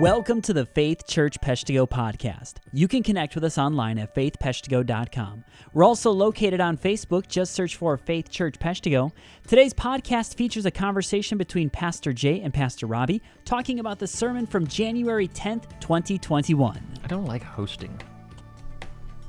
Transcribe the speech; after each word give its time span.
Welcome 0.00 0.42
to 0.42 0.52
the 0.52 0.66
Faith 0.66 1.06
Church 1.06 1.40
Peshtigo 1.40 1.88
podcast. 1.88 2.56
You 2.70 2.86
can 2.86 3.02
connect 3.02 3.34
with 3.34 3.44
us 3.44 3.56
online 3.56 3.98
at 3.98 4.14
faithpeshtigo.com. 4.14 5.42
We're 5.72 5.84
also 5.84 6.10
located 6.10 6.60
on 6.60 6.76
Facebook. 6.76 7.28
Just 7.28 7.54
search 7.54 7.76
for 7.76 7.96
Faith 7.96 8.28
Church 8.28 8.58
Peshtigo. 8.58 9.12
Today's 9.46 9.72
podcast 9.72 10.34
features 10.34 10.66
a 10.66 10.70
conversation 10.70 11.38
between 11.38 11.70
Pastor 11.70 12.12
Jay 12.12 12.42
and 12.42 12.52
Pastor 12.52 12.86
Robbie 12.86 13.22
talking 13.46 13.80
about 13.80 13.98
the 13.98 14.06
sermon 14.06 14.46
from 14.46 14.66
January 14.66 15.28
10th, 15.28 15.62
2021. 15.80 16.78
I 17.02 17.06
don't 17.06 17.24
like 17.24 17.42
hosting. 17.42 17.98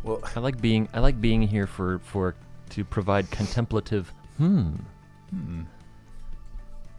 Well, 0.04 0.22
I 0.36 0.42
like 0.42 0.60
being 0.60 0.90
I 0.94 1.00
like 1.00 1.22
being 1.22 1.42
here 1.44 1.68
for 1.68 2.00
for 2.00 2.36
to 2.72 2.84
provide 2.84 3.32
contemplative 3.32 4.14
hmm. 4.38 4.74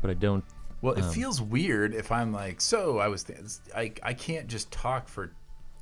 But 0.00 0.10
I 0.10 0.14
don't 0.14 0.44
well, 0.82 0.94
it 0.94 1.02
Um, 1.04 1.10
feels 1.12 1.40
weird 1.42 1.94
if 1.94 2.10
I'm 2.12 2.32
like, 2.32 2.60
so 2.60 2.98
I 2.98 3.08
was, 3.08 3.24
th- 3.24 3.38
I, 3.74 3.92
I 4.02 4.14
can't 4.14 4.46
just 4.48 4.70
talk 4.70 5.08
for. 5.08 5.32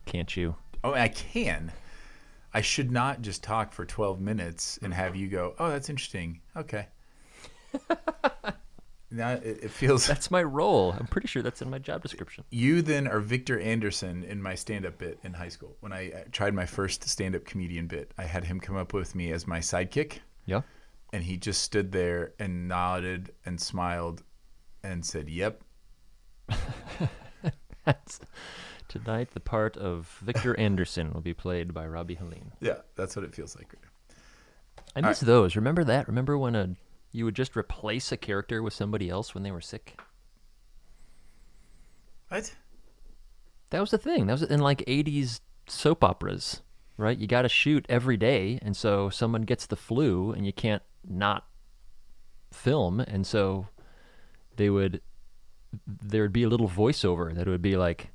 can't 0.07 0.35
you? 0.37 0.57
Oh, 0.85 0.93
I 0.95 1.09
can. 1.09 1.73
I 2.55 2.61
should 2.63 2.91
not 2.91 3.21
just 3.23 3.43
talk 3.43 3.73
for 3.73 3.85
12 3.85 4.21
minutes 4.21 4.79
and 4.83 4.95
have 4.95 5.15
you 5.17 5.29
go, 5.29 5.55
oh, 5.59 5.69
that's 5.69 5.91
interesting. 5.91 6.41
Okay. 6.57 6.87
now 9.11 9.33
it, 9.33 9.59
it 9.65 9.71
feels. 9.71 10.07
That's 10.09 10.31
my 10.31 10.43
role. 10.43 10.93
I'm 10.99 11.07
pretty 11.07 11.29
sure 11.29 11.43
that's 11.43 11.61
in 11.63 11.71
my 11.71 11.79
job 11.79 12.03
description. 12.03 12.45
You 12.51 12.83
then 12.83 13.07
are 13.07 13.21
Victor 13.21 13.61
Anderson 13.61 14.25
in 14.25 14.43
my 14.43 14.55
stand-up 14.55 14.99
bit 14.99 15.19
in 15.23 15.35
high 15.35 15.49
school. 15.49 15.77
When 15.81 15.93
I 15.93 16.25
tried 16.33 16.55
my 16.55 16.67
first 16.67 17.07
stand-up 17.09 17.45
comedian 17.45 17.87
bit, 17.87 18.13
I 18.17 18.25
had 18.25 18.45
him 18.45 18.61
come 18.61 18.77
up 18.77 18.93
with 18.93 19.15
me 19.15 19.33
as 19.33 19.47
my 19.47 19.59
sidekick. 19.59 20.19
Yeah. 20.47 20.63
and 21.13 21.25
he 21.25 21.37
just 21.37 21.63
stood 21.63 21.91
there 21.93 22.33
and 22.39 22.69
nodded 22.69 23.33
and 23.45 23.61
smiled 23.61 24.23
and 24.87 25.05
said, 25.05 25.29
"Yep." 25.29 25.63
That's 27.85 28.21
tonight 28.89 29.31
the 29.35 29.41
part 29.41 29.77
of 29.77 30.19
Victor 30.23 30.59
Anderson 30.59 31.13
will 31.13 31.21
be 31.21 31.35
played 31.35 31.75
by 31.75 31.87
Robbie 31.87 32.15
Helene. 32.15 32.53
Yeah, 32.61 32.79
that's 32.97 33.15
what 33.17 33.25
it 33.25 33.35
feels 33.35 33.57
like. 33.57 33.75
I 34.95 35.01
miss 35.01 35.21
those. 35.21 35.57
Remember 35.57 35.85
that? 35.85 36.09
Remember 36.09 36.39
when 36.39 36.55
a 36.55 36.71
you 37.13 37.25
would 37.25 37.37
just 37.37 37.57
replace 37.57 38.13
a 38.13 38.17
character 38.17 38.63
with 38.63 38.73
somebody 38.73 39.09
else 39.09 39.35
when 39.35 39.43
they 39.43 39.51
were 39.51 39.61
sick? 39.61 40.01
What? 42.29 42.55
That 43.71 43.81
was 43.81 43.91
the 43.91 43.99
thing. 43.99 44.27
That 44.27 44.33
was 44.33 44.43
in 44.43 44.61
like 44.61 44.85
80s 44.87 45.41
soap 45.69 46.03
operas, 46.05 46.63
right? 46.97 47.17
You 47.17 47.27
got 47.27 47.43
to 47.43 47.49
shoot 47.49 47.87
every 47.89 48.17
day, 48.17 48.59
and 48.63 48.77
so 48.77 49.11
someone 49.11 49.43
gets 49.43 49.67
the 49.67 49.77
flu, 49.77 50.33
and 50.33 50.45
you 50.45 50.53
can't 50.53 50.83
not 51.09 51.47
film, 52.53 53.01
and 53.01 53.27
so 53.27 53.69
they 54.57 54.71
would 54.71 55.01
there 55.87 56.23
would 56.23 56.33
be 56.33 56.43
a 56.43 56.49
little 56.49 56.69
voiceover 56.69 57.35
that 57.35 57.47
would 57.47 57.63
be 57.63 57.77
like 57.77 58.11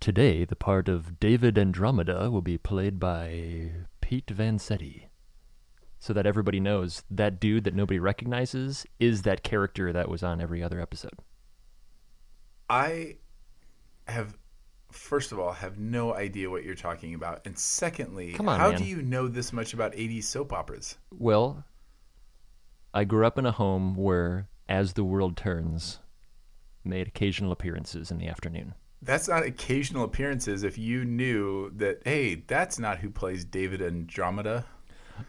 today 0.00 0.44
the 0.44 0.56
part 0.56 0.88
of 0.88 1.18
David 1.18 1.58
Andromeda 1.58 2.30
will 2.30 2.42
be 2.42 2.58
played 2.58 3.00
by 3.00 3.70
Pete 4.00 4.26
Vansetti. 4.26 5.04
So 6.00 6.12
that 6.12 6.26
everybody 6.26 6.60
knows 6.60 7.02
that 7.10 7.40
dude 7.40 7.64
that 7.64 7.74
nobody 7.74 7.98
recognizes 7.98 8.86
is 9.00 9.22
that 9.22 9.42
character 9.42 9.92
that 9.92 10.08
was 10.08 10.22
on 10.22 10.40
every 10.40 10.62
other 10.62 10.80
episode. 10.80 11.18
I 12.70 13.16
have, 14.06 14.36
first 14.92 15.32
of 15.32 15.40
all, 15.40 15.52
have 15.52 15.78
no 15.78 16.14
idea 16.14 16.50
what 16.50 16.62
you're 16.62 16.76
talking 16.76 17.14
about, 17.14 17.40
and 17.46 17.58
secondly, 17.58 18.32
Come 18.32 18.48
on, 18.48 18.60
how 18.60 18.70
man. 18.70 18.78
do 18.78 18.84
you 18.84 19.02
know 19.02 19.26
this 19.26 19.52
much 19.52 19.74
about 19.74 19.92
'80s 19.92 20.24
soap 20.24 20.52
operas? 20.52 20.96
Well, 21.10 21.64
I 22.94 23.02
grew 23.04 23.26
up 23.26 23.36
in 23.36 23.44
a 23.44 23.52
home 23.52 23.96
where 23.96 24.48
As 24.68 24.92
the 24.94 25.04
World 25.04 25.36
Turns 25.36 25.98
made 26.84 27.06
occasional 27.08 27.52
appearances 27.52 28.10
in 28.10 28.18
the 28.18 28.28
afternoon. 28.28 28.74
That's 29.00 29.28
not 29.28 29.44
occasional 29.44 30.04
appearances. 30.04 30.62
If 30.64 30.76
you 30.76 31.04
knew 31.04 31.70
that, 31.76 32.02
hey, 32.04 32.34
that's 32.46 32.78
not 32.78 32.98
who 32.98 33.10
plays 33.10 33.44
David 33.44 33.80
Andromeda. 33.80 34.64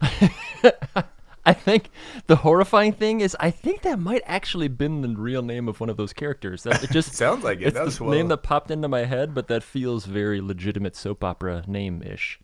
I 1.46 1.54
think 1.54 1.88
the 2.26 2.36
horrifying 2.36 2.92
thing 2.92 3.20
is 3.22 3.36
I 3.40 3.50
think 3.50 3.82
that 3.82 3.98
might 3.98 4.22
actually 4.26 4.68
been 4.68 5.00
the 5.00 5.08
real 5.08 5.42
name 5.42 5.68
of 5.68 5.80
one 5.80 5.88
of 5.88 5.96
those 5.96 6.12
characters. 6.12 6.64
That 6.64 6.82
it 6.84 6.90
just 6.90 7.14
Sounds 7.14 7.42
like 7.44 7.60
it. 7.60 7.68
It's 7.68 7.74
That's 7.74 7.96
the 7.98 8.04
well- 8.04 8.14
name 8.14 8.28
that 8.28 8.42
popped 8.42 8.70
into 8.70 8.88
my 8.88 9.04
head, 9.04 9.34
but 9.34 9.48
that 9.48 9.62
feels 9.62 10.04
very 10.04 10.40
legitimate 10.40 10.96
soap 10.96 11.24
opera 11.24 11.64
name 11.66 12.02
ish. 12.02 12.38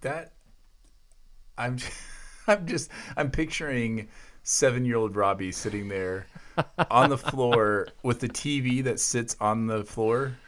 That 0.00 0.32
I'm, 1.56 1.78
I'm 2.46 2.66
just 2.66 2.90
I'm 3.16 3.30
picturing 3.30 4.08
seven-year-old 4.48 5.14
Robbie 5.14 5.52
sitting 5.52 5.88
there 5.88 6.26
on 6.90 7.10
the 7.10 7.18
floor 7.18 7.88
with 8.02 8.20
the 8.20 8.28
TV 8.28 8.82
that 8.82 8.98
sits 8.98 9.36
on 9.40 9.66
the 9.66 9.84
floor. 9.84 10.38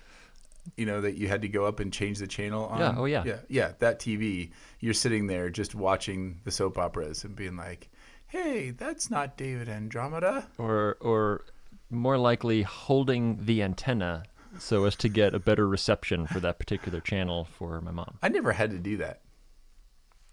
You 0.76 0.86
know 0.86 1.02
that 1.02 1.16
you 1.16 1.28
had 1.28 1.42
to 1.42 1.48
go 1.48 1.66
up 1.66 1.80
and 1.80 1.92
change 1.92 2.18
the 2.18 2.26
channel 2.26 2.66
on. 2.66 2.78
Yeah, 2.78 2.94
oh, 2.96 3.04
yeah. 3.04 3.24
yeah, 3.26 3.38
yeah. 3.48 3.72
That 3.78 3.98
TV, 3.98 4.50
you're 4.80 4.94
sitting 4.94 5.26
there 5.26 5.50
just 5.50 5.74
watching 5.74 6.40
the 6.44 6.50
soap 6.50 6.78
operas 6.78 7.24
and 7.24 7.36
being 7.36 7.56
like, 7.56 7.90
"Hey, 8.26 8.70
that's 8.70 9.10
not 9.10 9.36
David 9.36 9.68
Andromeda." 9.68 10.46
Or 10.58 10.96
or 11.00 11.44
more 11.90 12.18
likely 12.18 12.62
holding 12.62 13.44
the 13.44 13.62
antenna 13.62 14.22
so 14.58 14.84
as 14.84 14.96
to 14.96 15.08
get 15.08 15.34
a 15.34 15.38
better 15.38 15.66
reception 15.66 16.26
for 16.26 16.40
that 16.40 16.58
particular 16.58 17.00
channel 17.00 17.44
for 17.44 17.80
my 17.80 17.90
mom. 17.90 18.18
I 18.22 18.28
never 18.28 18.52
had 18.52 18.70
to 18.70 18.78
do 18.78 18.96
that. 18.98 19.20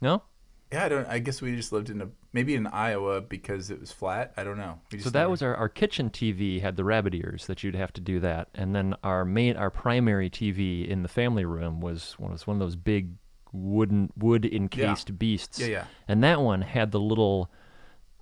No? 0.02 0.24
Yeah, 0.72 0.86
I 0.86 0.90
don't. 0.90 1.08
I 1.08 1.20
guess 1.20 1.42
we 1.42 1.56
just 1.56 1.72
lived 1.72 1.90
in 1.90 2.02
a 2.02 2.10
maybe 2.38 2.54
in 2.56 2.68
Iowa 2.68 3.20
because 3.22 3.72
it 3.72 3.80
was 3.80 3.92
flat. 3.92 4.32
I 4.38 4.44
don't 4.44 4.58
know. 4.58 4.80
So 5.00 5.10
that 5.10 5.20
never- 5.20 5.30
was 5.32 5.42
our, 5.42 5.56
our 5.56 5.70
kitchen 5.70 6.10
TV 6.12 6.62
had 6.62 6.76
the 6.78 6.84
rabbit 6.84 7.16
ears 7.16 7.48
that 7.48 7.64
you'd 7.64 7.76
have 7.76 7.92
to 7.94 8.02
do 8.02 8.20
that, 8.20 8.50
and 8.54 8.76
then 8.76 8.96
our 9.04 9.26
main 9.26 9.58
our 9.58 9.72
primary 9.72 10.30
TV 10.30 10.88
in 10.88 11.02
the 11.02 11.10
family 11.10 11.46
room 11.46 11.82
was 11.82 12.14
one 12.20 12.32
was 12.32 12.46
one 12.46 12.56
of 12.58 12.60
those 12.60 12.76
big 12.76 13.10
wooden 13.52 14.12
wood 14.18 14.46
encased 14.46 15.18
beasts. 15.18 15.60
Yeah, 15.60 15.68
yeah. 15.68 15.86
And 16.08 16.24
that 16.24 16.42
one 16.42 16.62
had 16.62 16.92
the 16.92 17.00
little 17.00 17.50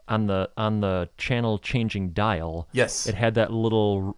on 0.07 0.27
the 0.27 0.49
on 0.55 0.79
the 0.81 1.09
channel 1.17 1.57
changing 1.59 2.11
dial. 2.11 2.69
Yes. 2.71 3.07
It 3.07 3.15
had 3.15 3.35
that 3.35 3.51
little 3.51 4.17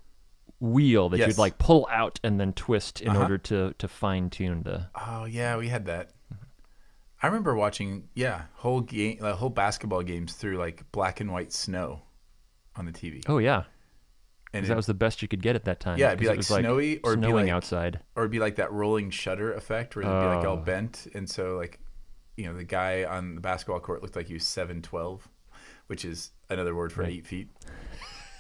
wheel 0.59 1.07
that 1.09 1.17
Yes. 1.17 1.27
you'd 1.29 1.37
like 1.37 1.57
pull 1.59 1.87
out 1.91 2.19
and 2.23 2.39
then 2.39 2.51
twist 2.53 2.99
in 3.01 3.09
Uh-huh. 3.09 3.21
order 3.21 3.37
to 3.37 3.73
to 3.77 3.87
fine 3.87 4.29
tune 4.29 4.63
the. 4.63 4.87
Oh 4.95 5.25
yeah, 5.25 5.55
we 5.57 5.69
had 5.69 5.85
that. 5.85 6.09
I 7.22 7.28
remember 7.28 7.55
watching 7.55 8.09
yeah 8.16 8.44
whole 8.53 8.81
game, 8.81 9.17
uh, 9.22 9.33
whole 9.33 9.50
basketball 9.50 10.03
games 10.03 10.33
through 10.33 10.57
like 10.57 10.83
black 10.91 11.19
and 11.19 11.31
white 11.31 11.51
snow 11.51 12.01
on 12.75 12.85
the 12.85 12.91
TV. 12.91 13.23
Oh 13.28 13.39
yeah, 13.39 13.63
and 14.53 14.66
it, 14.66 14.67
that 14.67 14.78
was 14.78 14.85
the 14.85 14.94
best 14.94 15.22
you 15.22 15.27
could 15.27 15.41
get 15.41 15.56
at 15.56 15.66
that 15.66 15.79
time. 15.79 15.97
Yeah, 15.97 16.07
it'd 16.09 16.19
be 16.19 16.25
it 16.25 16.29
like 16.29 16.38
was, 16.38 16.47
snowy 16.47 17.00
or 17.00 17.11
it'd 17.13 17.22
be 17.22 17.27
snowing 17.27 17.45
like- 17.47 17.53
outside. 17.53 18.00
or 18.16 18.23
it'd 18.23 18.31
be 18.31 18.39
like 18.39 18.56
that 18.57 18.72
rolling 18.72 19.09
shutter 19.09 19.53
effect 19.53 19.95
where 19.95 20.03
it'd 20.06 20.13
be 20.22 20.25
like 20.27 20.45
all 20.45 20.57
Oh. 20.57 20.63
bent, 20.63 21.07
and 21.16 21.27
so 21.29 21.56
like 21.56 21.79
you 22.35 22.45
know 22.45 22.53
the 22.56 22.63
guy 22.63 23.03
on 23.03 23.33
the 23.35 23.41
basketball 23.41 23.79
court 23.79 24.01
looked 24.03 24.16
like 24.16 24.27
he 24.27 24.33
was 24.35 24.44
seven 24.45 24.81
twelve, 24.83 25.27
which 25.88 26.06
is 26.06 26.31
another 26.51 26.75
word 26.75 26.94
for 26.94 27.01
Right. 27.01 27.13
eight 27.13 27.25
feet. 27.25 27.50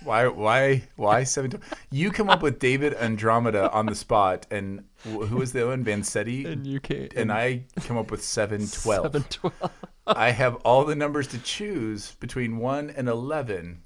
Why 0.03 0.27
why 0.27 0.83
why 0.95 1.23
seven? 1.23 1.51
twelve? 1.51 1.63
You 1.91 2.11
come 2.11 2.29
up 2.29 2.41
with 2.41 2.59
David 2.59 2.93
Andromeda 2.95 3.71
on 3.71 3.85
the 3.87 3.95
spot, 3.95 4.45
and 4.51 4.83
wh- 5.03 5.25
who 5.25 5.37
was 5.37 5.53
the 5.53 5.65
one? 5.67 5.83
Vansetti. 5.83 6.45
And 6.45 6.65
you 6.73 6.79
can 6.79 7.09
and 7.15 7.31
I 7.31 7.65
come 7.81 7.97
up 7.97 8.11
with 8.11 8.23
seven 8.23 8.67
twelve. 8.67 9.05
seven 9.05 9.23
twelve. 9.29 9.71
I 10.07 10.29
have 10.31 10.55
all 10.57 10.85
the 10.85 10.95
numbers 10.95 11.27
to 11.29 11.37
choose 11.39 12.13
between 12.21 12.59
1 12.59 12.91
and 12.91 13.09
11, 13.09 13.81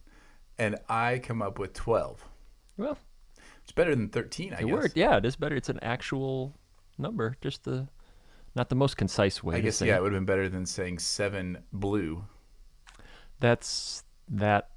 and 0.60 0.78
I 0.88 1.18
come 1.18 1.42
up 1.42 1.58
with 1.58 1.74
12. 1.74 2.24
Well, 2.78 2.96
It's 3.64 3.72
better 3.72 3.96
than 3.96 4.10
13, 4.10 4.54
I 4.54 4.58
it 4.58 4.66
guess. 4.66 4.72
worked. 4.72 4.98
Yeah, 4.98 5.18
it 5.18 5.26
is 5.26 5.36
better. 5.36 5.56
It's 5.56 5.70
an 5.70 5.80
actual 5.82 6.54
number, 7.00 7.38
just 7.42 7.64
the 7.64 7.88
not 8.54 8.70
the 8.70 8.76
most 8.76 8.98
concise 8.98 9.42
way. 9.42 9.56
I 9.56 9.62
guess, 9.62 9.82
yeah, 9.82 9.96
it. 9.96 9.98
it 9.98 10.02
would 10.04 10.14
have 10.14 10.20
been 10.20 10.26
better 10.28 10.48
than 10.48 10.68
saying 10.68 11.00
7 11.00 11.58
blue. 11.74 12.24
That's 13.40 14.04
that. 14.30 14.71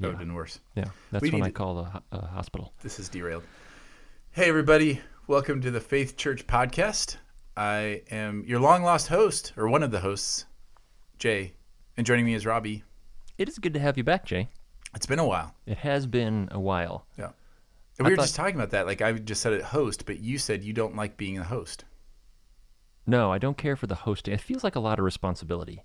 That 0.00 0.08
would 0.08 0.12
Yeah. 0.14 0.18
have 0.18 0.26
been 0.26 0.34
worse. 0.34 0.60
Yeah, 0.74 0.84
that's 1.10 1.22
We 1.22 1.30
when 1.30 1.42
I 1.42 1.46
to- 1.46 1.52
call 1.52 1.74
the 1.76 1.84
ho- 1.84 2.02
uh, 2.10 2.26
hospital. 2.26 2.72
This 2.82 2.98
is 2.98 3.08
derailed. 3.08 3.44
Hey, 4.32 4.48
everybody. 4.48 5.00
Welcome 5.28 5.60
to 5.60 5.70
the 5.70 5.80
Faith 5.80 6.16
Church 6.16 6.46
Podcast. 6.46 7.16
I 7.56 8.02
am 8.10 8.44
your 8.44 8.58
long 8.58 8.82
lost 8.82 9.08
host, 9.08 9.52
or 9.56 9.68
one 9.68 9.82
of 9.84 9.92
the 9.92 10.00
hosts, 10.00 10.46
Jay. 11.18 11.54
And 11.96 12.04
joining 12.04 12.24
me 12.26 12.34
is 12.34 12.44
Robbie. 12.44 12.82
It 13.38 13.48
is 13.48 13.58
good 13.60 13.72
to 13.74 13.80
have 13.80 13.96
you 13.96 14.02
back, 14.02 14.24
Jay. 14.26 14.48
It's 14.94 15.06
been 15.06 15.20
a 15.20 15.26
while. 15.26 15.54
It 15.66 15.78
has 15.78 16.06
been 16.06 16.48
a 16.50 16.58
while. 16.58 17.06
Yeah. 17.16 17.30
And 17.98 18.06
we 18.06 18.10
were 18.12 18.16
thought- 18.16 18.22
just 18.22 18.34
talking 18.34 18.56
about 18.56 18.70
that. 18.70 18.86
Like, 18.86 19.00
I 19.00 19.12
just 19.12 19.40
said 19.40 19.52
it 19.52 19.62
host, 19.62 20.06
but 20.06 20.18
you 20.18 20.38
said 20.38 20.64
you 20.64 20.72
don't 20.72 20.96
like 20.96 21.16
being 21.16 21.38
a 21.38 21.44
host. 21.44 21.84
No, 23.06 23.30
I 23.30 23.38
don't 23.38 23.56
care 23.56 23.76
for 23.76 23.86
the 23.86 23.94
hosting. 23.94 24.34
It 24.34 24.40
feels 24.40 24.64
like 24.64 24.74
a 24.74 24.80
lot 24.80 24.98
of 24.98 25.04
responsibility. 25.04 25.84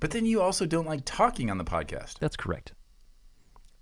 But 0.00 0.10
then 0.10 0.26
you 0.26 0.42
also 0.42 0.66
don't 0.66 0.86
like 0.86 1.02
talking 1.06 1.50
on 1.50 1.56
the 1.56 1.64
podcast. 1.64 2.18
That's 2.18 2.36
correct. 2.36 2.72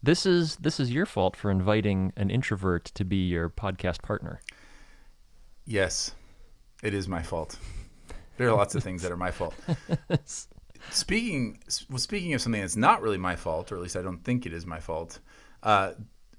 This 0.05 0.27
is 0.27 0.57
this 0.57 0.81
is 0.81 0.93
your 0.93 1.07
fault 1.07 1.35
for 1.35 1.51
inviting 1.51 2.13
an 2.19 2.29
introvert 2.29 2.85
to 2.95 3.07
be 3.07 3.17
your 3.17 3.49
podcast 3.49 4.03
partner. 4.03 4.39
Yes, 5.65 6.15
it 6.83 6.93
is 6.93 7.09
my 7.09 7.23
fault. 7.23 7.59
There 8.37 8.47
are 8.47 8.55
lots 8.55 8.75
of 8.75 8.83
things 8.83 9.01
that 9.01 9.11
are 9.11 9.17
my 9.17 9.31
fault. 9.31 9.55
Speaking 10.91 11.59
well, 11.89 11.97
speaking 11.97 12.35
of 12.35 12.43
something 12.43 12.61
that's 12.61 12.77
not 12.77 13.01
really 13.01 13.17
my 13.17 13.35
fault, 13.35 13.73
or 13.73 13.77
at 13.77 13.81
least 13.81 13.97
I 13.97 14.03
don't 14.03 14.23
think 14.23 14.45
it 14.45 14.53
is 14.53 14.67
my 14.67 14.79
fault. 14.79 15.21
Uh, 15.63 15.93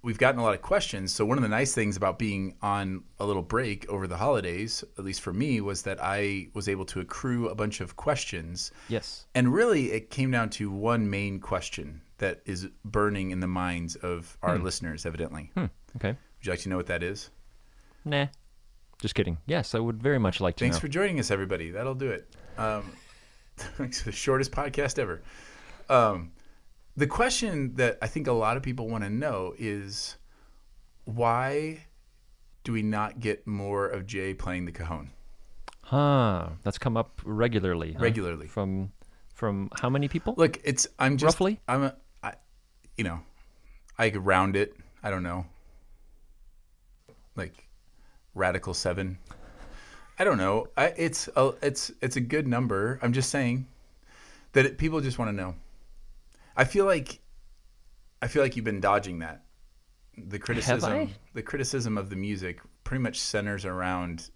we've 0.03 0.19
gotten 0.19 0.39
a 0.39 0.43
lot 0.43 0.53
of 0.53 0.61
questions. 0.61 1.11
So 1.11 1.25
one 1.25 1.39
of 1.39 1.41
the 1.41 1.49
nice 1.49 1.73
things 1.73 1.97
about 1.97 2.19
being 2.19 2.53
on 2.61 3.03
a 3.19 3.25
little 3.25 3.41
break 3.41 3.89
over 3.89 4.05
the 4.05 4.17
holidays, 4.17 4.83
at 4.99 5.03
least 5.03 5.21
for 5.21 5.33
me, 5.33 5.59
was 5.61 5.81
that 5.81 5.97
I 5.99 6.49
was 6.53 6.69
able 6.69 6.85
to 6.85 6.99
accrue 6.99 7.49
a 7.49 7.55
bunch 7.55 7.81
of 7.81 7.95
questions. 7.95 8.71
Yes. 8.89 9.25
And 9.33 9.51
really, 9.51 9.91
it 9.91 10.11
came 10.11 10.29
down 10.29 10.51
to 10.51 10.69
one 10.69 11.09
main 11.09 11.39
question 11.39 12.01
that 12.17 12.41
is 12.45 12.67
burning 12.83 13.31
in 13.31 13.39
the 13.39 13.47
minds 13.47 13.95
of 13.95 14.37
our 14.41 14.57
listeners, 14.57 15.05
evidently. 15.05 15.51
Hmm. 15.53 15.65
Okay. 15.97 16.09
Would 16.09 16.45
you 16.45 16.51
like 16.51 16.59
to 16.61 16.69
know 16.69 16.77
what 16.77 16.87
that 16.87 17.03
is? 17.03 17.29
Nah. 18.03 18.27
Just 19.01 19.15
kidding. 19.15 19.37
Yes, 19.45 19.75
I 19.75 19.79
would 19.79 20.01
very 20.01 20.19
much 20.19 20.39
like 20.39 20.55
to 20.57 20.63
Thanks 20.63 20.77
know. 20.77 20.81
for 20.81 20.87
joining 20.87 21.19
us, 21.19 21.29
everybody. 21.31 21.71
That'll 21.71 21.95
do 21.95 22.11
it. 22.11 22.33
Um, 22.57 22.91
it's 23.79 24.03
the 24.03 24.11
shortest 24.11 24.51
podcast 24.51 24.97
ever. 24.99 25.21
Um, 25.89 26.31
the 26.95 27.07
question 27.07 27.75
that 27.75 27.97
I 28.01 28.07
think 28.07 28.27
a 28.27 28.31
lot 28.31 28.55
of 28.57 28.63
people 28.63 28.87
want 28.87 29.03
to 29.03 29.09
know 29.09 29.53
is 29.57 30.15
why 31.03 31.85
do 32.63 32.71
we 32.71 32.81
not 32.81 33.19
get 33.19 33.45
more 33.45 33.87
of 33.87 34.07
Jay 34.07 34.33
playing 34.33 34.65
the 34.65 34.71
cajon 34.71 35.11
Huh. 35.81 36.49
That's 36.63 36.79
come 36.79 36.97
up 36.97 37.21
regularly. 37.23 37.93
huh? 37.93 37.99
regularly? 37.99 38.47
From 38.47 38.91
from 39.35 39.69
how 39.79 39.89
many 39.89 40.07
people? 40.07 40.33
Look, 40.37 40.59
it's 40.63 40.87
I'm 40.97 41.17
just 41.17 41.35
Roughly? 41.35 41.59
I'm 41.67 41.83
a, 41.83 41.95
you 42.97 43.03
know, 43.03 43.21
I 43.97 44.09
could 44.09 44.25
round 44.25 44.55
it. 44.55 44.75
I 45.03 45.09
don't 45.09 45.23
know, 45.23 45.45
like 47.35 47.67
radical 48.33 48.73
seven. 48.73 49.17
I 50.17 50.23
don't 50.23 50.37
know. 50.37 50.67
I, 50.77 50.93
it's 50.97 51.29
a 51.35 51.53
it's 51.61 51.91
it's 52.01 52.15
a 52.15 52.21
good 52.21 52.47
number. 52.47 52.99
I'm 53.01 53.13
just 53.13 53.29
saying 53.29 53.67
that 54.53 54.65
it, 54.65 54.77
people 54.77 55.01
just 55.01 55.19
want 55.19 55.29
to 55.29 55.35
know. 55.35 55.55
I 56.55 56.63
feel 56.63 56.85
like 56.85 57.19
I 58.21 58.27
feel 58.27 58.41
like 58.41 58.55
you've 58.55 58.65
been 58.65 58.81
dodging 58.81 59.19
that. 59.19 59.43
The 60.17 60.39
criticism, 60.39 61.11
the 61.33 61.41
criticism 61.41 61.97
of 61.97 62.09
the 62.09 62.15
music, 62.15 62.61
pretty 62.85 63.03
much 63.03 63.19
centers 63.19 63.65
around 63.65 64.29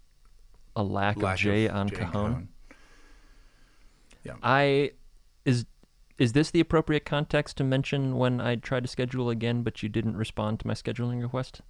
a 0.76 0.82
lack, 0.82 1.16
lack 1.16 1.34
of 1.34 1.40
Jay 1.40 1.68
of 1.68 1.76
on 1.76 1.88
Cajon. 1.88 2.48
Cajon. 4.22 4.38
I 4.42 4.92
is 5.44 5.64
is 6.20 6.32
this 6.34 6.50
the 6.50 6.60
appropriate 6.60 7.04
context 7.04 7.56
to 7.56 7.64
mention 7.64 8.16
when 8.16 8.40
I 8.40 8.54
tried 8.56 8.84
to 8.84 8.88
schedule 8.88 9.30
again, 9.30 9.62
but 9.62 9.82
you 9.82 9.88
didn't 9.88 10.16
respond 10.16 10.60
to 10.60 10.66
my 10.66 10.74
scheduling 10.74 11.20
request? 11.22 11.62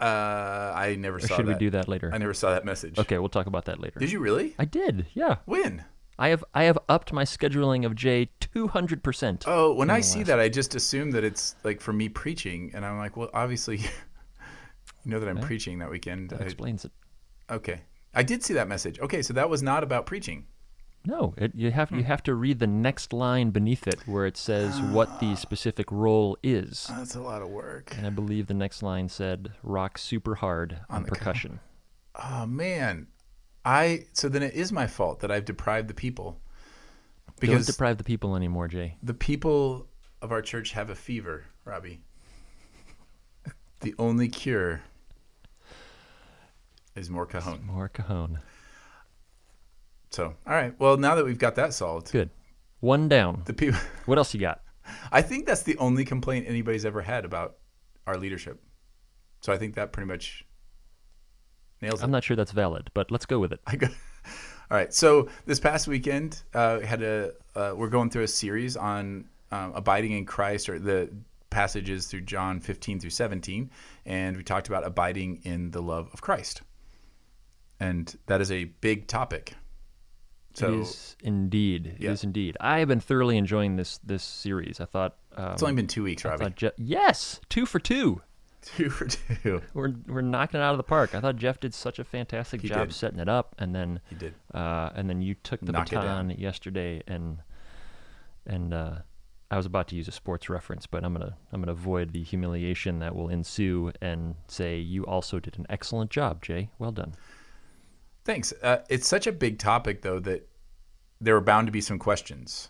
Uh, 0.00 0.72
I 0.74 0.96
never 0.98 1.16
Or 1.18 1.20
saw 1.20 1.36
should 1.36 1.46
that. 1.46 1.52
we 1.54 1.58
do 1.58 1.70
that 1.70 1.86
later? 1.88 2.10
I 2.12 2.18
never 2.18 2.34
saw 2.34 2.50
that 2.50 2.64
message. 2.64 2.98
Okay, 2.98 3.18
we'll 3.18 3.28
talk 3.28 3.46
about 3.46 3.66
that 3.66 3.78
later. 3.80 4.00
Did 4.00 4.10
you 4.10 4.18
really? 4.20 4.54
I 4.58 4.64
did. 4.64 5.06
Yeah. 5.14 5.36
When? 5.44 5.84
I 6.18 6.28
have 6.30 6.44
I 6.54 6.64
have 6.64 6.78
upped 6.88 7.12
my 7.12 7.22
scheduling 7.24 7.86
of 7.86 7.94
Jay 7.94 8.30
200%. 8.40 9.44
Oh, 9.46 9.72
when 9.74 9.88
I 9.90 10.00
see 10.00 10.22
that, 10.24 10.40
I 10.40 10.48
just 10.48 10.74
assume 10.74 11.12
that 11.12 11.22
it's 11.22 11.54
like 11.62 11.80
for 11.80 11.92
me 11.92 12.08
preaching, 12.08 12.72
and 12.74 12.84
I'm 12.84 12.98
like, 12.98 13.16
well, 13.16 13.30
obviously, 13.34 13.76
you 15.04 15.10
know 15.12 15.20
that 15.20 15.28
I'm 15.28 15.38
preaching 15.40 15.78
that 15.78 15.90
weekend. 15.90 16.30
that 16.30 16.40
I- 16.40 16.44
explains 16.44 16.84
it. 16.84 16.92
okay, 17.50 17.82
I 18.14 18.22
did 18.24 18.42
see 18.42 18.54
that 18.54 18.66
message. 18.68 18.98
Okay, 18.98 19.22
so 19.22 19.32
that 19.34 19.48
was 19.48 19.62
not 19.62 19.84
about 19.84 20.06
preaching. 20.06 20.46
No, 21.06 21.32
it, 21.38 21.54
you 21.54 21.70
have 21.70 21.88
Hmm. 21.88 21.96
you 21.98 22.04
have 22.04 22.22
to 22.24 22.34
read 22.34 22.58
the 22.58 22.66
next 22.66 23.12
line 23.12 23.50
beneath 23.50 23.86
it 23.88 24.00
where 24.06 24.26
it 24.26 24.36
says 24.36 24.80
what 24.80 25.20
the 25.20 25.36
specific 25.36 25.90
role 25.90 26.36
is. 26.42 26.86
That's 26.90 27.14
a 27.14 27.20
lot 27.22 27.40
of 27.40 27.48
work. 27.48 27.94
And 27.96 28.06
I 28.06 28.10
believe 28.10 28.46
the 28.46 28.54
next 28.54 28.82
line 28.82 29.08
said 29.08 29.52
rock 29.62 29.96
super 29.96 30.34
hard 30.36 30.80
on, 30.90 31.04
cajon. 31.04 31.04
percussion. 31.06 31.60
Oh 32.20 32.46
man, 32.46 33.06
I 33.64 34.06
so 34.12 34.28
then 34.28 34.42
it 34.42 34.52
is 34.54 34.72
my 34.72 34.88
fault 34.88 35.20
that 35.20 35.30
I've 35.30 35.44
deprived 35.44 35.86
the 35.88 35.94
people 35.94 36.40
Don't 37.28 37.40
because 37.40 37.66
deprive 37.66 37.96
the 37.96 38.02
people 38.04 38.34
anymore, 38.34 38.66
Jay. 38.66 38.96
the 39.04 39.14
people 39.14 39.86
of 40.20 40.32
our 40.32 40.42
church 40.42 40.72
have 40.72 40.90
a 40.90 40.96
fever, 40.96 41.44
Robbie. 41.64 42.00
The 43.80 43.94
only 44.00 44.28
cure 44.28 44.82
is 46.96 47.08
more 47.08 47.24
cajon. 47.24 47.64
More 47.64 47.88
cajon. 47.88 48.40
So, 50.10 50.34
all 50.46 50.54
right. 50.54 50.78
Well, 50.78 50.96
now 50.96 51.14
that 51.14 51.24
we've 51.24 51.38
got 51.38 51.54
that 51.56 51.74
solved, 51.74 52.12
Good. 52.12 52.30
One 52.80 53.08
down. 53.08 53.42
the 53.44 53.52
people. 53.52 53.78
What 54.06 54.18
else 54.18 54.32
you 54.32 54.40
got? 54.40 54.62
I 55.12 55.22
think 55.22 55.46
that's 55.46 55.62
the 55.62 55.76
only 55.78 56.04
complaint 56.04 56.46
anybody's 56.48 56.84
ever 56.84 57.02
had 57.02 57.24
about 57.24 57.56
our 58.06 58.16
leadership. 58.16 58.62
So 59.40 59.52
I 59.52 59.58
think 59.58 59.74
that 59.74 59.92
pretty 59.92 60.06
much 60.06 60.44
nails 61.80 62.00
it. 62.00 62.04
I'm 62.04 62.10
not 62.10 62.24
sure 62.24 62.36
that's 62.36 62.52
valid, 62.52 62.90
but 62.94 63.10
let's 63.10 63.26
go 63.26 63.38
with 63.38 63.52
it. 63.52 63.60
I 63.66 63.76
all 63.84 63.90
right. 64.70 64.92
So 64.92 65.28
this 65.46 65.60
past 65.60 65.86
weekend, 65.88 66.42
uh, 66.54 66.80
had 66.80 67.02
a 67.02 67.32
uh, 67.54 67.74
we're 67.76 67.88
going 67.88 68.10
through 68.10 68.24
a 68.24 68.28
series 68.28 68.76
on 68.76 69.26
um, 69.50 69.72
abiding 69.74 70.12
in 70.12 70.24
Christ, 70.24 70.68
or 70.68 70.78
the 70.78 71.10
passages 71.50 72.06
through 72.06 72.22
John 72.22 72.60
15 72.60 73.00
through 73.00 73.10
17, 73.10 73.70
and 74.04 74.36
we 74.36 74.42
talked 74.42 74.68
about 74.68 74.86
abiding 74.86 75.40
in 75.44 75.70
the 75.70 75.80
love 75.80 76.10
of 76.12 76.20
Christ, 76.20 76.62
and 77.80 78.14
that 78.26 78.40
is 78.40 78.50
a 78.52 78.64
big 78.64 79.06
topic. 79.06 79.54
So 80.58 80.72
it 80.74 80.80
is 80.80 81.16
indeed. 81.22 81.86
It 81.98 82.00
Yeah. 82.02 82.10
is 82.10 82.24
indeed. 82.24 82.56
I 82.60 82.78
have 82.80 82.88
been 82.88 83.00
thoroughly 83.00 83.36
enjoying 83.36 83.76
this 83.76 83.98
this 83.98 84.22
series. 84.22 84.80
I 84.80 84.84
thought. 84.84 85.16
Um, 85.36 85.52
it's 85.52 85.62
only 85.62 85.74
been 85.76 85.86
two 85.86 86.02
weeks, 86.02 86.24
Robbie. 86.24 86.50
Je- 86.56 86.70
yes, 86.76 87.40
two 87.48 87.64
for 87.66 87.78
two. 87.78 88.22
Two 88.62 88.90
for 88.90 89.06
two. 89.06 89.62
We're 89.74 89.94
we're 90.08 90.20
knocking 90.20 90.58
it 90.60 90.62
out 90.62 90.72
of 90.72 90.78
the 90.78 90.82
park. 90.82 91.14
I 91.14 91.20
thought 91.20 91.36
Jeff 91.36 91.60
did 91.60 91.72
such 91.72 91.98
a 92.00 92.04
fantastic 92.04 92.60
He 92.62 92.68
job 92.68 92.88
did. 92.88 92.94
setting 92.94 93.20
it 93.20 93.28
up, 93.28 93.54
and 93.58 93.72
then 93.74 94.00
You 94.10 94.16
did. 94.16 94.34
uh, 94.52 94.90
and 94.94 95.08
then 95.08 95.22
you 95.22 95.34
took 95.34 95.60
the 95.60 95.70
Knock 95.72 95.88
baton 95.90 96.30
yesterday, 96.30 97.02
and 97.06 97.38
and 98.46 98.74
uh, 98.74 98.96
I 99.50 99.56
was 99.56 99.64
about 99.64 99.86
to 99.88 99.96
use 99.96 100.08
a 100.08 100.12
sports 100.12 100.50
reference, 100.50 100.86
but 100.86 101.04
I'm 101.04 101.12
gonna 101.14 101.36
I'm 101.52 101.60
gonna 101.62 101.72
avoid 101.72 102.12
the 102.12 102.22
humiliation 102.24 102.98
that 102.98 103.14
will 103.14 103.28
ensue 103.28 103.92
and 104.02 104.34
say 104.48 104.78
you 104.78 105.06
also 105.06 105.38
did 105.38 105.56
an 105.56 105.64
excellent 105.70 106.10
job, 106.10 106.42
Jay. 106.42 106.68
Well 106.80 106.92
done. 106.92 107.14
Thanks. 108.24 108.52
Uh, 108.62 108.78
it's 108.90 109.08
such 109.08 109.26
a 109.26 109.32
big 109.32 109.58
topic, 109.58 110.02
though, 110.02 110.18
that 110.20 110.47
there 111.20 111.34
were 111.34 111.40
bound 111.40 111.66
to 111.66 111.72
be 111.72 111.80
some 111.80 111.98
questions, 111.98 112.68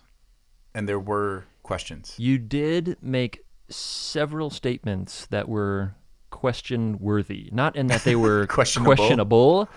and 0.73 0.87
there 0.87 0.99
were 0.99 1.45
questions. 1.63 2.15
You 2.17 2.37
did 2.37 2.97
make 3.01 3.43
several 3.69 4.49
statements 4.49 5.27
that 5.27 5.47
were 5.47 5.95
question 6.31 6.97
worthy. 6.99 7.49
Not 7.51 7.75
in 7.75 7.87
that 7.87 8.03
they 8.03 8.15
were 8.25 8.47
Questionable. 8.47 8.95
questionable, 8.95 9.69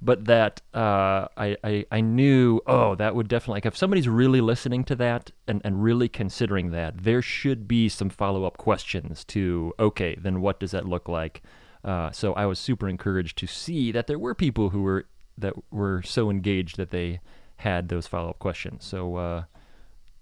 but 0.00 0.24
that 0.26 0.60
uh, 0.74 1.28
I, 1.36 1.56
I, 1.64 1.84
I 1.90 2.00
knew, 2.00 2.60
oh, 2.66 2.94
that 2.96 3.14
would 3.14 3.28
definitely, 3.28 3.58
like, 3.58 3.66
if 3.66 3.76
somebody's 3.76 4.08
really 4.08 4.40
listening 4.40 4.84
to 4.84 4.94
that 4.96 5.30
and, 5.46 5.60
and 5.64 5.82
really 5.82 6.08
considering 6.08 6.70
that, 6.72 7.02
there 7.04 7.22
should 7.22 7.66
be 7.68 7.88
some 7.88 8.10
follow 8.10 8.44
up 8.44 8.56
questions 8.56 9.24
to, 9.26 9.72
okay, 9.78 10.16
then 10.20 10.40
what 10.40 10.60
does 10.60 10.72
that 10.72 10.86
look 10.86 11.08
like? 11.08 11.42
Uh, 11.84 12.10
so 12.10 12.32
I 12.34 12.46
was 12.46 12.58
super 12.58 12.88
encouraged 12.88 13.38
to 13.38 13.46
see 13.46 13.92
that 13.92 14.06
there 14.06 14.18
were 14.18 14.34
people 14.34 14.70
who 14.70 14.82
were 14.82 15.06
that 15.38 15.54
were 15.70 16.02
so 16.02 16.30
engaged 16.30 16.78
that 16.78 16.90
they 16.90 17.20
had 17.56 17.88
those 17.88 18.06
follow 18.06 18.30
up 18.30 18.38
questions. 18.38 18.84
So 18.84 19.16
uh, 19.16 19.44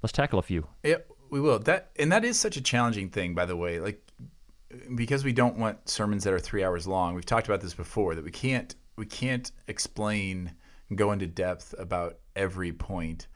let's 0.03 0.13
tackle 0.13 0.39
a 0.39 0.43
few. 0.43 0.67
Yeah, 0.83 0.99
we 1.31 1.41
will. 1.41 1.59
That 1.59 1.91
and 1.99 2.11
that 2.13 2.25
is 2.25 2.39
such 2.39 2.57
a 2.57 2.63
challenging 2.63 3.11
thing, 3.11 3.35
by 3.35 3.47
the 3.47 3.57
way. 3.57 3.81
Like 3.81 4.01
because 4.95 5.25
we 5.25 5.33
don't 5.33 5.57
want 5.57 5.89
sermons 5.89 6.25
that 6.25 6.33
are 6.35 6.39
three 6.39 6.65
hours 6.65 6.87
long. 6.87 7.15
We've 7.15 7.25
talked 7.27 7.47
about 7.47 7.61
this 7.61 7.75
before 7.75 8.15
that 8.15 8.25
we 8.25 8.31
can't 8.31 8.75
we 8.97 9.07
can't 9.07 9.51
explain 9.69 10.53
and 10.89 10.99
go 10.99 11.13
into 11.13 11.27
depth 11.27 11.75
about 11.79 12.19
every 12.37 12.73
point. 12.73 13.27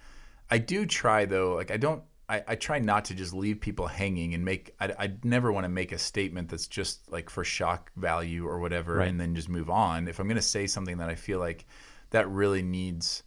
I 0.50 0.58
do 0.58 0.86
try 0.86 1.24
though. 1.26 1.54
Like 1.54 1.70
I 1.70 1.76
don't. 1.76 2.02
I, 2.30 2.44
I 2.46 2.54
try 2.56 2.78
not 2.78 3.06
to 3.06 3.14
just 3.14 3.32
leave 3.32 3.58
people 3.58 3.86
hanging 3.86 4.34
and 4.34 4.44
make. 4.44 4.74
I, 4.78 4.92
I 4.98 5.12
never 5.24 5.50
want 5.50 5.64
to 5.64 5.70
make 5.70 5.92
a 5.92 5.98
statement 5.98 6.50
that's 6.50 6.66
just 6.66 7.10
like 7.10 7.30
for 7.30 7.42
shock 7.42 7.90
value 7.96 8.46
or 8.46 8.58
whatever, 8.58 8.96
Right. 8.96 9.08
and 9.08 9.18
then 9.18 9.34
just 9.34 9.48
move 9.48 9.70
on. 9.70 10.08
If 10.08 10.18
I'm 10.18 10.26
going 10.28 10.36
to 10.36 10.42
say 10.42 10.66
something 10.66 10.98
that 10.98 11.08
I 11.08 11.14
feel 11.14 11.38
like 11.38 11.64
that 12.10 12.28
really 12.28 12.60
needs 12.62 13.22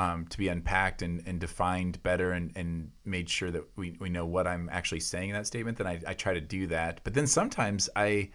um, 0.00 0.24
to 0.28 0.38
be 0.38 0.48
unpacked 0.48 1.02
and, 1.02 1.22
and 1.26 1.38
defined 1.38 2.02
better 2.02 2.32
and, 2.32 2.52
and 2.56 2.90
made 3.04 3.28
sure 3.28 3.50
that 3.50 3.64
we, 3.76 3.94
we 4.00 4.08
know 4.08 4.24
what 4.24 4.46
I'm 4.46 4.70
actually 4.72 5.00
saying 5.00 5.28
in 5.28 5.34
that 5.34 5.46
statement, 5.46 5.76
then 5.76 5.86
I, 5.86 6.00
I 6.06 6.14
try 6.14 6.32
to 6.32 6.40
do 6.40 6.66
that. 6.68 7.02
But 7.04 7.12
then 7.12 7.26
sometimes 7.26 7.90
I 7.94 8.30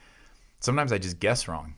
sometimes 0.60 0.92
I 0.92 1.00
just 1.00 1.20
guess 1.20 1.48
wrong, 1.48 1.74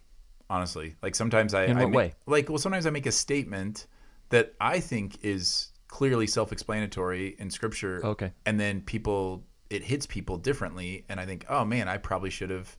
honestly. 0.49 0.97
Like 1.01 1.15
sometimes 1.15 1.53
I 1.53 1.63
In 1.65 1.77
I 1.77 1.83
what 1.83 1.89
make- 1.91 1.97
way? 1.97 2.13
Like 2.25 2.49
well 2.49 2.57
sometimes 2.57 2.85
I 2.85 2.89
make 2.89 3.05
a 3.05 3.13
statement 3.13 3.87
that 4.27 4.55
I 4.59 4.81
think 4.81 5.19
is 5.23 5.71
clearly 5.87 6.27
self 6.27 6.51
explanatory 6.51 7.37
in 7.39 7.49
scripture. 7.49 8.01
Okay. 8.03 8.33
And 8.45 8.59
then 8.59 8.81
people 8.81 9.45
it 9.69 9.83
hits 9.83 10.05
people 10.05 10.35
differently 10.35 11.05
and 11.07 11.17
I 11.17 11.25
think, 11.25 11.45
oh 11.47 11.63
man, 11.63 11.87
I 11.87 11.95
probably 11.95 12.29
should 12.29 12.49
have 12.49 12.75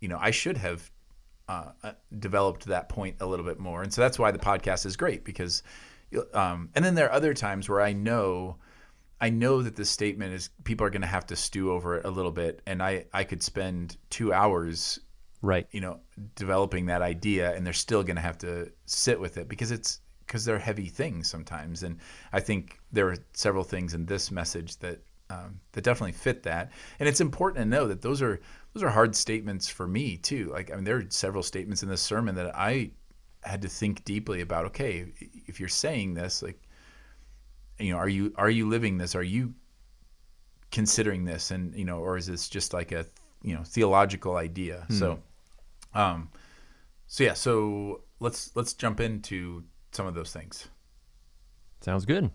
you 0.00 0.08
know, 0.08 0.18
I 0.18 0.30
should 0.30 0.56
have 0.56 0.90
uh, 1.50 1.72
uh, 1.82 1.92
developed 2.18 2.64
that 2.64 2.88
point 2.88 3.16
a 3.20 3.26
little 3.26 3.44
bit 3.44 3.58
more. 3.58 3.82
And 3.82 3.92
so 3.92 4.00
that's 4.00 4.18
why 4.18 4.30
the 4.30 4.38
podcast 4.38 4.86
is 4.86 4.96
great 4.96 5.22
because, 5.24 5.62
um, 6.32 6.70
and 6.74 6.84
then 6.84 6.94
there 6.94 7.06
are 7.06 7.12
other 7.12 7.34
times 7.34 7.68
where 7.68 7.80
I 7.80 7.92
know, 7.92 8.56
I 9.20 9.30
know 9.30 9.62
that 9.62 9.76
this 9.76 9.90
statement 9.90 10.34
is 10.34 10.50
people 10.64 10.86
are 10.86 10.90
going 10.90 11.02
to 11.02 11.08
have 11.08 11.26
to 11.26 11.36
stew 11.36 11.72
over 11.72 11.98
it 11.98 12.04
a 12.04 12.10
little 12.10 12.32
bit, 12.32 12.62
and 12.66 12.82
I 12.82 13.06
I 13.12 13.24
could 13.24 13.42
spend 13.42 13.96
two 14.10 14.32
hours, 14.32 15.00
Right. 15.42 15.66
you 15.72 15.80
know, 15.80 16.00
developing 16.34 16.86
that 16.86 17.02
idea, 17.02 17.54
and 17.54 17.66
they're 17.66 17.72
still 17.72 18.02
going 18.02 18.16
to 18.16 18.22
have 18.22 18.38
to 18.38 18.70
sit 18.86 19.18
with 19.20 19.36
it 19.36 19.48
because 19.48 19.70
it's 19.70 20.00
because 20.26 20.44
they're 20.44 20.58
heavy 20.58 20.86
things 20.86 21.28
sometimes. 21.28 21.82
And 21.82 21.98
I 22.32 22.40
think 22.40 22.80
there 22.92 23.08
are 23.08 23.16
several 23.34 23.64
things 23.64 23.94
in 23.94 24.06
this 24.06 24.30
message 24.30 24.78
that 24.78 25.02
um, 25.30 25.60
that 25.72 25.84
definitely 25.84 26.12
fit 26.12 26.42
that. 26.44 26.70
And 26.98 27.08
it's 27.08 27.20
important 27.20 27.62
to 27.62 27.68
know 27.68 27.88
that 27.88 28.02
those 28.02 28.22
are 28.22 28.40
those 28.72 28.82
are 28.82 28.90
hard 28.90 29.14
statements 29.14 29.68
for 29.68 29.86
me 29.86 30.16
too. 30.16 30.50
Like 30.52 30.70
I 30.72 30.76
mean, 30.76 30.84
there 30.84 30.96
are 30.96 31.04
several 31.08 31.42
statements 31.42 31.82
in 31.82 31.88
this 31.88 32.02
sermon 32.02 32.34
that 32.36 32.54
I 32.54 32.90
had 33.44 33.62
to 33.62 33.68
think 33.68 34.04
deeply 34.04 34.40
about. 34.40 34.66
Okay, 34.66 35.12
if 35.46 35.60
you're 35.60 35.68
saying 35.68 36.14
this, 36.14 36.42
like, 36.42 36.60
you 37.78 37.92
know, 37.92 37.98
are 37.98 38.08
you 38.08 38.32
are 38.36 38.50
you 38.50 38.68
living 38.68 38.98
this? 38.98 39.14
Are 39.14 39.22
you 39.22 39.54
considering 40.70 41.24
this? 41.24 41.50
And 41.50 41.74
you 41.74 41.84
know, 41.84 41.98
or 41.98 42.16
is 42.16 42.26
this 42.26 42.48
just 42.48 42.72
like 42.72 42.92
a 42.92 43.06
you 43.42 43.54
know 43.54 43.62
theological 43.62 44.36
idea? 44.36 44.84
Hmm. 44.88 44.94
So, 44.94 45.18
um, 45.94 46.30
so 47.06 47.24
yeah. 47.24 47.34
So 47.34 48.02
let's 48.20 48.50
let's 48.54 48.74
jump 48.74 49.00
into 49.00 49.64
some 49.92 50.06
of 50.06 50.14
those 50.14 50.32
things. 50.32 50.68
Sounds 51.80 52.04
good. 52.04 52.30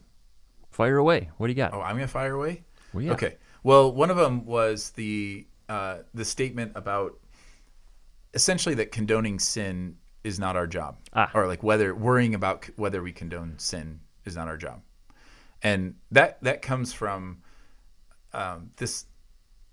Fire 0.72 0.98
away. 0.98 1.30
What 1.38 1.48
do 1.48 1.51
you 1.51 1.58
got? 1.58 1.74
Oh, 1.74 1.82
I'm 1.82 1.96
gonna 1.96 2.08
fire 2.08 2.34
away. 2.34 2.63
Well, 2.94 3.04
yeah. 3.04 3.12
Okay. 3.13 3.36
Well, 3.63 3.92
one 3.92 4.10
of 4.10 4.18
them 4.18 4.46
was 4.46 4.92
the 4.92 5.48
uh, 5.68 6.00
the 6.13 6.25
statement 6.25 6.72
about 6.75 7.18
essentially 8.34 8.75
that 8.75 8.92
condoning 8.92 9.39
sin 9.39 9.98
is 10.24 10.40
not 10.40 10.56
our 10.56 10.68
job, 10.68 10.98
Ah. 11.14 11.32
or 11.34 11.48
like 11.48 11.64
whether 11.64 11.96
worrying 11.96 12.36
about 12.36 12.70
whether 12.76 13.02
we 13.02 13.12
condone 13.12 13.58
sin 13.58 14.00
is 14.26 14.36
not 14.36 14.48
our 14.48 14.58
job, 14.58 14.82
and 15.62 15.96
that 16.12 16.42
that 16.44 16.62
comes 16.62 16.94
from 16.94 17.42
um, 18.34 18.72
this 18.78 19.06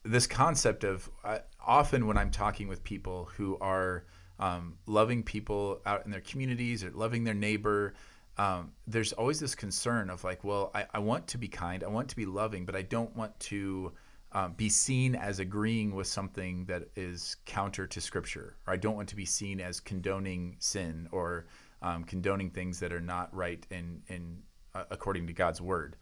this 0.04 0.26
concept 0.26 0.84
of 0.84 1.10
uh, 1.24 1.38
often 1.66 2.06
when 2.06 2.16
I'm 2.16 2.30
talking 2.30 2.68
with 2.68 2.84
people 2.84 3.28
who 3.36 3.58
are 3.60 4.04
um, 4.38 4.78
loving 4.86 5.22
people 5.22 5.80
out 5.84 6.04
in 6.04 6.10
their 6.10 6.20
communities 6.20 6.84
or 6.84 6.90
loving 6.90 7.24
their 7.24 7.34
neighbor, 7.34 7.94
um, 8.38 8.72
there's 8.86 9.12
always 9.14 9.40
this 9.40 9.54
concern 9.54 10.10
of 10.10 10.22
like, 10.22 10.44
well, 10.44 10.70
I, 10.74 10.86
I 10.94 10.98
want 11.00 11.26
to 11.28 11.38
be 11.38 11.48
kind, 11.48 11.82
I 11.82 11.88
want 11.88 12.08
to 12.10 12.16
be 12.16 12.26
loving, 12.26 12.64
but 12.66 12.76
I 12.76 12.82
don't 12.82 13.14
want 13.16 13.38
to 13.40 13.92
um, 14.36 14.52
be 14.52 14.68
seen 14.68 15.14
as 15.14 15.38
agreeing 15.38 15.94
with 15.94 16.06
something 16.06 16.66
that 16.66 16.90
is 16.94 17.36
counter 17.46 17.86
to 17.86 18.00
Scripture, 18.02 18.54
or 18.66 18.74
I 18.74 18.76
don't 18.76 18.94
want 18.94 19.08
to 19.08 19.16
be 19.16 19.24
seen 19.24 19.60
as 19.60 19.80
condoning 19.80 20.56
sin 20.58 21.08
or 21.10 21.46
um, 21.80 22.04
condoning 22.04 22.50
things 22.50 22.78
that 22.80 22.92
are 22.92 23.00
not 23.00 23.34
right 23.34 23.66
in 23.70 24.02
in 24.08 24.42
uh, 24.74 24.84
according 24.90 25.26
to 25.28 25.32
God's 25.32 25.62
word, 25.62 25.96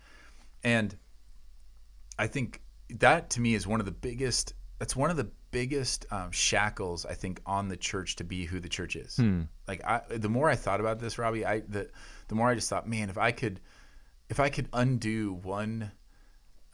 and 0.65 0.97
I 2.19 2.27
think 2.27 2.61
that 2.99 3.31
to 3.31 3.41
me 3.41 3.55
is 3.55 3.69
one 3.69 3.79
of 3.79 3.87
the 3.87 3.93
biggest. 3.93 4.55
That's 4.81 4.97
one 4.97 5.11
of 5.11 5.17
the 5.17 5.31
biggest 5.53 6.05
um, 6.11 6.33
shackles 6.33 7.07
I 7.07 7.15
think 7.15 7.41
on 7.47 7.69
the 7.69 7.77
church 7.77 8.17
to 8.17 8.25
be 8.25 8.45
who 8.45 8.59
the 8.59 8.69
church 8.69 8.97
is. 8.97 9.17
Like 9.69 9.85
I, 9.85 10.01
the 10.11 10.29
more 10.29 10.51
I 10.51 10.57
thought 10.57 10.81
about 10.81 10.99
this, 10.99 11.19
Robbie, 11.19 11.47
I 11.47 11.61
the 11.61 11.89
the 12.27 12.35
more 12.35 12.49
I 12.49 12.57
just 12.57 12.69
thought, 12.69 12.89
man, 12.89 13.11
if 13.11 13.17
I 13.17 13.31
could, 13.31 13.61
if 14.29 14.41
I 14.41 14.49
could 14.49 14.69
undo 14.73 15.35
one, 15.35 15.93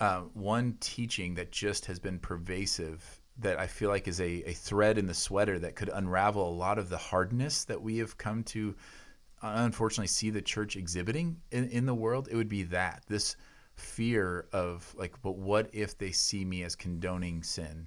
uh, 0.00 0.22
one 0.34 0.76
teaching 0.80 1.34
that 1.34 1.52
just 1.52 1.86
has 1.86 1.98
been 1.98 2.18
pervasive, 2.18 3.20
that 3.38 3.58
I 3.58 3.66
feel 3.66 3.90
like 3.90 4.08
is 4.08 4.20
a, 4.20 4.42
a 4.48 4.52
thread 4.52 4.98
in 4.98 5.06
the 5.06 5.14
sweater 5.14 5.58
that 5.58 5.76
could 5.76 5.90
unravel 5.92 6.48
a 6.48 6.50
lot 6.50 6.78
of 6.78 6.88
the 6.88 6.98
hardness 6.98 7.64
that 7.64 7.80
we 7.80 7.98
have 7.98 8.18
come 8.18 8.42
to 8.44 8.74
uh, 9.42 9.52
unfortunately 9.56 10.06
see 10.06 10.30
the 10.30 10.42
church 10.42 10.76
exhibiting 10.76 11.36
in, 11.50 11.68
in 11.70 11.86
the 11.86 11.94
world, 11.94 12.28
it 12.30 12.36
would 12.36 12.48
be 12.48 12.62
that 12.64 13.02
this 13.08 13.36
fear 13.74 14.46
of 14.52 14.94
like, 14.98 15.14
but 15.22 15.36
what 15.36 15.70
if 15.72 15.96
they 15.96 16.10
see 16.10 16.44
me 16.44 16.62
as 16.64 16.76
condoning 16.76 17.42
sin? 17.42 17.86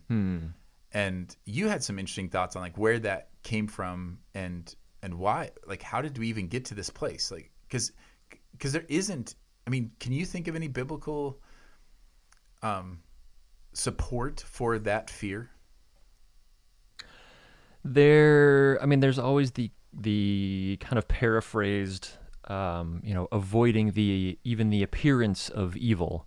And 0.91 1.35
you 1.45 1.67
had 1.67 1.83
some 1.83 1.99
interesting 1.99 2.29
thoughts 2.29 2.55
on 2.55 2.61
like 2.61 2.77
where 2.77 2.99
that 2.99 3.29
came 3.43 3.67
from 3.67 4.19
and 4.33 4.73
and 5.01 5.15
why. 5.19 5.51
Like, 5.67 5.81
how 5.81 6.01
did 6.01 6.17
we 6.17 6.27
even 6.27 6.47
get 6.47 6.65
to 6.65 6.75
this 6.75 6.89
place? 6.89 7.31
Like, 7.31 7.51
because 7.63 7.91
because 8.51 8.73
there 8.73 8.85
isn't. 8.87 9.35
I 9.65 9.69
mean, 9.69 9.91
can 9.99 10.11
you 10.11 10.25
think 10.25 10.47
of 10.47 10.55
any 10.55 10.67
biblical 10.67 11.39
um, 12.63 12.99
support 13.73 14.39
for 14.39 14.79
that 14.79 15.09
fear? 15.09 15.51
There, 17.85 18.79
I 18.81 18.85
mean, 18.85 19.01
there's 19.01 19.19
always 19.19 19.51
the 19.51 19.69
the 19.95 20.77
kind 20.79 20.97
of 20.97 21.07
paraphrased, 21.07 22.09
um, 22.45 23.01
you 23.03 23.13
know, 23.13 23.27
avoiding 23.31 23.91
the 23.91 24.39
even 24.43 24.69
the 24.69 24.81
appearance 24.81 25.49
of 25.49 25.75
evil, 25.75 26.25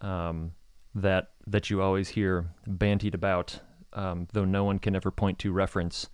um, 0.00 0.52
that 0.94 1.30
that 1.46 1.70
you 1.70 1.80
always 1.80 2.10
hear 2.10 2.50
bantied 2.68 3.14
about, 3.14 3.58
um, 3.94 4.28
though 4.32 4.44
no 4.44 4.64
one 4.64 4.78
can 4.78 4.94
ever 4.94 5.10
point 5.10 5.38
to 5.40 5.50
reference. 5.50 6.08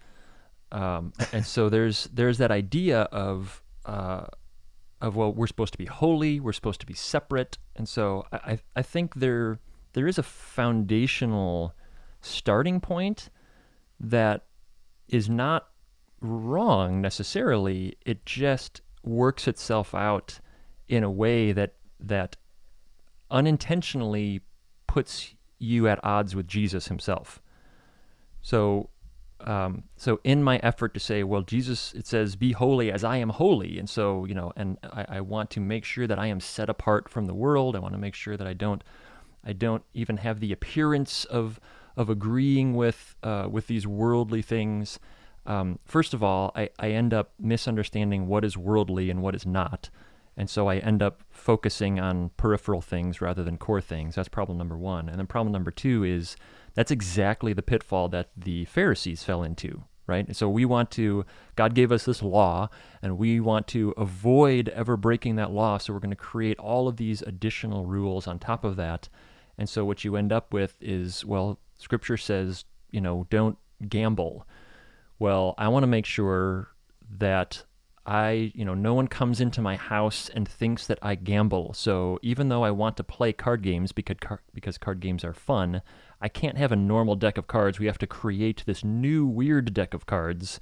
Um, 0.72 1.12
and 1.32 1.44
so 1.44 1.68
there's 1.68 2.08
there's 2.12 2.38
that 2.38 2.52
idea 2.52 3.02
of 3.02 3.62
uh, 3.84 4.26
of 5.00 5.16
well, 5.16 5.32
we're 5.32 5.46
supposed 5.46 5.72
to 5.72 5.78
be 5.78 5.86
holy, 5.86 6.40
we're 6.40 6.52
supposed 6.52 6.80
to 6.80 6.86
be 6.86 6.94
separate, 6.94 7.58
and 7.74 7.88
so 7.88 8.24
I 8.32 8.58
I- 8.74 8.82
think 8.82 9.14
there 9.16 9.58
there 9.92 10.06
is 10.06 10.18
a 10.18 10.22
foundational 10.22 11.74
starting 12.20 12.80
point 12.80 13.30
that 14.00 14.46
is 15.08 15.28
not 15.28 15.68
wrong 16.20 17.00
necessarily. 17.00 17.96
It 18.04 18.26
just 18.26 18.80
works 19.02 19.46
itself 19.46 19.94
out 19.94 20.40
in 20.88 21.02
a 21.04 21.10
way 21.10 21.52
that 21.52 21.74
that 22.00 22.36
unintentionally 23.30 24.40
puts 24.86 25.34
you 25.58 25.88
at 25.88 26.02
odds 26.04 26.34
with 26.34 26.46
Jesus 26.46 26.88
himself. 26.88 27.40
So 28.42 28.90
um, 29.46 29.84
so 29.96 30.20
in 30.24 30.42
my 30.42 30.56
effort 30.58 30.92
to 30.94 31.00
say, 31.00 31.22
well, 31.22 31.42
Jesus, 31.42 31.92
it 31.94 32.06
says, 32.06 32.34
be 32.34 32.52
holy 32.52 32.90
as 32.90 33.04
I 33.04 33.18
am 33.18 33.28
holy. 33.28 33.78
And 33.78 33.88
so, 33.88 34.24
you 34.24 34.34
know, 34.34 34.52
and 34.56 34.76
I, 34.82 35.06
I 35.08 35.20
want 35.20 35.50
to 35.50 35.60
make 35.60 35.84
sure 35.84 36.06
that 36.08 36.18
I 36.18 36.26
am 36.26 36.40
set 36.40 36.68
apart 36.68 37.08
from 37.08 37.26
the 37.26 37.34
world. 37.34 37.76
I 37.76 37.78
want 37.78 37.94
to 37.94 38.00
make 38.00 38.16
sure 38.16 38.36
that 38.36 38.46
I 38.46 38.54
don't, 38.54 38.82
I 39.44 39.52
don't 39.52 39.84
even 39.94 40.16
have 40.16 40.40
the 40.40 40.50
appearance 40.50 41.24
of, 41.26 41.60
of 41.96 42.10
agreeing 42.10 42.74
with, 42.74 43.14
uh, 43.22 43.46
with 43.48 43.68
these 43.68 43.86
worldly 43.86 44.42
things. 44.42 44.98
Um, 45.46 45.78
first 45.84 46.12
of 46.12 46.24
all, 46.24 46.50
I, 46.56 46.70
I 46.80 46.90
end 46.90 47.14
up 47.14 47.32
misunderstanding 47.38 48.26
what 48.26 48.44
is 48.44 48.56
worldly 48.56 49.10
and 49.10 49.22
what 49.22 49.36
is 49.36 49.46
not. 49.46 49.90
And 50.36 50.50
so 50.50 50.68
I 50.68 50.78
end 50.78 51.02
up 51.02 51.22
focusing 51.30 52.00
on 52.00 52.30
peripheral 52.36 52.82
things 52.82 53.20
rather 53.20 53.44
than 53.44 53.56
core 53.56 53.80
things. 53.80 54.16
That's 54.16 54.28
problem 54.28 54.58
number 54.58 54.76
one. 54.76 55.08
And 55.08 55.18
then 55.18 55.26
problem 55.28 55.52
number 55.52 55.70
two 55.70 56.02
is 56.04 56.36
that's 56.76 56.92
exactly 56.92 57.52
the 57.52 57.62
pitfall 57.62 58.08
that 58.10 58.30
the 58.36 58.64
Pharisees 58.66 59.24
fell 59.24 59.42
into, 59.42 59.82
right? 60.06 60.36
So 60.36 60.48
we 60.48 60.64
want 60.64 60.92
to, 60.92 61.24
God 61.56 61.74
gave 61.74 61.90
us 61.90 62.04
this 62.04 62.22
law, 62.22 62.68
and 63.02 63.18
we 63.18 63.40
want 63.40 63.66
to 63.68 63.92
avoid 63.96 64.68
ever 64.68 64.96
breaking 64.96 65.34
that 65.36 65.50
law. 65.50 65.78
So 65.78 65.92
we're 65.92 65.98
going 66.00 66.10
to 66.10 66.16
create 66.16 66.58
all 66.60 66.86
of 66.86 66.98
these 66.98 67.22
additional 67.22 67.86
rules 67.86 68.28
on 68.28 68.38
top 68.38 68.62
of 68.62 68.76
that. 68.76 69.08
And 69.58 69.68
so 69.68 69.84
what 69.84 70.04
you 70.04 70.16
end 70.16 70.32
up 70.32 70.52
with 70.52 70.76
is, 70.80 71.24
well, 71.24 71.58
Scripture 71.78 72.18
says, 72.18 72.64
you 72.90 73.00
know, 73.00 73.26
don't 73.30 73.58
gamble. 73.88 74.46
Well, 75.18 75.54
I 75.58 75.68
want 75.68 75.82
to 75.82 75.88
make 75.88 76.06
sure 76.06 76.68
that 77.18 77.64
I, 78.04 78.52
you 78.54 78.64
know, 78.64 78.74
no 78.74 78.94
one 78.94 79.08
comes 79.08 79.40
into 79.40 79.60
my 79.60 79.76
house 79.76 80.30
and 80.32 80.46
thinks 80.46 80.86
that 80.86 80.98
I 81.02 81.16
gamble. 81.16 81.72
So 81.72 82.18
even 82.22 82.48
though 82.48 82.62
I 82.62 82.70
want 82.70 82.96
to 82.98 83.04
play 83.04 83.32
card 83.32 83.62
games 83.62 83.92
because 83.92 84.18
car- 84.20 84.42
because 84.54 84.78
card 84.78 85.00
games 85.00 85.24
are 85.24 85.32
fun, 85.32 85.82
I 86.20 86.28
can't 86.28 86.58
have 86.58 86.72
a 86.72 86.76
normal 86.76 87.14
deck 87.14 87.38
of 87.38 87.46
cards. 87.46 87.78
We 87.78 87.86
have 87.86 87.98
to 87.98 88.06
create 88.06 88.64
this 88.66 88.82
new 88.82 89.26
weird 89.26 89.74
deck 89.74 89.94
of 89.94 90.06
cards 90.06 90.60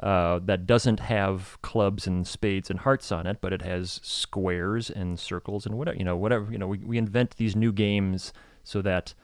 uh, 0.00 0.40
that 0.44 0.66
doesn't 0.66 1.00
have 1.00 1.58
clubs 1.62 2.06
and 2.06 2.26
spades 2.26 2.70
and 2.70 2.80
hearts 2.80 3.12
on 3.12 3.26
it, 3.26 3.38
but 3.40 3.52
it 3.52 3.62
has 3.62 4.00
squares 4.02 4.90
and 4.90 5.18
circles 5.20 5.66
and 5.66 5.76
whatever. 5.76 5.96
You 5.96 6.04
know, 6.04 6.16
whatever. 6.16 6.50
You 6.50 6.58
know, 6.58 6.68
we 6.68 6.78
we 6.78 6.98
invent 6.98 7.36
these 7.36 7.54
new 7.54 7.72
games 7.72 8.32
so 8.64 8.82
that 8.82 9.14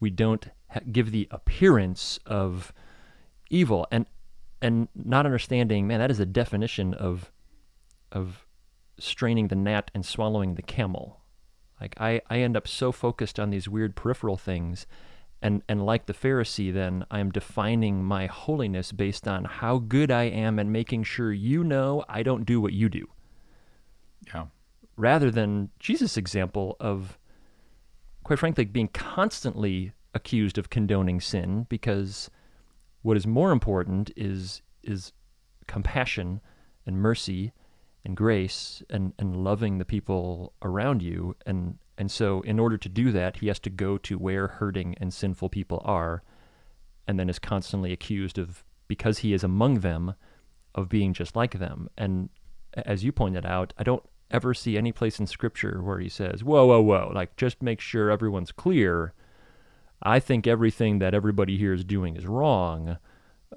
we 0.00 0.10
don't 0.10 0.48
ha- 0.68 0.80
give 0.90 1.12
the 1.12 1.28
appearance 1.30 2.18
of 2.26 2.72
evil 3.50 3.86
and 3.92 4.06
and 4.60 4.88
not 4.94 5.26
understanding 5.26 5.86
man 5.86 6.00
that 6.00 6.10
is 6.10 6.20
a 6.20 6.26
definition 6.26 6.94
of 6.94 7.30
of 8.10 8.46
straining 8.98 9.48
the 9.48 9.54
gnat 9.54 9.90
and 9.94 10.04
swallowing 10.04 10.54
the 10.54 10.62
camel 10.62 11.21
like 11.82 11.94
i 12.00 12.20
i 12.30 12.38
end 12.38 12.56
up 12.56 12.66
so 12.68 12.92
focused 12.92 13.38
on 13.40 13.50
these 13.50 13.68
weird 13.68 13.94
peripheral 13.96 14.36
things 14.36 14.86
and 15.42 15.62
and 15.68 15.84
like 15.84 16.06
the 16.06 16.14
pharisee 16.14 16.72
then 16.72 17.04
i 17.10 17.18
am 17.18 17.30
defining 17.30 18.02
my 18.04 18.26
holiness 18.26 18.92
based 18.92 19.26
on 19.26 19.44
how 19.44 19.78
good 19.78 20.10
i 20.10 20.22
am 20.22 20.58
and 20.58 20.72
making 20.72 21.02
sure 21.02 21.32
you 21.32 21.64
know 21.64 22.04
i 22.08 22.22
don't 22.22 22.46
do 22.46 22.60
what 22.60 22.72
you 22.72 22.88
do 22.88 23.06
Yeah. 24.32 24.46
rather 24.96 25.30
than 25.30 25.70
jesus 25.80 26.16
example 26.16 26.76
of 26.78 27.18
quite 28.22 28.38
frankly 28.38 28.64
being 28.64 28.88
constantly 28.88 29.92
accused 30.14 30.58
of 30.58 30.70
condoning 30.70 31.20
sin 31.20 31.66
because 31.68 32.30
what 33.02 33.16
is 33.16 33.26
more 33.26 33.50
important 33.50 34.12
is 34.16 34.62
is 34.84 35.12
compassion 35.66 36.40
and 36.86 36.96
mercy 36.96 37.52
and 38.04 38.16
grace 38.16 38.82
and, 38.90 39.12
and 39.18 39.36
loving 39.36 39.78
the 39.78 39.84
people 39.84 40.52
around 40.62 41.02
you 41.02 41.36
and 41.46 41.78
and 41.98 42.10
so 42.10 42.40
in 42.40 42.58
order 42.58 42.76
to 42.76 42.88
do 42.88 43.12
that 43.12 43.36
he 43.36 43.48
has 43.48 43.60
to 43.60 43.70
go 43.70 43.96
to 43.98 44.18
where 44.18 44.48
hurting 44.48 44.94
and 45.00 45.12
sinful 45.12 45.48
people 45.48 45.80
are 45.84 46.22
and 47.06 47.18
then 47.18 47.28
is 47.28 47.38
constantly 47.38 47.92
accused 47.92 48.38
of 48.38 48.64
because 48.88 49.18
he 49.18 49.32
is 49.32 49.44
among 49.44 49.80
them 49.80 50.14
of 50.74 50.88
being 50.88 51.12
just 51.12 51.36
like 51.36 51.58
them 51.58 51.88
and 51.96 52.28
as 52.74 53.04
you 53.04 53.12
pointed 53.12 53.46
out 53.46 53.72
i 53.78 53.82
don't 53.82 54.04
ever 54.32 54.54
see 54.54 54.76
any 54.76 54.92
place 54.92 55.20
in 55.20 55.26
Scripture 55.26 55.82
where 55.82 55.98
he 55.98 56.08
says, 56.08 56.42
"Whoa, 56.42 56.66
whoa, 56.66 56.80
whoa!" 56.80 57.12
Like, 57.14 57.36
just 57.36 57.62
make 57.62 57.80
sure 57.80 58.10
everyone's 58.10 58.52
clear. 58.52 59.12
I 60.02 60.18
think 60.18 60.46
everything 60.46 60.98
that 60.98 61.14
everybody 61.14 61.56
here 61.58 61.74
is 61.74 61.84
doing 61.84 62.16
is 62.16 62.26
wrong. 62.26 62.96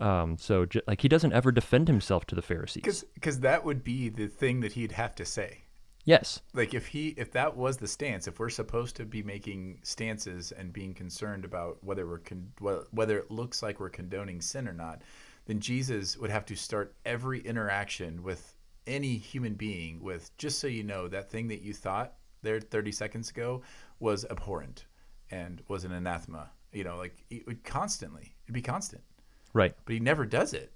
Um, 0.01 0.37
so, 0.37 0.65
j- 0.65 0.81
like, 0.87 1.01
he 1.01 1.07
doesn't 1.07 1.33
ever 1.33 1.51
defend 1.51 1.87
himself 1.87 2.25
to 2.27 2.35
the 2.35 2.41
Pharisees. 2.41 3.05
Because 3.13 3.39
that 3.39 3.63
would 3.63 3.83
be 3.83 4.09
the 4.09 4.27
thing 4.27 4.59
that 4.61 4.73
he'd 4.73 4.91
have 4.93 5.15
to 5.15 5.25
say. 5.25 5.61
Yes, 6.05 6.39
Like 6.53 6.75
if 6.75 6.85
he 6.85 7.15
if 7.17 7.31
that 7.31 7.57
was 7.57 7.77
the 7.77 7.87
stance, 7.87 8.27
if 8.27 8.37
we're 8.37 8.51
supposed 8.51 8.95
to 8.97 9.05
be 9.05 9.23
making 9.23 9.79
stances 9.81 10.51
and 10.51 10.71
being 10.71 10.93
concerned 10.93 11.43
about 11.43 11.83
whether 11.83 12.05
we're 12.05 12.19
con- 12.19 12.51
whether 12.91 13.17
it 13.17 13.31
looks 13.31 13.63
like 13.63 13.79
we're 13.79 13.89
condoning 13.89 14.39
sin 14.39 14.67
or 14.67 14.73
not, 14.73 15.01
then 15.47 15.59
Jesus 15.59 16.15
would 16.15 16.29
have 16.29 16.45
to 16.45 16.55
start 16.55 16.93
every 17.05 17.39
interaction 17.39 18.21
with 18.21 18.55
any 18.85 19.17
human 19.17 19.55
being 19.55 19.99
with 19.99 20.29
just 20.37 20.59
so 20.59 20.67
you 20.67 20.83
know 20.83 21.07
that 21.07 21.31
thing 21.31 21.47
that 21.47 21.63
you 21.63 21.73
thought 21.73 22.13
there 22.43 22.59
30 22.59 22.91
seconds 22.91 23.31
ago 23.31 23.63
was 23.99 24.25
abhorrent 24.29 24.85
and 25.31 25.63
was 25.67 25.85
an 25.85 25.91
anathema. 25.91 26.51
You 26.71 26.83
know, 26.83 26.97
like 26.97 27.23
it 27.31 27.47
would 27.47 27.63
constantly. 27.63 28.35
It'd 28.45 28.53
be 28.53 28.61
constant. 28.61 29.01
Right. 29.55 29.73
but 29.85 29.93
he 29.93 29.99
never 29.99 30.25
does 30.25 30.53
it 30.53 30.71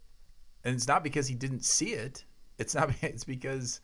and 0.64 0.74
it's 0.76 0.88
not 0.88 1.04
because 1.04 1.28
he 1.28 1.36
didn't 1.36 1.64
see 1.64 1.94
it 1.94 2.26
it's 2.58 2.74
not 2.74 2.90
it's 3.02 3.24
because 3.24 3.82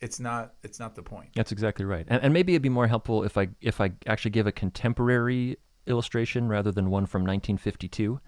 it's 0.00 0.18
not 0.20 0.54
it's 0.62 0.78
not 0.80 0.94
the 0.94 1.02
point 1.02 1.30
That's 1.36 1.52
exactly 1.52 1.84
right. 1.84 2.04
And, 2.08 2.22
and 2.24 2.34
maybe 2.34 2.52
it'd 2.54 2.60
be 2.62 2.68
more 2.68 2.88
helpful 2.88 3.22
if 3.22 3.38
I 3.38 3.48
if 3.60 3.80
I 3.80 3.92
actually 4.06 4.32
give 4.32 4.48
a 4.48 4.52
contemporary 4.52 5.58
illustration 5.86 6.48
rather 6.48 6.72
than 6.72 6.90
one 6.90 7.06
from 7.06 7.22
1952. 7.22 8.20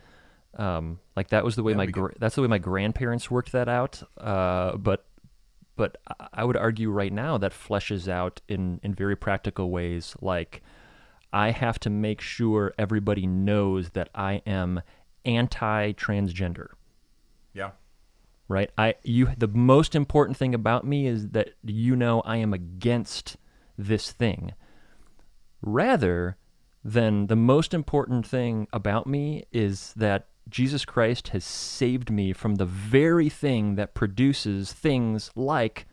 Um, 0.56 1.00
like 1.16 1.28
that 1.30 1.44
was 1.44 1.56
the 1.56 1.64
way 1.64 1.73
Yeah, 1.73 1.78
my 1.78 1.87
gra- 1.87 2.14
that's 2.18 2.37
the 2.37 2.42
way 2.42 2.47
my 2.49 2.59
grandparents 2.59 3.28
worked 3.28 3.50
that 3.52 3.68
out. 3.68 4.02
Uh, 4.16 4.76
but 4.76 5.04
but 5.75 5.97
I- 6.06 6.28
I 6.35 6.44
would 6.44 6.56
argue 6.56 6.90
right 6.90 7.12
now 7.12 7.38
that 7.38 7.50
fleshes 7.50 8.06
out 8.06 8.40
in 8.49 8.78
in 8.85 8.94
very 8.94 9.16
practical 9.16 9.73
ways. 9.73 10.14
Like 10.21 10.62
I 11.33 11.50
have 11.50 11.80
to 11.80 11.90
make 11.90 12.21
sure 12.21 12.73
everybody 12.78 13.26
knows 13.26 13.90
that 13.90 14.11
I 14.14 14.42
am 14.47 14.80
anti-transgender. 15.25 16.69
Yeah. 17.52 17.71
Right? 18.49 18.71
I 18.76 18.95
you 19.02 19.31
the 19.37 19.49
most 19.49 19.95
important 19.95 20.37
thing 20.37 20.54
about 20.54 20.87
me 20.87 21.07
is 21.07 21.31
that 21.31 21.50
you 21.64 21.97
know 21.97 22.21
i 22.23 22.37
am 22.37 22.52
against 22.52 23.37
this 23.78 24.12
thing. 24.12 24.52
Rather 25.62 26.37
than 26.85 27.28
the 27.28 27.37
most 27.37 27.73
important 27.73 28.26
thing 28.26 28.69
about 28.73 29.07
me 29.07 29.45
is 29.50 29.95
that 29.97 30.28
jesus 30.49 30.85
christ 30.85 31.28
has 31.28 31.43
saved 31.43 32.11
me 32.11 32.33
from 32.35 32.57
the 32.57 32.66
very 32.66 33.31
thing 33.31 33.76
that 33.76 33.95
produces 33.95 34.73
things 34.73 35.31
like 35.35 35.87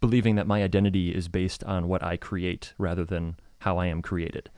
believing 0.00 0.34
that 0.34 0.46
my 0.46 0.62
identity 0.62 1.14
is 1.14 1.28
based 1.28 1.62
on 1.64 1.86
what 1.86 2.02
i 2.02 2.16
create 2.16 2.74
rather 2.76 3.04
than 3.04 3.36
how 3.60 3.78
i 3.78 3.86
am 3.86 4.02
created 4.02 4.50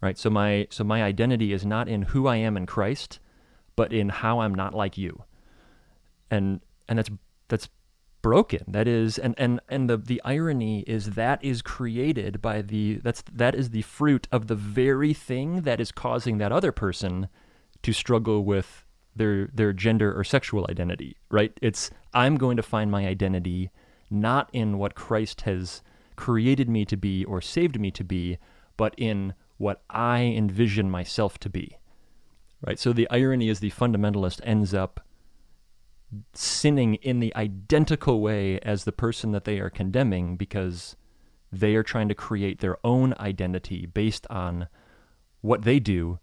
right? 0.00 0.18
So 0.18 0.30
my 0.30 0.66
so 0.70 0.84
my 0.84 1.02
identity 1.02 1.52
is 1.52 1.64
not 1.64 1.88
in 1.88 2.02
who 2.02 2.26
i 2.26 2.36
am 2.36 2.56
in 2.56 2.66
christ 2.66 3.18
but 3.76 3.92
in 3.92 4.08
how 4.08 4.40
i'm 4.40 4.54
not 4.54 4.74
like 4.74 4.98
you. 4.98 5.24
And 6.30 6.60
and 6.88 6.98
that's 6.98 7.10
that's 7.48 7.68
broken. 8.22 8.64
That 8.68 8.86
is 8.86 9.18
and 9.18 9.34
and 9.38 9.60
and 9.68 9.88
the 9.88 9.96
the 9.96 10.20
irony 10.24 10.80
is 10.86 11.12
that 11.12 11.42
is 11.44 11.62
created 11.62 12.42
by 12.42 12.62
the 12.62 13.00
that's 13.02 13.22
that 13.32 13.54
is 13.54 13.70
the 13.70 13.82
fruit 13.82 14.28
of 14.30 14.46
the 14.46 14.54
very 14.54 15.14
thing 15.14 15.62
that 15.62 15.80
is 15.80 15.92
causing 15.92 16.38
that 16.38 16.52
other 16.52 16.72
person 16.72 17.28
to 17.82 17.92
struggle 17.92 18.44
with 18.44 18.84
their 19.16 19.48
their 19.52 19.72
gender 19.72 20.16
or 20.16 20.24
sexual 20.24 20.66
identity 20.70 21.16
right? 21.30 21.58
It's 21.62 21.90
i'm 22.12 22.36
going 22.36 22.56
to 22.56 22.62
find 22.62 22.90
my 22.90 23.06
identity 23.06 23.70
not 24.10 24.50
in 24.52 24.78
what 24.78 24.94
christ 24.94 25.42
has 25.42 25.82
created 26.16 26.68
me 26.68 26.84
to 26.84 26.96
be 26.96 27.24
or 27.24 27.40
saved 27.40 27.80
me 27.80 27.90
to 27.92 28.04
be 28.04 28.38
but 28.76 28.94
in 28.98 29.32
what 29.60 29.82
i 29.90 30.22
envision 30.22 30.90
myself 30.90 31.38
to 31.38 31.50
be 31.50 31.76
right 32.66 32.78
so 32.78 32.92
the 32.92 33.08
irony 33.10 33.48
is 33.48 33.60
the 33.60 33.70
fundamentalist 33.70 34.40
ends 34.42 34.72
up 34.72 35.00
sinning 36.32 36.94
in 36.96 37.20
the 37.20 37.34
identical 37.36 38.20
way 38.20 38.58
as 38.60 38.84
the 38.84 38.92
person 38.92 39.32
that 39.32 39.44
they 39.44 39.60
are 39.60 39.70
condemning 39.70 40.36
because 40.36 40.96
they 41.52 41.74
are 41.74 41.82
trying 41.82 42.08
to 42.08 42.14
create 42.14 42.60
their 42.60 42.78
own 42.84 43.14
identity 43.20 43.84
based 43.86 44.26
on 44.30 44.66
what 45.40 45.62
they 45.62 45.78
do 45.78 46.18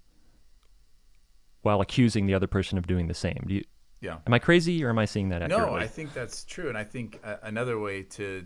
while 1.62 1.80
accusing 1.80 2.26
the 2.26 2.34
other 2.34 2.48
person 2.48 2.78
of 2.78 2.88
doing 2.88 3.08
the 3.08 3.14
same. 3.14 3.44
Do 3.48 3.54
you, 3.54 3.64
yeah 4.02 4.18
am 4.26 4.34
I 4.34 4.40
crazy 4.40 4.84
or 4.84 4.90
am 4.90 5.00
I 5.00 5.06
seeing 5.06 5.30
that 5.30 5.42
accurately? 5.42 5.72
no 5.72 5.76
i 5.76 5.88
think 5.88 6.14
that's 6.14 6.44
true 6.44 6.70
and 6.70 6.78
i 6.78 6.84
think 6.84 7.20
uh, 7.24 7.38
another 7.44 7.80
way 7.80 8.04
to 8.04 8.46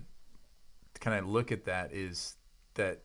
kind 0.99 1.19
of 1.19 1.27
look 1.27 1.51
at 1.51 1.65
that 1.65 1.91
is 1.91 2.35
that 2.75 3.01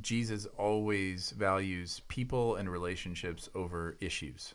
jesus 0.00 0.46
always 0.58 1.30
values 1.30 2.00
people 2.08 2.56
and 2.56 2.70
relationships 2.70 3.48
over 3.54 3.96
issues. 4.00 4.54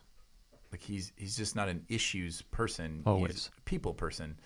Like 0.72 0.82
he's 0.82 1.12
he's 1.16 1.36
just 1.36 1.56
not 1.56 1.68
an 1.68 1.84
issues 1.88 2.42
person. 2.42 3.02
Always. 3.06 3.32
he's 3.32 3.50
a 3.56 3.60
people 3.62 3.94
person. 3.94 4.38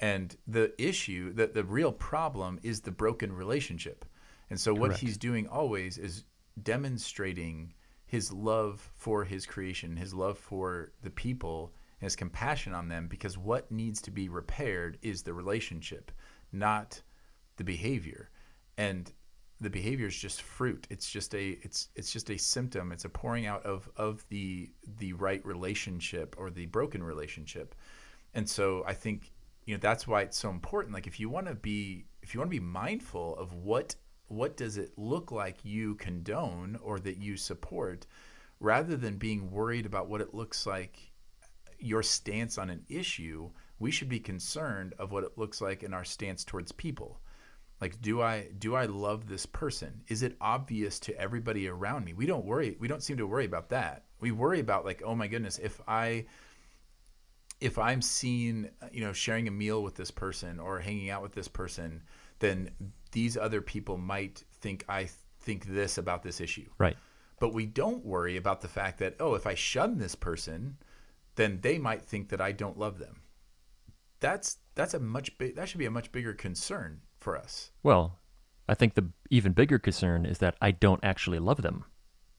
And 0.00 0.34
the 0.46 0.72
issue 0.82 1.32
that 1.34 1.52
the 1.52 1.64
real 1.64 1.92
problem 1.92 2.58
is 2.62 2.80
the 2.80 2.90
broken 2.90 3.32
relationship. 3.32 4.04
And 4.48 4.58
so 4.58 4.72
what 4.72 4.88
Correct. 4.88 5.00
he's 5.00 5.18
doing 5.18 5.46
always 5.46 5.98
is 5.98 6.24
demonstrating 6.62 7.74
his 8.06 8.32
love 8.32 8.90
for 8.96 9.24
his 9.24 9.46
creation 9.46 9.96
his 9.96 10.12
love 10.12 10.36
for 10.36 10.90
the 11.02 11.10
people 11.10 11.72
and 12.00 12.06
his 12.06 12.16
compassion 12.16 12.74
on 12.74 12.88
them 12.88 13.06
because 13.06 13.38
what 13.38 13.70
needs 13.70 14.02
to 14.02 14.10
be 14.10 14.28
repaired 14.28 14.98
is 15.02 15.22
the 15.22 15.32
relationship 15.32 16.10
not 16.52 17.02
the 17.56 17.64
behavior. 17.64 18.30
And 18.76 19.12
the 19.60 19.70
behavior 19.70 20.06
is 20.06 20.16
just 20.16 20.42
fruit. 20.42 20.86
It's 20.90 21.10
just 21.10 21.34
a 21.34 21.58
it's 21.62 21.88
it's 21.94 22.12
just 22.12 22.30
a 22.30 22.38
symptom. 22.38 22.92
It's 22.92 23.04
a 23.04 23.10
pouring 23.10 23.46
out 23.46 23.64
of 23.64 23.88
of 23.96 24.24
the 24.28 24.70
the 24.98 25.12
right 25.12 25.44
relationship 25.44 26.34
or 26.38 26.50
the 26.50 26.66
broken 26.66 27.02
relationship. 27.02 27.74
And 28.34 28.48
so 28.48 28.84
i 28.86 28.94
think 28.94 29.32
you 29.66 29.74
know 29.74 29.80
that's 29.80 30.06
why 30.06 30.22
it's 30.22 30.38
so 30.38 30.50
important. 30.50 30.94
Like 30.94 31.06
if 31.06 31.20
you 31.20 31.28
want 31.28 31.46
to 31.46 31.54
be 31.54 32.06
if 32.22 32.34
you 32.34 32.40
want 32.40 32.50
to 32.50 32.56
be 32.56 32.64
mindful 32.64 33.36
of 33.36 33.52
what 33.54 33.94
what 34.28 34.56
does 34.56 34.78
it 34.78 34.92
look 34.96 35.32
like 35.32 35.58
you 35.64 35.96
condone 35.96 36.78
or 36.82 37.00
that 37.00 37.18
you 37.18 37.36
support 37.36 38.06
rather 38.60 38.96
than 38.96 39.16
being 39.16 39.50
worried 39.50 39.86
about 39.86 40.08
what 40.08 40.20
it 40.20 40.34
looks 40.34 40.66
like 40.66 41.10
your 41.78 42.02
stance 42.02 42.56
on 42.56 42.70
an 42.70 42.84
issue 42.88 43.50
we 43.78 43.90
should 43.90 44.08
be 44.08 44.20
concerned 44.20 44.94
of 44.98 45.10
what 45.10 45.24
it 45.24 45.36
looks 45.36 45.60
like 45.60 45.82
in 45.82 45.92
our 45.92 46.04
stance 46.04 46.44
towards 46.44 46.70
people 46.70 47.20
like 47.80 48.00
do 48.00 48.20
i 48.20 48.48
do 48.58 48.74
i 48.74 48.84
love 48.86 49.28
this 49.28 49.46
person? 49.46 50.02
Is 50.08 50.22
it 50.22 50.36
obvious 50.40 50.98
to 51.00 51.18
everybody 51.18 51.68
around 51.68 52.04
me? 52.04 52.12
We 52.12 52.26
don't 52.26 52.44
worry 52.44 52.76
we 52.78 52.88
don't 52.88 53.02
seem 53.02 53.16
to 53.16 53.26
worry 53.26 53.44
about 53.46 53.70
that. 53.70 54.04
We 54.20 54.32
worry 54.32 54.60
about 54.60 54.84
like 54.84 55.02
oh 55.04 55.14
my 55.14 55.26
goodness 55.26 55.58
if 55.58 55.80
i 55.88 56.26
if 57.60 57.78
i'm 57.78 58.00
seen 58.00 58.70
you 58.92 59.02
know 59.02 59.12
sharing 59.12 59.48
a 59.48 59.50
meal 59.50 59.82
with 59.82 59.94
this 59.94 60.10
person 60.10 60.58
or 60.58 60.80
hanging 60.80 61.10
out 61.10 61.22
with 61.22 61.32
this 61.32 61.48
person 61.48 62.02
then 62.38 62.70
these 63.12 63.36
other 63.36 63.60
people 63.60 63.96
might 63.98 64.44
think 64.60 64.84
i 64.88 65.08
think 65.40 65.66
this 65.66 65.98
about 65.98 66.22
this 66.22 66.40
issue. 66.40 66.68
Right. 66.78 66.96
but 67.38 67.54
we 67.54 67.64
don't 67.64 68.04
worry 68.04 68.36
about 68.36 68.60
the 68.60 68.68
fact 68.68 68.98
that 68.98 69.16
oh 69.20 69.34
if 69.34 69.46
i 69.46 69.54
shun 69.54 69.98
this 69.98 70.14
person 70.14 70.76
then 71.36 71.60
they 71.62 71.78
might 71.78 72.02
think 72.02 72.28
that 72.30 72.40
i 72.40 72.52
don't 72.52 72.78
love 72.78 72.98
them. 72.98 73.22
That's 74.20 74.58
that's 74.74 74.92
a 74.92 75.00
much 75.00 75.38
big 75.38 75.56
that 75.56 75.68
should 75.68 75.78
be 75.78 75.86
a 75.86 75.90
much 75.90 76.12
bigger 76.12 76.34
concern 76.34 77.00
for 77.20 77.36
us 77.36 77.70
Well, 77.82 78.18
I 78.68 78.74
think 78.74 78.94
the 78.94 79.08
even 79.30 79.52
bigger 79.52 79.78
concern 79.78 80.24
is 80.26 80.38
that 80.38 80.56
I 80.60 80.70
don't 80.70 81.02
actually 81.04 81.38
love 81.38 81.62
them. 81.62 81.84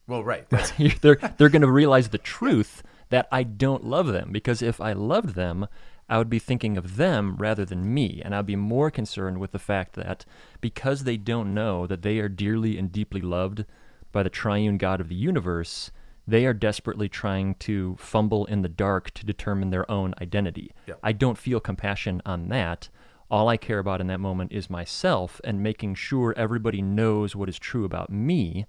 well 0.07 0.23
right 0.23 0.47
they're 1.01 1.15
they're 1.37 1.49
going 1.49 1.61
to 1.61 1.71
realize 1.71 2.09
the 2.09 2.17
truth 2.17 2.83
that 3.09 3.27
I 3.31 3.43
don't 3.43 3.83
love 3.85 4.07
them 4.07 4.31
because 4.31 4.61
if 4.61 4.79
I 4.79 4.93
loved 4.93 5.35
them, 5.35 5.67
I 6.09 6.17
would 6.17 6.29
be 6.29 6.39
thinking 6.39 6.77
of 6.77 6.95
them 6.97 7.35
rather 7.37 7.65
than 7.65 7.93
me, 7.93 8.21
and 8.23 8.33
I'd 8.35 8.45
be 8.45 8.55
more 8.55 8.89
concerned 8.91 9.37
with 9.39 9.51
the 9.51 9.59
fact 9.59 9.93
that 9.95 10.25
because 10.61 11.03
they 11.03 11.17
don't 11.17 11.53
know 11.53 11.85
that 11.87 12.01
they 12.01 12.19
are 12.19 12.29
dearly 12.29 12.77
and 12.77 12.91
deeply 12.91 13.21
loved 13.21 13.65
by 14.11 14.23
the 14.23 14.29
triune 14.29 14.77
God 14.77 14.99
of 15.01 15.09
the 15.09 15.15
universe, 15.15 15.91
they 16.27 16.45
are 16.45 16.53
desperately 16.53 17.07
trying 17.09 17.55
to 17.55 17.95
fumble 17.99 18.45
in 18.45 18.61
the 18.61 18.69
dark 18.69 19.11
to 19.11 19.25
determine 19.25 19.69
their 19.69 19.89
own 19.91 20.13
identity. 20.21 20.71
I 21.03 21.11
don't 21.13 21.37
feel 21.37 21.59
compassion 21.59 22.21
on 22.25 22.47
that. 22.49 22.89
All 23.31 23.47
I 23.47 23.57
care 23.57 23.79
about 23.79 24.01
in 24.01 24.07
that 24.07 24.19
moment 24.19 24.51
is 24.51 24.69
myself 24.69 25.41
and 25.43 25.63
making 25.63 25.95
sure 25.95 26.33
everybody 26.37 26.81
knows 26.81 27.35
what 27.35 27.49
is 27.49 27.57
true 27.57 27.85
about 27.85 28.11
me 28.11 28.67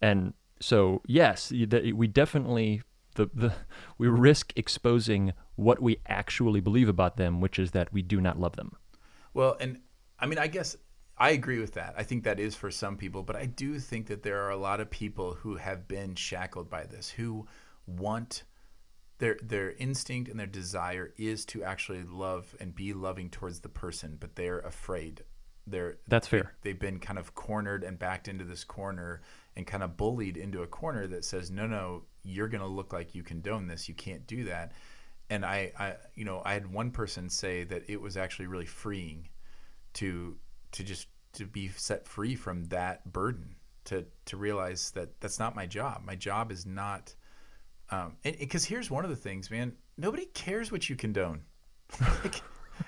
and 0.00 0.32
so 0.60 1.02
yes 1.06 1.50
we 1.50 2.06
definitely 2.06 2.82
the, 3.16 3.28
the 3.34 3.52
we 3.98 4.08
risk 4.08 4.52
exposing 4.56 5.32
what 5.56 5.82
we 5.82 5.98
actually 6.06 6.60
believe 6.60 6.88
about 6.88 7.16
them 7.16 7.40
which 7.40 7.58
is 7.58 7.72
that 7.72 7.92
we 7.92 8.00
do 8.00 8.20
not 8.20 8.38
love 8.40 8.56
them 8.56 8.76
Well, 9.34 9.56
and 9.60 9.80
I 10.18 10.26
mean, 10.26 10.38
I 10.38 10.46
guess 10.46 10.76
I 11.18 11.30
agree 11.30 11.58
with 11.58 11.74
that. 11.74 11.94
I 11.98 12.04
think 12.04 12.24
that 12.24 12.40
is 12.40 12.54
for 12.54 12.70
some 12.70 12.96
people, 12.96 13.22
but 13.22 13.36
I 13.36 13.46
do 13.46 13.78
think 13.78 14.06
that 14.06 14.22
there 14.22 14.42
are 14.42 14.50
a 14.50 14.56
lot 14.56 14.80
of 14.80 14.90
people 14.90 15.34
who 15.34 15.56
have 15.56 15.86
been 15.86 16.14
shackled 16.14 16.70
by 16.70 16.84
this, 16.84 17.10
who 17.10 17.46
want 17.86 18.44
their 19.18 19.38
their 19.42 19.72
instinct 19.72 20.30
and 20.30 20.38
their 20.38 20.46
desire 20.46 21.12
is 21.16 21.44
to 21.46 21.62
actually 21.62 22.02
love 22.02 22.54
and 22.60 22.74
be 22.74 22.92
loving 22.92 23.30
towards 23.30 23.60
the 23.60 23.68
person, 23.68 24.16
but 24.18 24.36
they're 24.36 24.60
afraid. 24.60 25.24
They're 25.66 25.96
That's 26.08 26.28
fair. 26.28 26.52
They've 26.62 26.78
been 26.78 26.98
kind 26.98 27.18
of 27.18 27.34
cornered 27.34 27.84
and 27.84 27.98
backed 27.98 28.28
into 28.28 28.44
this 28.44 28.64
corner 28.64 29.22
and 29.56 29.66
kind 29.66 29.82
of 29.82 29.96
bullied 29.96 30.36
into 30.36 30.62
a 30.62 30.66
corner 30.66 31.06
that 31.06 31.24
says, 31.24 31.50
"No, 31.50 31.66
no, 31.66 32.02
you're 32.22 32.48
going 32.48 32.60
to 32.60 32.66
look 32.66 32.92
like 32.92 33.14
you 33.14 33.22
condone 33.22 33.66
this. 33.66 33.88
You 33.88 33.94
can't 33.94 34.26
do 34.26 34.44
that." 34.44 34.72
And 35.30 35.44
I, 35.44 35.72
I, 35.78 35.94
you 36.14 36.24
know, 36.24 36.42
I 36.44 36.52
had 36.52 36.70
one 36.70 36.90
person 36.90 37.30
say 37.30 37.64
that 37.64 37.84
it 37.88 38.00
was 38.00 38.16
actually 38.16 38.46
really 38.46 38.66
freeing 38.66 39.28
to 39.94 40.36
to 40.72 40.84
just 40.84 41.06
to 41.34 41.46
be 41.46 41.68
set 41.68 42.06
free 42.06 42.34
from 42.34 42.64
that 42.66 43.10
burden 43.12 43.56
to 43.84 44.04
to 44.26 44.36
realize 44.36 44.90
that 44.92 45.20
that's 45.20 45.38
not 45.38 45.54
my 45.54 45.66
job. 45.66 46.02
My 46.04 46.16
job 46.16 46.50
is 46.50 46.66
not 46.66 47.14
um 47.90 48.16
and 48.24 48.36
because 48.38 48.64
here's 48.64 48.90
one 48.90 49.04
of 49.04 49.10
the 49.10 49.16
things, 49.16 49.50
man, 49.50 49.72
nobody 49.96 50.26
cares 50.26 50.72
what 50.72 50.88
you 50.88 50.96
condone. 50.96 51.42
like, 52.00 52.42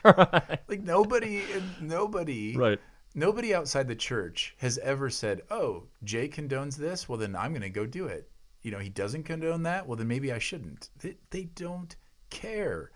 like 0.69 0.83
nobody 0.83 1.43
nobody 1.81 2.57
Right. 2.57 2.81
nobody 3.15 3.55
outside 3.55 3.89
the 3.89 3.95
church 3.95 4.55
has 4.59 4.79
ever 4.79 5.11
said, 5.11 5.43
"Oh, 5.51 5.85
Jay 6.05 6.29
condones 6.29 6.77
this, 6.77 7.09
well 7.09 7.19
then 7.19 7.37
I'm 7.37 7.53
going 7.53 7.63
to 7.63 7.71
go 7.71 7.87
do 7.87 8.07
it." 8.07 8.31
You 8.63 8.71
know, 8.73 8.79
he 8.81 8.89
doesn't 8.89 9.25
condone 9.25 9.63
that, 9.65 9.87
well 9.87 9.97
then 9.97 10.09
maybe 10.09 10.33
I 10.33 10.39
shouldn't. 10.39 10.91
They, 11.01 11.17
they 11.31 11.45
don't 11.45 11.95
care. 12.31 12.91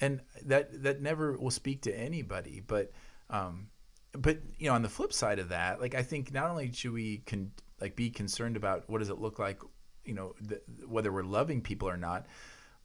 And 0.00 0.20
that 0.46 0.82
that 0.82 1.00
never 1.02 1.36
will 1.38 1.50
speak 1.50 1.82
to 1.82 1.98
anybody, 1.98 2.60
but 2.66 2.90
um 3.30 3.68
but 4.12 4.38
you 4.58 4.68
know, 4.68 4.74
on 4.74 4.82
the 4.82 4.88
flip 4.88 5.12
side 5.12 5.38
of 5.38 5.50
that, 5.50 5.80
like 5.80 5.94
I 5.94 6.02
think 6.02 6.32
not 6.32 6.50
only 6.50 6.72
should 6.72 6.92
we 6.92 7.18
con- 7.26 7.52
like 7.80 7.96
be 7.96 8.10
concerned 8.10 8.56
about 8.56 8.88
what 8.90 8.98
does 8.98 9.08
it 9.10 9.18
look 9.20 9.38
like, 9.38 9.60
you 10.04 10.14
know, 10.14 10.34
th- 10.48 10.62
whether 10.86 11.12
we're 11.12 11.22
loving 11.22 11.60
people 11.60 11.88
or 11.88 11.96
not, 11.96 12.26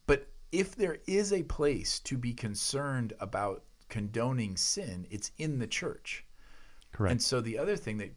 but 0.08 0.28
if 0.52 0.76
there 0.76 0.98
is 1.08 1.34
a 1.34 1.44
place 1.44 2.00
to 2.02 2.18
be 2.18 2.34
concerned 2.34 3.14
about 3.20 3.64
condoning 3.90 4.58
sin, 4.58 5.08
it's 5.10 5.32
in 5.38 5.60
the 5.60 5.68
church. 5.68 6.26
Correct. 6.92 7.12
And 7.12 7.22
so 7.22 7.42
the 7.42 7.58
other 7.58 7.76
thing 7.76 7.98
that 7.98 8.14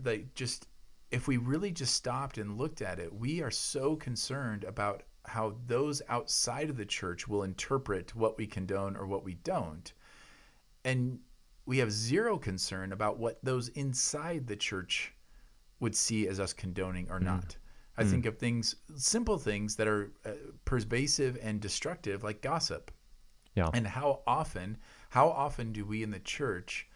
that 0.00 0.34
just 0.34 0.68
if 1.10 1.26
we 1.26 1.36
really 1.36 1.70
just 1.70 1.94
stopped 1.94 2.38
and 2.38 2.58
looked 2.58 2.82
at 2.82 2.98
it, 2.98 3.12
we 3.12 3.40
are 3.42 3.50
so 3.50 3.96
concerned 3.96 4.64
about 4.64 5.02
how 5.24 5.54
those 5.66 6.02
outside 6.08 6.70
of 6.70 6.76
the 6.76 6.84
church 6.84 7.28
will 7.28 7.42
interpret 7.42 8.14
what 8.14 8.36
we 8.38 8.46
condone 8.46 8.96
or 8.96 9.06
what 9.06 9.24
we 9.24 9.34
don't. 9.34 9.92
And 10.84 11.18
we 11.66 11.78
have 11.78 11.92
zero 11.92 12.38
concern 12.38 12.92
about 12.92 13.18
what 13.18 13.38
those 13.42 13.68
inside 13.68 14.46
the 14.46 14.56
church 14.56 15.14
would 15.80 15.94
see 15.94 16.26
as 16.26 16.40
us 16.40 16.52
condoning 16.52 17.08
or 17.10 17.18
hmm. 17.18 17.26
not. 17.26 17.56
I 17.98 18.04
think 18.04 18.26
of 18.26 18.38
things, 18.38 18.76
simple 18.96 19.38
things 19.38 19.76
that 19.76 19.88
are 19.88 20.12
uh, 20.24 20.30
pervasive 20.64 21.38
and 21.42 21.60
destructive, 21.60 22.22
like 22.22 22.40
gossip. 22.40 22.90
yeah. 23.54 23.70
And 23.74 23.86
how 23.86 24.22
often, 24.26 24.78
how 25.10 25.28
often 25.28 25.72
do 25.72 25.84
we 25.84 26.02
in 26.02 26.10
the 26.10 26.20
church 26.20 26.88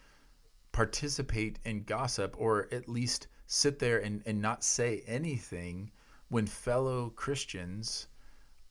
participate 0.71 1.59
in 1.65 1.83
gossip 1.83 2.35
or 2.37 2.67
at 2.71 2.87
least 2.87 3.27
sit 3.47 3.79
there 3.79 3.99
and, 3.99 4.23
and 4.25 4.41
not 4.41 4.63
say 4.63 5.03
anything 5.05 5.91
when 6.29 6.47
fellow 6.47 7.09
Christians 7.11 8.07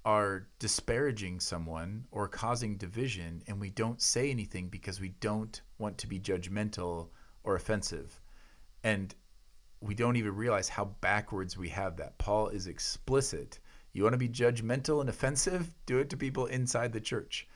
are 0.04 0.48
disparaging 0.58 1.38
someone 1.38 2.04
or 2.10 2.26
causing 2.26 2.76
division 2.76 3.42
and 3.46 3.60
we 3.60 3.70
don't 3.70 4.02
say 4.02 4.30
anything 4.30 4.68
because 4.68 5.00
we 5.00 5.10
don't 5.20 5.62
want 5.78 5.96
to 5.98 6.08
be 6.08 6.18
judgmental 6.18 7.08
or 7.44 7.54
offensive. 7.54 8.20
And 8.82 9.14
we 9.82 9.94
don't 9.94 10.16
even 10.16 10.36
realize 10.36 10.68
how 10.68 10.84
backwards 11.00 11.56
we 11.56 11.68
have 11.70 11.96
that. 11.96 12.16
Paul 12.18 12.48
is 12.48 12.68
explicit. 12.68 13.58
You 13.92 14.04
want 14.04 14.14
to 14.14 14.18
be 14.18 14.28
judgmental 14.28 15.00
and 15.00 15.10
offensive? 15.10 15.74
Do 15.86 15.98
it 15.98 16.08
to 16.10 16.16
people 16.16 16.46
inside 16.46 16.92
the 16.92 17.00
church 17.00 17.48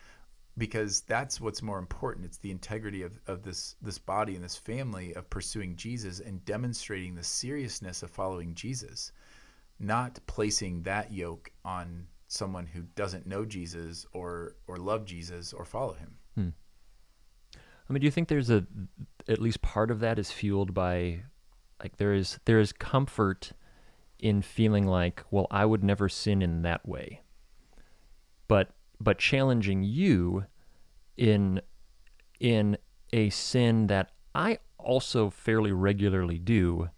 because 0.59 1.03
that's 1.03 1.41
what's 1.41 1.62
more 1.62 1.79
important. 1.79 2.27
It's 2.27 2.39
the 2.39 2.51
integrity 2.51 3.03
of, 3.03 3.19
of 3.27 3.43
this 3.43 3.77
this 3.81 3.99
body 3.99 4.35
and 4.35 4.45
this 4.45 4.57
family 4.57 5.15
of 5.15 5.31
pursuing 5.31 5.77
Jesus 5.77 6.21
and 6.21 6.45
demonstrating 6.45 7.15
the 7.15 7.23
seriousness 7.23 8.03
of 8.03 8.11
following 8.11 8.55
Jesus, 8.55 9.12
not 9.79 10.19
placing 10.27 10.83
that 10.83 11.12
yoke 11.12 11.51
on 11.65 12.07
someone 12.27 12.67
who 12.67 12.83
doesn't 12.97 13.27
know 13.27 13.45
Jesus 13.45 14.05
or 14.12 14.57
or 14.67 14.79
love 14.79 15.05
Jesus 15.05 15.53
or 15.53 15.65
follow 15.65 15.95
him. 15.95 16.17
Hmm. 16.35 16.49
I 17.89 17.93
mean, 17.93 18.01
do 18.01 18.07
you 18.07 18.11
think 18.11 18.29
there's 18.29 18.51
a 18.51 18.67
at 19.29 19.41
least 19.41 19.62
part 19.62 19.91
of 19.91 20.01
that 20.01 20.19
is 20.19 20.33
fueled 20.33 20.75
by 20.75 21.23
like 21.83 21.97
there 21.97 22.12
is 22.15 22.39
there 22.45 22.59
is 22.59 22.73
comfort 22.73 23.53
in 24.19 24.41
feeling 24.43 24.87
like, 24.87 25.23
well, 25.31 25.47
I 25.51 25.65
would 25.67 25.85
never 25.85 26.09
sin 26.09 26.41
in 26.43 26.62
that 26.62 26.87
way. 26.89 27.21
But 28.49 28.71
but 29.01 29.19
challenging 29.19 29.83
you 29.83 30.47
in 31.17 31.61
in 32.41 32.77
a 33.12 33.31
sin 33.31 33.87
that 33.89 34.11
I 34.35 34.59
also 34.79 35.31
fairly 35.31 35.73
regularly 35.73 36.39
do, 36.39 36.89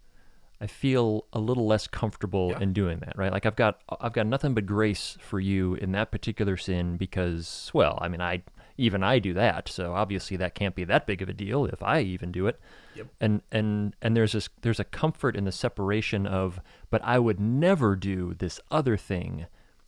I 0.61 0.67
feel 0.67 1.25
a 1.33 1.39
little 1.39 1.65
less 1.65 1.87
comfortable 1.87 2.49
Yeah. 2.51 2.59
in 2.59 2.73
doing 2.73 2.99
that, 2.99 3.17
right? 3.17 3.31
Like 3.31 3.45
I've 3.45 3.55
got 3.55 3.79
I've 3.99 4.13
got 4.13 4.27
nothing 4.27 4.53
but 4.53 4.65
grace 4.65 5.17
for 5.21 5.39
you 5.39 5.75
in 5.75 5.91
that 5.93 6.11
particular 6.11 6.55
sin 6.57 6.97
because 6.97 7.71
well, 7.73 7.97
I 8.01 8.07
mean 8.07 8.21
I 8.21 8.43
even 8.79 9.03
I 9.03 9.19
do 9.19 9.33
that, 9.33 9.69
so 9.69 9.93
obviously 9.93 10.37
that 10.37 10.55
can't 10.55 10.75
be 10.75 10.83
that 10.85 11.05
big 11.05 11.21
of 11.21 11.29
a 11.29 11.33
deal 11.33 11.65
if 11.65 11.83
I 11.83 12.01
even 12.01 12.31
do 12.31 12.47
it. 12.47 12.59
Yep. 12.95 13.07
And 13.19 13.41
and 13.51 13.95
and 14.01 14.15
there's 14.15 14.31
this 14.31 14.49
there's 14.61 14.79
a 14.79 14.83
comfort 14.83 15.35
in 15.35 15.45
the 15.45 15.51
separation 15.51 16.25
of 16.25 16.59
but 16.89 17.03
I 17.03 17.19
would 17.19 17.39
never 17.39 17.95
do 17.95 18.33
this 18.33 18.59
other 18.71 18.97
thing 18.97 19.45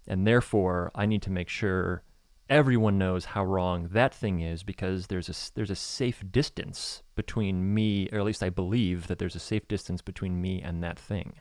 and 0.08 0.28
therefore 0.28 0.92
I 0.94 1.06
need 1.06 1.22
to 1.24 1.32
make 1.32 1.50
sure 1.50 2.04
everyone 2.50 2.98
knows 2.98 3.26
how 3.26 3.46
wrong 3.46 3.88
that 3.92 4.14
thing 4.14 4.42
is 4.42 4.62
because 4.62 5.08
there's 5.08 5.30
a 5.30 5.54
there's 5.56 5.72
a 5.72 5.76
safe 5.76 6.24
distance 6.32 7.02
between 7.16 7.74
me 7.74 8.10
or 8.12 8.20
at 8.20 8.26
least 8.26 8.44
I 8.44 8.50
believe 8.50 9.08
that 9.08 9.20
there's 9.20 9.36
a 9.36 9.40
safe 9.40 9.68
distance 9.68 10.02
between 10.02 10.42
me 10.42 10.62
and 10.62 10.84
that 10.84 11.00
thing. 11.00 11.34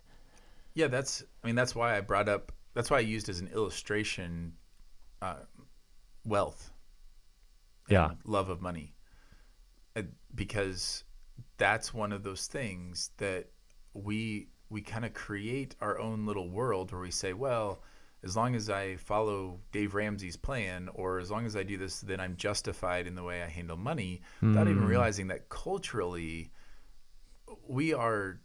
Yeah, 0.75 0.87
that's. 0.87 1.23
I 1.43 1.47
mean, 1.47 1.57
that's 1.57 1.75
why 1.75 1.97
I 1.97 2.01
brought 2.01 2.29
up. 2.29 2.53
That's 2.75 2.91
why 2.91 2.99
I 2.99 3.01
used 3.01 3.29
as 3.29 3.41
an 3.41 3.49
illustration, 3.49 4.53
uh, 5.21 5.41
wealth. 6.25 6.71
Yeah. 7.91 8.13
love 8.25 8.49
of 8.49 8.61
money, 8.63 8.95
Uh, 9.97 10.03
because 10.35 11.05
that's 11.59 11.93
one 11.93 12.13
of 12.13 12.23
those 12.23 12.47
things 12.47 13.11
that 13.19 13.51
we 13.95 14.49
we 14.71 14.81
kind 14.81 15.05
of 15.05 15.13
create 15.13 15.75
our 15.81 15.99
own 15.99 16.25
little 16.27 16.49
world 16.49 16.93
where 16.93 17.01
we 17.01 17.11
say, 17.11 17.33
well, 17.33 17.83
as 18.23 18.37
long 18.37 18.55
as 18.55 18.71
I 18.71 18.95
follow 18.97 19.61
Dave 19.73 19.95
Ramsey's 19.95 20.37
plan, 20.37 20.89
or 20.95 21.19
as 21.19 21.29
long 21.31 21.45
as 21.45 21.57
I 21.57 21.65
do 21.65 21.77
this, 21.77 22.01
then 22.03 22.21
I'm 22.21 22.37
justified 22.37 23.09
in 23.09 23.17
the 23.17 23.25
way 23.25 23.43
I 23.43 23.49
handle 23.49 23.77
money, 23.77 24.23
without 24.41 24.69
even 24.69 24.85
realizing 24.85 25.27
that 25.29 25.49
culturally, 25.49 26.53
we 27.69 27.93
are 27.93 28.41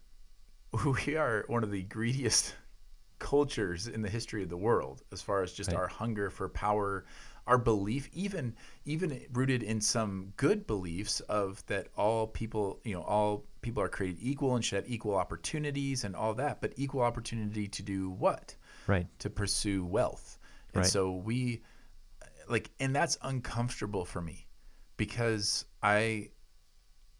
we 1.06 1.16
are 1.16 1.44
one 1.46 1.62
of 1.62 1.70
the 1.70 1.82
greediest 1.84 2.54
cultures 3.18 3.86
in 3.86 4.02
the 4.02 4.10
history 4.10 4.42
of 4.42 4.48
the 4.48 4.56
world 4.56 5.02
as 5.12 5.22
far 5.22 5.42
as 5.42 5.52
just 5.52 5.70
Right. 5.70 5.78
our 5.78 5.86
hunger 5.88 6.28
for 6.28 6.48
power 6.48 7.04
our 7.46 7.58
belief 7.58 8.08
even 8.12 8.54
even 8.84 9.20
rooted 9.32 9.62
in 9.62 9.80
some 9.80 10.32
good 10.36 10.66
beliefs 10.66 11.20
of 11.20 11.64
that 11.66 11.88
all 11.96 12.26
people 12.26 12.80
you 12.84 12.94
know 12.94 13.02
all 13.02 13.44
people 13.62 13.82
are 13.82 13.88
created 13.88 14.18
equal 14.20 14.54
and 14.56 14.64
should 14.64 14.76
have 14.76 14.90
equal 14.90 15.14
opportunities 15.14 16.04
and 16.04 16.16
all 16.16 16.34
that 16.34 16.60
but 16.60 16.72
equal 16.76 17.02
opportunity 17.02 17.68
to 17.68 17.82
do 17.82 18.10
what 18.10 18.54
Right. 18.86 19.06
to 19.18 19.28
pursue 19.30 19.84
wealth. 19.84 20.38
And 20.74 20.82
Right. 20.82 20.90
so 20.90 21.12
we 21.12 21.62
like 22.48 22.70
and 22.78 22.94
that's 22.94 23.18
uncomfortable 23.22 24.04
for 24.04 24.20
me 24.20 24.46
because 24.96 25.64
I 25.82 26.30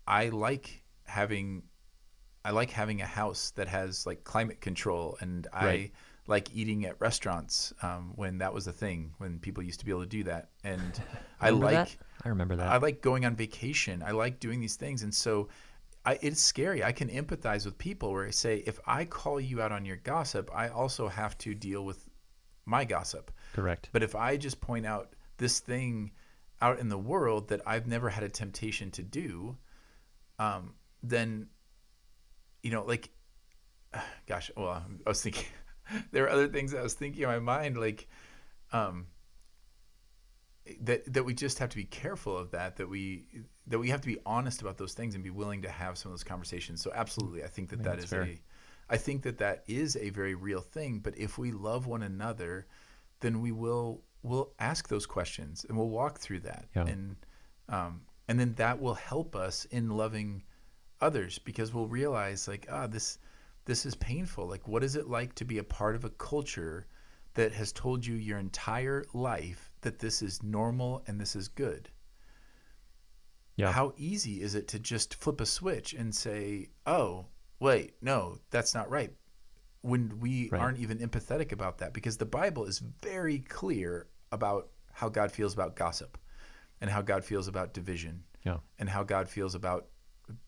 I 0.06 0.28
like 0.28 0.82
having 1.04 1.62
I 2.44 2.50
like 2.50 2.70
having 2.70 3.00
a 3.00 3.06
house 3.06 3.50
that 3.52 3.66
has 3.68 4.06
like 4.06 4.22
climate 4.22 4.60
control 4.60 5.16
and 5.20 5.48
I 5.52 5.64
Right. 5.64 5.92
Like 6.26 6.54
eating 6.54 6.86
at 6.86 7.00
restaurants 7.00 7.72
um, 7.82 8.12
when 8.16 8.38
that 8.38 8.52
was 8.52 8.66
a 8.66 8.72
thing 8.72 9.12
when 9.18 9.38
people 9.38 9.62
used 9.62 9.78
to 9.80 9.86
be 9.86 9.92
able 9.92 10.02
to 10.02 10.08
do 10.08 10.24
that 10.24 10.48
and 10.64 11.00
I 11.40 11.50
like 11.50 11.72
that? 11.74 11.96
I 12.24 12.28
remember 12.28 12.56
that. 12.56 12.68
I 12.68 12.78
like 12.78 13.00
going 13.00 13.24
on 13.24 13.36
vacation. 13.36 14.02
I 14.04 14.10
like 14.10 14.40
doing 14.40 14.60
these 14.60 14.76
things, 14.76 15.02
and 15.02 15.14
so 15.14 15.48
I, 16.06 16.18
it's 16.22 16.40
scary. 16.40 16.84
I 16.84 16.92
can 16.92 17.08
empathize 17.08 17.64
with 17.64 17.76
people 17.78 18.12
where 18.12 18.26
I 18.26 18.30
say, 18.30 18.62
if 18.64 18.78
I 18.86 19.04
call 19.04 19.40
you 19.40 19.60
out 19.60 19.72
on 19.72 19.84
your 19.84 19.96
gossip, 19.96 20.50
I 20.54 20.68
also 20.68 21.08
have 21.08 21.36
to 21.38 21.54
deal 21.54 21.84
with 21.84 22.08
my 22.64 22.84
gossip. 22.84 23.32
Correct. 23.52 23.88
But 23.92 24.04
if 24.04 24.14
I 24.14 24.36
just 24.36 24.60
point 24.60 24.86
out 24.86 25.14
this 25.36 25.58
thing 25.58 26.12
out 26.60 26.78
in 26.78 26.88
the 26.88 26.98
world 26.98 27.48
that 27.48 27.60
I've 27.66 27.88
never 27.88 28.08
had 28.08 28.22
a 28.22 28.28
temptation 28.28 28.92
to 28.92 29.02
do, 29.02 29.56
um, 30.38 30.74
then, 31.02 31.48
you 32.62 32.70
know, 32.70 32.84
like, 32.84 33.10
gosh, 34.26 34.50
well, 34.56 34.84
I 35.04 35.08
was 35.08 35.22
thinking, 35.22 35.46
there 36.12 36.24
are 36.24 36.30
other 36.30 36.48
things 36.48 36.74
I 36.74 36.82
was 36.82 36.94
thinking 36.94 37.22
in 37.22 37.28
my 37.28 37.38
mind, 37.38 37.76
like, 37.78 38.08
um, 38.72 39.06
that 40.80 41.12
that 41.12 41.24
we 41.24 41.32
just 41.34 41.58
have 41.58 41.68
to 41.68 41.76
be 41.76 41.84
careful 41.84 42.36
of 42.36 42.50
that 42.50 42.76
that 42.76 42.88
we 42.88 43.26
that 43.66 43.78
we 43.78 43.88
have 43.88 44.00
to 44.00 44.06
be 44.08 44.18
honest 44.26 44.60
about 44.62 44.76
those 44.76 44.94
things 44.94 45.14
and 45.14 45.22
be 45.22 45.30
willing 45.30 45.62
to 45.62 45.68
have 45.68 45.96
some 45.96 46.10
of 46.10 46.12
those 46.18 46.24
conversations 46.24 46.80
so 46.82 46.90
absolutely 46.94 47.44
i 47.44 47.46
think 47.46 47.68
that 47.68 47.76
think 47.76 47.88
that 47.88 47.98
is 48.00 48.10
fair. 48.10 48.22
a, 48.22 48.40
I 48.88 48.96
think 48.96 49.22
that 49.22 49.38
that 49.38 49.62
is 49.68 49.96
a 49.96 50.10
very 50.10 50.34
real 50.34 50.60
thing 50.60 50.98
but 50.98 51.16
if 51.16 51.38
we 51.38 51.52
love 51.52 51.86
one 51.86 52.02
another 52.02 52.66
then 53.20 53.40
we 53.40 53.52
will 53.52 54.02
we'll 54.24 54.52
ask 54.58 54.88
those 54.88 55.06
questions 55.06 55.64
and 55.68 55.78
we'll 55.78 55.88
walk 55.88 56.18
through 56.18 56.40
that 56.40 56.66
Yeah. 56.74 56.86
and 56.86 57.16
um, 57.68 58.00
and 58.26 58.38
then 58.38 58.54
that 58.54 58.80
will 58.80 58.94
help 58.94 59.36
us 59.36 59.66
in 59.66 59.90
loving 59.90 60.42
others 61.00 61.38
because 61.38 61.72
we'll 61.72 61.86
realize 61.88 62.48
like 62.48 62.66
ah 62.70 62.88
this 62.88 63.18
this 63.66 63.84
is 63.86 63.94
painful 63.96 64.46
like 64.48 64.66
what 64.66 64.82
is 64.82 64.96
it 64.96 65.08
like 65.08 65.34
to 65.34 65.44
be 65.44 65.58
a 65.58 65.64
part 65.64 65.94
of 65.94 66.04
a 66.04 66.10
culture 66.10 66.86
that 67.34 67.52
has 67.52 67.72
told 67.72 68.04
you 68.06 68.14
your 68.14 68.38
entire 68.38 69.04
life 69.12 69.70
that 69.82 69.98
this 69.98 70.22
is 70.22 70.42
normal 70.42 71.02
and 71.06 71.20
this 71.20 71.36
is 71.36 71.48
good 71.48 71.90
Yeah. 73.56 73.72
how 73.72 73.92
easy 73.96 74.40
is 74.42 74.54
it 74.54 74.68
to 74.68 74.78
just 74.78 75.14
flip 75.14 75.40
a 75.40 75.46
switch 75.46 75.94
and 75.94 76.14
say 76.14 76.68
oh 76.86 77.26
wait 77.60 77.94
no 78.00 78.38
that's 78.50 78.74
not 78.74 78.90
right 78.90 79.12
when 79.82 80.18
we 80.20 80.48
Right. 80.50 80.60
aren't 80.60 80.78
even 80.78 80.98
empathetic 80.98 81.52
about 81.52 81.78
that 81.78 81.92
because 81.92 82.16
the 82.16 82.26
bible 82.26 82.64
is 82.64 82.78
very 83.02 83.38
clear 83.40 84.08
about 84.32 84.70
how 84.92 85.08
god 85.08 85.30
feels 85.32 85.54
about 85.54 85.76
gossip 85.76 86.18
and 86.80 86.90
how 86.90 87.02
god 87.02 87.24
feels 87.24 87.48
about 87.48 87.72
division 87.74 88.24
Yeah. 88.44 88.58
and 88.78 88.88
how 88.88 89.02
God 89.02 89.28
feels 89.28 89.54
about 89.54 89.88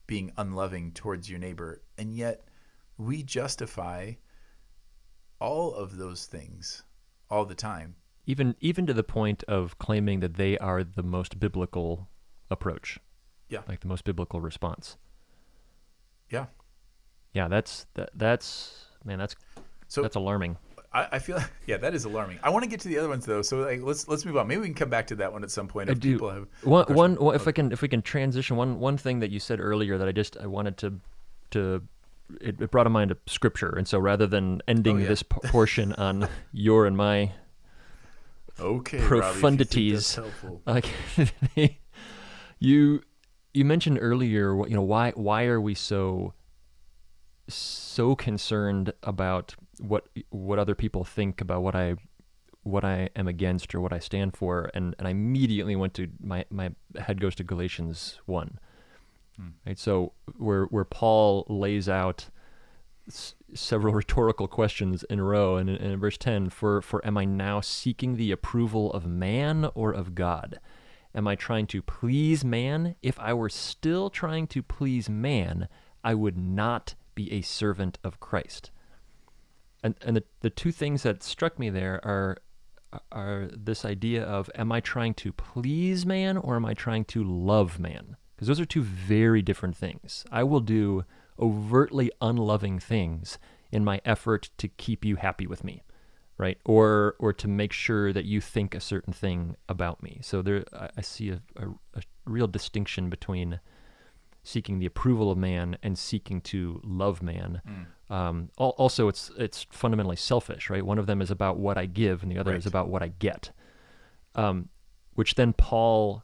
being 0.07 0.33
unloving 0.37 0.92
towards 0.92 1.31
your 1.31 1.38
neighbor. 1.38 1.83
And 1.96 2.12
yet 2.14 2.47
we 2.98 3.22
justify 3.22 4.12
all 5.40 5.72
of 5.74 5.96
those 5.96 6.26
things 6.26 6.82
all 7.30 7.44
the 7.44 7.54
time. 7.54 7.94
Even 8.26 8.56
even 8.61 8.87
to 8.87 8.92
the 8.92 9.04
point 9.04 9.42
of 9.44 9.78
claiming 9.78 10.20
that 10.20 10.34
they 10.34 10.58
are 10.58 10.84
the 10.84 11.02
most 11.02 11.40
biblical 11.40 12.08
approach. 12.50 12.98
Yeah. 13.48 13.61
Like 13.66 13.80
the 13.80 13.88
most 13.88 14.04
biblical 14.04 14.40
response. 14.40 14.98
Yeah. 16.28 16.46
Yeah, 17.32 17.48
that's 17.48 17.87
that, 17.94 18.11
that's 18.14 18.84
man, 19.04 19.18
that's 19.18 19.37
So 19.87 20.02
that's 20.02 20.16
alarming. 20.16 20.58
I, 20.92 21.08
I 21.12 21.18
feel 21.18 21.38
yeah, 21.66 21.76
that 21.78 21.94
is 21.94 22.04
alarming. 22.04 22.38
I 22.42 22.50
want 22.50 22.64
to 22.64 22.68
get 22.70 22.80
to 22.80 22.88
the 22.88 22.98
other 22.98 23.08
ones 23.08 23.24
though. 23.24 23.42
So 23.42 23.58
like 23.61 23.80
let's 23.82 24.08
let's 24.08 24.24
move 24.26 24.37
on. 24.37 24.48
Maybe 24.48 24.61
we 24.61 24.66
can 24.66 24.74
come 24.74 24.90
back 24.90 25.06
to 25.08 25.16
that 25.16 25.32
one 25.32 25.42
at 25.44 25.50
some 25.50 25.68
point 25.68 25.88
I 25.88 25.92
if 25.92 26.00
do. 26.00 26.14
people 26.14 26.30
have 26.30 26.46
One, 26.64 26.84
one, 26.94 27.14
one- 27.16 27.34
if 27.34 27.46
oh. 27.46 27.50
I 27.50 27.52
can, 27.52 27.72
if 27.72 27.80
we 27.80 27.88
can 27.88 28.02
transition, 28.02 28.56
one, 28.56 28.78
one 28.80 28.98
thing 28.98 29.20
that 29.20 29.30
you 29.30 29.40
said 29.40 29.61
earlier 29.61 29.96
that 29.98 30.08
I 30.08 30.12
just 30.12 30.37
I 30.37 30.46
wanted 30.46 30.76
to, 30.78 31.00
to, 31.52 31.82
it, 32.41 32.61
it 32.61 32.71
brought 32.71 32.85
to 32.85 32.91
mind 32.91 33.11
a 33.11 33.17
scripture, 33.27 33.71
and 33.71 33.87
so 33.88 33.99
rather 33.99 34.27
than 34.27 34.62
ending 34.69 34.97
Oh, 34.97 35.01
yeah. 35.01 35.09
this 35.09 35.23
p- 35.23 35.37
portion 35.45 35.93
on 35.95 36.29
your 36.53 36.87
and 36.87 36.97
my 36.97 37.33
okay 38.61 38.99
Robbie, 38.99 39.14
you 39.14 39.23
profundities, 39.23 40.19
you, 42.59 43.03
you 43.55 43.64
mentioned 43.64 43.99
earlier, 44.01 44.55
you 44.67 44.75
know, 44.75 44.83
why 44.83 45.12
why 45.12 45.45
are 45.45 45.61
we 45.61 45.75
so 45.75 46.35
so 47.49 48.14
concerned 48.14 48.93
about 49.03 49.55
what 49.81 50.09
what 50.31 50.59
other 50.59 50.75
people 50.75 51.05
think 51.05 51.41
about 51.41 51.62
what 51.62 51.75
I 51.75 51.95
what 52.62 52.85
I 52.85 53.09
am 53.17 53.29
against 53.29 53.75
or 53.75 53.81
what 53.81 53.93
I 53.93 53.99
stand 53.99 54.37
for, 54.37 54.71
and, 54.75 54.95
and 54.99 55.09
I 55.09 55.12
immediately 55.12 55.75
went 55.77 55.95
to 55.95 56.09
my 56.21 56.45
my 56.51 56.73
head 56.99 57.21
goes 57.21 57.35
to 57.37 57.45
Galatians 57.45 58.21
one, 58.27 58.59
Hmm. 59.38 59.48
right? 59.66 59.79
So 59.79 60.12
where 60.37 60.64
where 60.64 60.85
Paul 60.85 61.46
lays 61.48 61.88
out 61.88 62.29
s- 63.07 63.35
several 63.55 63.94
rhetorical 64.01 64.48
questions 64.48 65.05
in 65.05 65.18
a 65.18 65.24
row, 65.24 65.57
and 65.57 65.68
in, 65.68 65.77
and 65.77 65.92
in 65.92 66.01
verse 66.01 66.18
ten, 66.18 66.51
for 66.51 66.83
for 66.83 67.05
am 67.07 67.16
I 67.16 67.24
now 67.24 67.61
seeking 67.61 68.16
the 68.16 68.33
approval 68.33 68.92
of 68.92 69.07
man 69.07 69.70
or 69.74 69.92
of 69.92 70.14
God? 70.14 70.59
Am 71.14 71.27
I 71.27 71.37
trying 71.37 71.66
to 71.68 71.83
please 71.83 72.44
man? 72.44 72.94
If 73.03 73.18
I 73.18 73.33
were 73.33 73.48
still 73.48 74.11
trying 74.11 74.46
to 74.48 74.62
please 74.62 75.09
man, 75.09 75.68
I 76.05 76.14
would 76.14 76.37
not 76.37 76.94
be 77.14 77.33
a 77.33 77.40
servant 77.40 77.98
of 78.05 78.20
Christ 78.20 78.70
and 79.83 79.94
and 80.03 80.16
the, 80.16 80.24
the 80.40 80.51
two 80.51 80.72
things 80.72 81.03
that 81.03 81.22
struck 81.22 81.59
me 81.59 81.70
there 81.70 82.01
are 82.05 82.38
are 83.12 83.48
this 83.53 83.85
idea 83.85 84.24
of 84.24 84.51
am 84.55 84.72
I 84.72 84.81
trying 84.81 85.14
to 85.14 85.33
please 85.33 86.07
man 86.07 86.37
or 86.37 86.57
am 86.57 86.64
I 86.64 86.74
trying 86.74 87.05
to 87.07 87.22
love 87.22 87.79
man? 87.79 88.16
Because 88.38 88.46
those 88.46 88.61
are 88.61 88.64
two 88.64 88.83
very 88.83 89.42
different 89.42 89.77
things. 89.77 90.24
I 90.31 90.44
will 90.44 90.61
do 90.61 91.05
overtly 91.40 92.12
unloving 92.20 92.79
things 92.79 93.37
in 93.72 93.85
my 93.85 94.01
effort 94.05 94.51
to 94.59 94.68
keep 94.68 95.05
you 95.05 95.16
happy 95.16 95.44
with 95.44 95.64
me, 95.64 95.83
right? 96.37 96.57
Or 96.64 97.16
or 97.18 97.33
to 97.33 97.48
make 97.48 97.72
sure 97.72 98.12
that 98.12 98.27
you 98.27 98.40
think 98.40 98.77
a 98.77 98.81
certain 98.81 99.12
thing 99.12 99.57
about 99.68 100.05
me. 100.05 100.20
So 100.22 100.40
there, 100.40 100.64
I, 100.72 100.88
I 100.98 101.01
see 101.01 101.31
a, 101.31 101.40
a, 101.57 101.68
a 101.94 102.03
real 102.27 102.46
distinction 102.46 103.11
between 103.11 103.59
seeking 104.44 104.79
the 104.79 104.87
approval 104.87 105.33
of 105.33 105.37
man 105.37 105.77
and 105.83 105.98
seeking 105.98 106.40
to 106.42 106.81
love 106.85 107.20
man. 107.20 107.61
Um, 108.09 108.51
al- 108.61 108.77
also, 108.79 109.09
it's 109.09 109.33
it's 109.37 109.66
fundamentally 109.70 110.14
selfish, 110.14 110.70
right? 110.70 110.87
One 110.87 111.01
of 111.01 111.07
them 111.07 111.20
is 111.20 111.33
about 111.33 111.59
what 111.59 111.77
I 111.77 111.87
give, 111.87 112.22
and 112.22 112.31
the 112.31 112.38
other 112.38 112.53
is 112.59 112.66
about 112.66 112.88
what 112.88 113.03
I 113.03 113.09
get. 113.09 113.51
Um, 114.37 114.68
which 115.14 115.35
then 115.35 115.53
Paul 115.55 116.22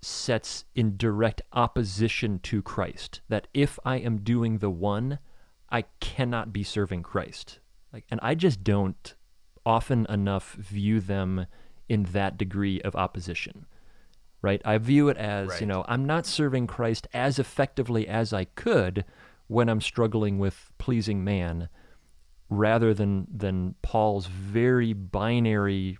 sets 0.00 0.64
in 0.74 0.96
direct 0.96 1.42
opposition 1.52 2.38
to 2.40 2.62
Christ. 2.62 3.20
That 3.28 3.48
if 3.52 3.78
I 3.84 3.96
am 3.96 4.18
doing 4.18 4.58
the 4.58 4.70
one, 4.70 5.18
I 5.70 5.82
cannot 6.00 6.52
be 6.52 6.62
serving 6.62 7.02
Christ. 7.02 7.58
Like, 7.92 8.04
and 8.10 8.20
I 8.22 8.34
just 8.34 8.62
don't 8.62 9.14
often 9.66 10.06
enough 10.08 10.54
view 10.54 11.00
them 11.00 11.46
in 11.88 12.04
that 12.04 12.36
degree 12.38 12.80
of 12.82 12.94
opposition 12.96 13.66
right? 14.42 14.62
I 14.64 14.78
view 14.78 15.08
it 15.08 15.16
as, 15.16 15.48
Right. 15.48 15.60
you 15.60 15.66
know, 15.66 15.84
I'm 15.88 16.04
not 16.04 16.26
serving 16.26 16.66
Christ 16.68 17.08
as 17.12 17.38
effectively 17.38 18.06
as 18.06 18.32
I 18.32 18.44
could 18.44 19.04
when 19.46 19.68
I'm 19.68 19.80
struggling 19.80 20.38
with 20.38 20.70
pleasing 20.78 21.24
man 21.24 21.68
rather 22.50 22.94
than 22.94 23.26
than 23.34 23.74
Paul's 23.82 24.26
very 24.26 24.92
binary 24.92 25.98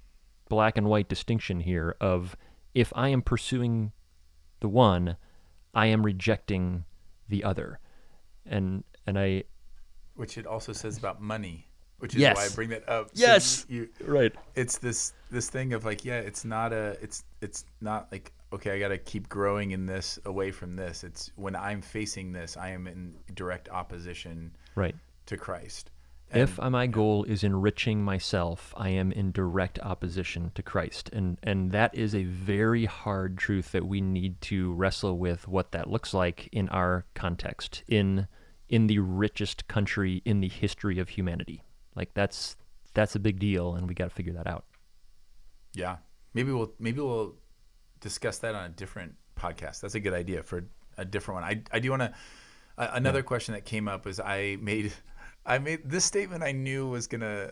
black 0.48 0.78
and 0.78 0.86
white 0.88 1.08
distinction 1.08 1.60
here 1.60 1.96
of 2.00 2.36
if 2.78 2.92
I 2.94 3.08
am 3.08 3.22
pursuing 3.22 3.90
the 4.60 4.68
one, 4.68 5.16
I 5.74 5.86
am 5.86 6.04
rejecting 6.04 6.84
the 7.28 7.42
other. 7.44 7.80
And 8.46 8.84
and 9.06 9.18
I 9.18 9.44
Which 10.14 10.38
it 10.38 10.46
also 10.46 10.72
says 10.72 10.96
about 10.96 11.20
money, 11.20 11.66
which 11.98 12.14
is 12.14 12.20
Yes. 12.20 12.36
why 12.36 12.44
I 12.44 12.48
bring 12.54 12.68
that 12.70 12.88
up. 12.88 13.08
So 13.16 13.26
Yes. 13.26 13.66
you, 13.68 13.88
you 14.00 14.06
right. 14.06 14.32
it's 14.54 14.78
this 14.78 15.12
this 15.30 15.50
thing 15.50 15.72
of 15.72 15.84
like 15.84 16.04
yeah 16.04 16.20
it's 16.20 16.44
not 16.44 16.72
a 16.72 16.96
it's 17.02 17.24
it's 17.40 17.64
not 17.80 18.10
like 18.12 18.32
okay 18.52 18.70
i 18.70 18.78
gotta 18.78 18.96
keep 18.96 19.28
growing 19.28 19.72
in 19.72 19.84
this 19.84 20.18
away 20.24 20.50
from 20.50 20.74
this 20.74 21.04
it's 21.04 21.30
when 21.36 21.54
i'm 21.54 21.82
facing 21.82 22.32
this 22.32 22.56
i 22.56 22.70
am 22.70 22.86
in 22.86 23.12
direct 23.34 23.68
opposition 23.68 24.56
Right. 24.74 24.94
to 25.26 25.36
christ 25.36 25.90
if 26.32 26.58
my 26.58 26.86
goal 26.86 27.24
is 27.24 27.42
enriching 27.42 28.02
myself, 28.02 28.74
I 28.76 28.90
am 28.90 29.12
in 29.12 29.32
direct 29.32 29.78
opposition 29.80 30.50
to 30.54 30.62
Christ. 30.62 31.10
And 31.12 31.38
and 31.42 31.72
that 31.72 31.94
is 31.94 32.14
a 32.14 32.24
very 32.24 32.84
hard 32.84 33.38
truth 33.38 33.72
that 33.72 33.86
we 33.86 34.00
need 34.00 34.40
to 34.42 34.72
wrestle 34.74 35.18
with 35.18 35.48
what 35.48 35.72
that 35.72 35.88
looks 35.90 36.12
like 36.12 36.48
in 36.52 36.68
our 36.68 37.06
context, 37.14 37.82
in 37.88 38.28
in 38.68 38.86
the 38.86 38.98
richest 38.98 39.68
country 39.68 40.22
in 40.24 40.40
the 40.40 40.48
history 40.48 40.98
of 40.98 41.08
humanity. 41.10 41.62
Like 41.94 42.12
that's 42.14 42.56
that's 42.94 43.14
a 43.14 43.18
big 43.18 43.38
deal 43.38 43.74
and 43.74 43.86
we 43.88 43.94
got 43.94 44.08
to 44.08 44.14
figure 44.14 44.32
that 44.32 44.46
out. 44.46 44.64
yeah 45.74 45.96
maybe 46.34 46.52
we'll 46.52 46.72
maybe 46.78 47.00
we'll 47.00 47.34
discuss 48.00 48.38
that 48.38 48.54
on 48.54 48.64
a 48.64 48.68
different 48.68 49.14
podcast 49.36 49.80
that's 49.80 49.94
a 49.94 50.00
good 50.00 50.12
idea 50.14 50.42
for 50.42 50.64
a 50.96 51.04
different 51.04 51.42
one 51.42 51.44
i, 51.44 51.62
I 51.76 51.78
do 51.80 51.90
want 51.90 52.02
to 52.02 52.12
uh, 52.76 52.90
another 52.92 53.22
question 53.22 53.54
that 53.54 53.64
came 53.64 53.88
up 53.88 54.04
was 54.04 54.20
i 54.20 54.56
made 54.60 54.92
i 55.48 55.58
made 55.58 55.80
this 55.84 56.04
statement 56.04 56.42
i 56.44 56.52
knew 56.52 56.86
was 56.86 57.06
gonna 57.08 57.50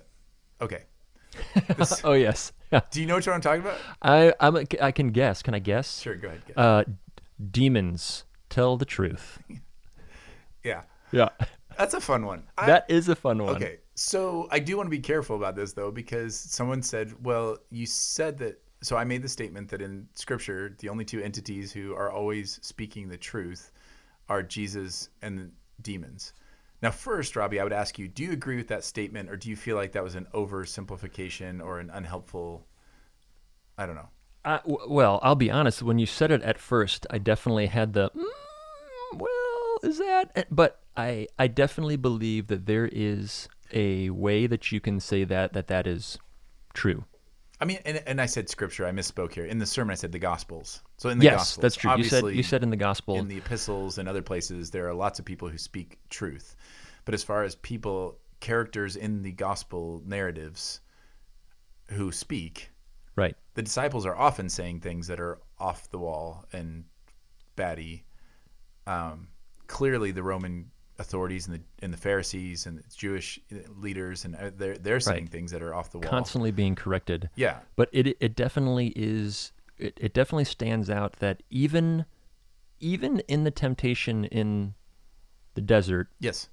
okay 0.60 0.84
This- 1.76 2.00
oh 2.04 2.12
yes. 2.12 2.52
do 2.90 3.00
you 3.00 3.06
know 3.06 3.16
what 3.16 3.26
i'm 3.28 3.40
talking 3.40 3.62
about 3.62 3.78
I 4.00 4.32
I'm 4.40 4.56
a, 4.56 4.64
I 4.80 4.90
can 4.92 5.08
guess. 5.10 5.42
Can 5.42 5.54
I 5.54 5.58
guess? 5.58 6.00
sure 6.00 6.14
go 6.14 6.28
ahead 6.28 6.42
go. 6.46 6.54
Uh 6.54 6.84
demons 7.50 8.24
tell 8.48 8.76
the 8.76 8.84
truth. 8.86 9.38
yeah 10.64 10.82
Yeah. 11.12 11.28
that's 11.76 11.94
a 11.94 12.00
fun 12.00 12.24
one 12.26 12.44
I- 12.56 12.66
That 12.66 12.86
is 12.88 13.08
a 13.08 13.14
fun 13.16 13.42
one. 13.42 13.56
Okay, 13.56 13.78
so 13.94 14.48
I 14.50 14.58
do 14.58 14.76
want 14.76 14.86
to 14.86 14.90
be 14.90 14.98
careful 15.00 15.36
about 15.36 15.54
this 15.56 15.72
though, 15.72 15.90
because 15.90 16.34
someone 16.36 16.82
said, 16.82 17.12
"Well, 17.24 17.58
you 17.70 17.86
said 17.86 18.38
that." 18.38 18.60
So 18.82 18.96
I 18.96 19.04
made 19.04 19.22
the 19.22 19.28
statement 19.28 19.68
that 19.70 19.80
in 19.82 20.06
Scripture, 20.14 20.74
the 20.78 20.88
only 20.90 21.04
two 21.04 21.20
entities 21.22 21.72
who 21.72 21.94
are 21.94 22.10
always 22.10 22.58
speaking 22.62 23.08
the 23.08 23.16
truth 23.16 23.72
are 24.28 24.42
Jesus 24.42 25.08
and 25.22 25.50
demons. 25.82 26.32
Now, 26.82 26.90
first, 26.90 27.36
Robbie, 27.36 27.58
I 27.58 27.64
would 27.64 27.72
ask 27.72 27.98
you: 27.98 28.08
Do 28.08 28.22
you 28.22 28.32
agree 28.32 28.56
with 28.56 28.68
that 28.68 28.84
statement, 28.84 29.30
or 29.30 29.36
do 29.36 29.48
you 29.48 29.56
feel 29.56 29.76
like 29.76 29.92
that 29.92 30.04
was 30.04 30.14
an 30.14 30.26
oversimplification 30.34 31.62
or 31.64 31.80
an 31.80 31.90
unhelpful? 31.90 32.66
I 33.78 33.86
don't 33.86 33.96
know. 33.96 34.08
W- 34.44 34.86
well, 34.88 35.18
I'll 35.22 35.34
be 35.34 35.50
honest. 35.50 35.82
When 35.82 35.98
you 35.98 36.06
said 36.06 36.30
it 36.30 36.42
at 36.42 36.58
first, 36.58 37.06
I 37.10 37.18
definitely 37.18 37.66
had 37.66 37.92
the, 37.94 38.10
mm, 38.10 39.18
well, 39.18 39.78
is 39.82 39.98
that? 39.98 40.30
eh," 40.36 40.44
But 40.50 40.80
I, 40.96 41.26
I 41.38 41.48
definitely 41.48 41.96
believe 41.96 42.46
that 42.48 42.66
there 42.66 42.88
is 42.92 43.48
a 43.72 44.10
way 44.10 44.46
that 44.46 44.70
you 44.70 44.80
can 44.80 45.00
say 45.00 45.24
that 45.24 45.52
that 45.52 45.66
that 45.66 45.86
is 45.86 46.18
true. 46.74 47.04
I 47.60 47.64
mean, 47.64 47.78
and, 47.86 48.02
and 48.06 48.20
I 48.20 48.26
said 48.26 48.48
Scripture. 48.48 48.86
I 48.86 48.90
misspoke 48.90 49.32
here. 49.32 49.46
In 49.46 49.58
the 49.58 49.66
sermon, 49.66 49.92
I 49.92 49.96
said 49.96 50.12
the 50.12 50.18
Gospels. 50.18 50.82
So 50.98 51.08
in 51.08 51.18
the 51.18 51.24
yes, 51.24 51.34
Gospels, 51.34 51.62
that's 51.62 51.76
true. 51.76 51.96
You 51.96 52.04
said 52.04 52.24
you 52.24 52.42
said 52.42 52.62
in 52.62 52.70
the 52.70 52.76
gospel. 52.76 53.16
in 53.16 53.28
the 53.28 53.38
epistles 53.38 53.98
and 53.98 54.08
other 54.08 54.22
places 54.22 54.70
there 54.70 54.88
are 54.88 54.94
lots 54.94 55.18
of 55.18 55.24
people 55.24 55.48
who 55.48 55.58
speak 55.58 55.98
truth 56.10 56.54
but 57.06 57.14
as 57.14 57.22
far 57.22 57.44
as 57.44 57.54
people 57.54 58.18
characters 58.40 58.96
in 58.96 59.22
the 59.22 59.32
gospel 59.32 60.02
narratives 60.04 60.80
who 61.88 62.12
speak. 62.12 62.70
Right. 63.14 63.34
The 63.54 63.62
disciples 63.62 64.04
are 64.04 64.14
often 64.14 64.50
saying 64.50 64.80
things 64.80 65.06
that 65.06 65.20
are 65.20 65.38
off 65.58 65.90
the 65.90 65.98
wall 65.98 66.44
and 66.52 66.84
batty. 67.54 68.04
Um, 68.86 69.28
clearly, 69.68 70.10
the 70.10 70.22
Roman 70.22 70.70
authorities 70.98 71.46
and 71.46 71.56
the 71.56 71.60
and 71.84 71.92
the 71.92 71.96
Pharisees 71.98 72.66
and 72.66 72.78
the 72.78 72.84
Jewish 72.96 73.38
leaders 73.78 74.24
and 74.24 74.34
uh, 74.36 74.50
they're 74.56 74.78
they're 74.78 75.00
saying 75.00 75.24
Right. 75.24 75.30
things 75.30 75.50
that 75.52 75.62
are 75.62 75.74
off 75.74 75.90
the 75.90 75.98
wall. 75.98 76.08
Constantly 76.08 76.50
being 76.50 76.74
corrected. 76.74 77.28
Yeah. 77.34 77.58
But 77.76 77.88
it 77.92 78.16
it 78.20 78.34
definitely 78.36 78.92
is 78.96 79.52
it, 79.78 79.98
it 80.00 80.14
definitely 80.14 80.44
stands 80.44 80.88
out 80.88 81.14
that 81.14 81.42
even 81.50 82.06
even 82.80 83.20
in 83.28 83.44
the 83.44 83.50
temptation 83.50 84.24
in 84.26 84.74
the 85.54 85.60
desert, 85.60 86.08
Yes. 86.20 86.48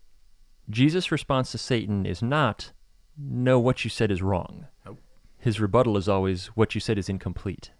Jesus' 0.69 1.12
response 1.12 1.51
to 1.51 1.58
Satan 1.58 2.06
is 2.06 2.21
not 2.21 2.71
no 3.17 3.60
what 3.60 3.84
you 3.84 3.89
said 3.89 4.12
is 4.12 4.21
wrong. 4.21 4.67
Nope. 4.86 4.99
His 5.38 5.60
rebuttal 5.60 5.97
is 5.97 6.08
always 6.10 6.47
what 6.47 6.73
you 6.75 6.82
said 6.82 6.97
is 6.97 7.10
incomplete. 7.10 7.71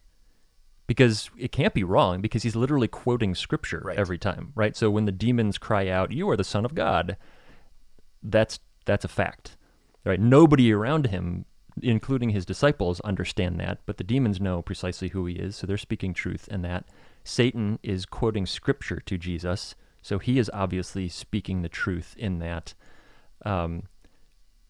Because 0.86 1.30
it 1.38 1.52
can't 1.52 1.74
be 1.74 1.84
wrong 1.84 2.22
because 2.22 2.44
he's 2.44 2.56
literally 2.56 2.90
quoting 2.90 3.36
scripture 3.36 3.82
Right. 3.86 3.98
every 3.98 4.18
time, 4.18 4.52
right? 4.54 4.76
So 4.76 4.92
when 4.92 5.06
the 5.06 5.12
demons 5.14 5.58
cry 5.58 5.88
out, 5.88 6.12
"You 6.12 6.30
are 6.30 6.38
the 6.38 6.44
son 6.44 6.66
of 6.66 6.76
God," 6.76 7.18
that's 8.22 8.60
that's 8.86 9.06
a 9.06 9.10
fact. 9.10 9.58
Right? 10.06 10.20
Nobody 10.20 10.74
around 10.74 11.08
him 11.08 11.46
including 11.82 12.30
his 12.30 12.46
disciples 12.46 13.00
understand 13.02 13.60
that, 13.60 13.80
but 13.86 13.98
the 13.98 14.04
demons 14.04 14.40
know 14.40 14.62
precisely 14.62 15.10
who 15.10 15.26
he 15.26 15.36
is, 15.36 15.56
so 15.56 15.66
they're 15.66 15.78
speaking 15.78 16.14
truth 16.14 16.48
in 16.50 16.62
that. 16.62 16.86
Satan 17.24 17.80
is 17.82 18.06
quoting 18.06 18.46
scripture 18.46 19.00
to 19.00 19.18
Jesus, 19.18 19.76
so 20.02 20.20
he 20.20 20.38
is 20.38 20.52
obviously 20.54 21.08
speaking 21.08 21.62
the 21.62 21.70
truth 21.70 22.16
in 22.18 22.40
that. 22.40 22.74
Um, 23.46 23.84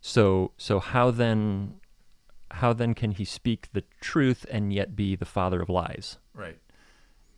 so 0.01 0.51
so 0.57 0.79
how 0.79 1.11
then 1.11 1.75
how 2.53 2.71
then 2.71 2.93
can 2.93 3.11
he 3.11 3.25
speak 3.25 3.67
the 3.73 3.83
truth 3.99 4.45
and 4.49 4.71
yet 4.71 4.95
be 4.95 5.15
the 5.15 5.25
father 5.25 5.59
of 5.59 5.69
lies? 5.69 6.17
Right. 6.35 6.57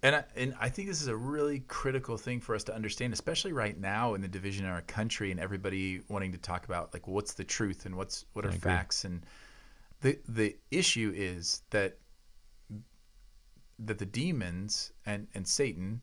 And 0.04 0.18
I, 0.18 0.24
and 0.36 0.54
I 0.60 0.70
think 0.70 0.90
this 0.90 1.02
is 1.02 1.08
a 1.08 1.16
really 1.16 1.62
critical 1.62 2.18
thing 2.18 2.42
for 2.42 2.54
us 2.54 2.66
to 2.66 2.76
understand, 2.76 3.14
especially 3.14 3.54
right 3.54 3.80
now 3.80 4.14
in 4.14 4.22
the 4.22 4.28
division 4.28 4.66
in 4.66 4.72
our 4.72 4.82
country 4.82 5.32
and 5.32 5.40
everybody 5.40 6.02
wanting 6.10 6.34
to 6.34 6.38
talk 6.38 6.66
about 6.66 6.94
like 6.94 7.08
what's 7.08 7.34
the 7.34 7.46
truth 7.46 7.86
and 7.86 7.96
what's 7.96 8.26
what 8.34 8.46
are 8.46 8.52
facts 8.52 9.06
and 9.06 9.26
the 10.02 10.20
the 10.28 10.56
issue 10.70 11.14
is 11.16 11.64
that 11.70 11.98
that 13.80 13.98
the 13.98 14.06
demons 14.06 14.92
and 15.06 15.28
and 15.34 15.48
Satan 15.48 16.02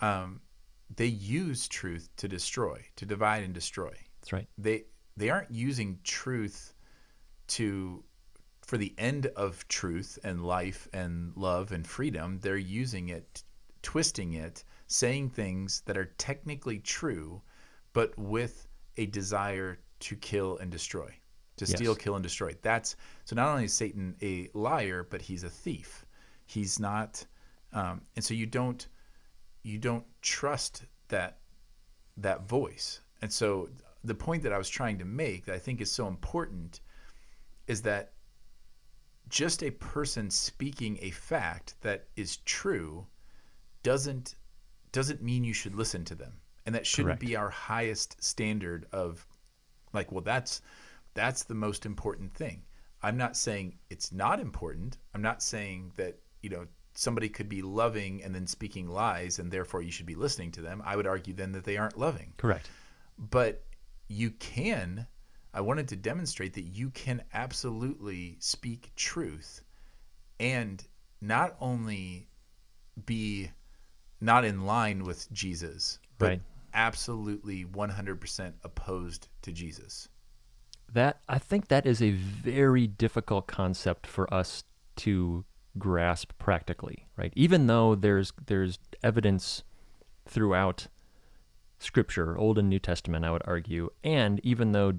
um, 0.00 0.40
they 0.94 1.06
use 1.06 1.68
truth 1.68 2.08
to 2.16 2.28
destroy, 2.28 2.84
to 2.96 3.06
divide 3.06 3.44
and 3.44 3.54
destroy. 3.54 3.94
That's 4.20 4.32
right. 4.32 4.48
They 4.58 4.84
they 5.16 5.30
aren't 5.30 5.50
using 5.50 6.00
truth 6.02 6.74
to 7.48 8.04
for 8.68 8.76
the 8.76 8.94
end 8.98 9.24
of 9.34 9.66
truth 9.68 10.18
and 10.22 10.44
life 10.44 10.86
and 10.92 11.32
love 11.36 11.72
and 11.72 11.86
freedom. 11.86 12.38
They're 12.42 12.58
using 12.58 13.08
it, 13.08 13.42
twisting 13.80 14.34
it, 14.34 14.62
saying 14.88 15.30
things 15.30 15.80
that 15.86 15.96
are 15.96 16.12
technically 16.18 16.78
true, 16.78 17.40
but 17.94 18.16
with 18.18 18.68
a 18.98 19.06
desire 19.06 19.78
to 20.00 20.16
kill 20.16 20.58
and 20.58 20.70
destroy, 20.70 21.10
to 21.56 21.64
steal, 21.64 21.94
kill, 21.94 22.16
and 22.16 22.22
destroy. 22.22 22.54
That's 22.60 22.94
so. 23.24 23.34
Not 23.34 23.48
only 23.48 23.64
is 23.64 23.72
Satan 23.72 24.14
a 24.20 24.50
liar, 24.52 25.02
but 25.02 25.22
he's 25.22 25.44
a 25.44 25.50
thief. 25.50 26.04
He's 26.44 26.78
not, 26.78 27.24
um, 27.72 28.02
and 28.16 28.24
so 28.24 28.34
you 28.34 28.44
don't 28.44 28.86
you 29.62 29.78
don't 29.78 30.04
trust 30.20 30.84
that 31.08 31.38
that 32.18 32.46
voice. 32.46 33.00
And 33.22 33.32
so 33.32 33.70
the 34.04 34.14
point 34.14 34.42
that 34.42 34.52
I 34.52 34.58
was 34.58 34.68
trying 34.68 34.98
to 34.98 35.06
make 35.06 35.46
that 35.46 35.54
I 35.54 35.58
think 35.58 35.80
is 35.80 35.90
so 35.90 36.06
important 36.06 36.82
is 37.66 37.80
that 37.82 38.12
just 39.28 39.62
a 39.62 39.70
person 39.70 40.30
speaking 40.30 40.98
a 41.00 41.10
fact 41.10 41.74
that 41.80 42.06
is 42.16 42.38
true 42.38 43.06
doesn't 43.82 44.34
doesn't 44.92 45.22
mean 45.22 45.44
you 45.44 45.52
should 45.52 45.74
listen 45.74 46.04
to 46.06 46.14
them. 46.14 46.32
And 46.66 46.74
that 46.74 46.86
shouldn't 46.86 47.18
Correct. 47.18 47.20
be 47.20 47.36
our 47.36 47.50
highest 47.50 48.22
standard 48.22 48.86
of 48.92 49.26
like 49.92 50.10
well 50.12 50.22
that's 50.22 50.62
that's 51.14 51.44
the 51.44 51.54
most 51.54 51.86
important 51.86 52.32
thing. 52.34 52.62
I'm 53.02 53.16
not 53.16 53.36
saying 53.36 53.78
it's 53.90 54.12
not 54.12 54.40
important. 54.40 54.98
I'm 55.14 55.22
not 55.22 55.42
saying 55.42 55.92
that, 55.96 56.18
you 56.42 56.50
know, 56.50 56.66
somebody 56.94 57.28
could 57.28 57.48
be 57.48 57.62
loving 57.62 58.22
and 58.24 58.34
then 58.34 58.46
speaking 58.46 58.88
lies 58.88 59.38
and 59.38 59.50
therefore 59.50 59.82
you 59.82 59.90
should 59.92 60.06
be 60.06 60.16
listening 60.16 60.50
to 60.52 60.60
them. 60.60 60.82
I 60.84 60.96
would 60.96 61.06
argue 61.06 61.32
then 61.32 61.52
that 61.52 61.64
they 61.64 61.76
aren't 61.76 61.98
loving 61.98 62.32
Correct. 62.36 62.68
but 63.16 63.62
you 64.08 64.30
can 64.30 65.06
i 65.54 65.60
wanted 65.60 65.88
to 65.88 65.96
demonstrate 65.96 66.54
that 66.54 66.62
you 66.62 66.90
can 66.90 67.22
absolutely 67.34 68.36
speak 68.40 68.92
truth 68.96 69.62
and 70.40 70.84
not 71.20 71.56
only 71.60 72.28
be 73.06 73.50
not 74.20 74.44
in 74.44 74.64
line 74.66 75.04
with 75.04 75.30
jesus 75.32 75.98
but 76.18 76.28
Right. 76.28 76.40
absolutely 76.74 77.64
100% 77.64 78.52
opposed 78.64 79.28
to 79.42 79.52
jesus 79.52 80.08
That 80.92 81.20
I 81.28 81.38
think 81.38 81.68
that 81.68 81.86
is 81.86 82.00
a 82.02 82.10
very 82.12 82.86
difficult 82.86 83.46
concept 83.46 84.06
for 84.06 84.32
us 84.32 84.64
to 84.96 85.44
grasp 85.78 86.32
practically, 86.38 87.06
right? 87.16 87.32
Even 87.36 87.66
though 87.68 87.94
there's 87.94 88.32
there's 88.46 88.78
evidence 89.02 89.62
throughout 90.26 90.88
scripture, 91.78 92.36
Old 92.38 92.58
and 92.58 92.68
New 92.68 92.78
Testament, 92.80 93.24
I 93.24 93.30
would 93.30 93.42
argue, 93.44 93.90
and 94.02 94.40
even 94.42 94.72
though 94.72 94.94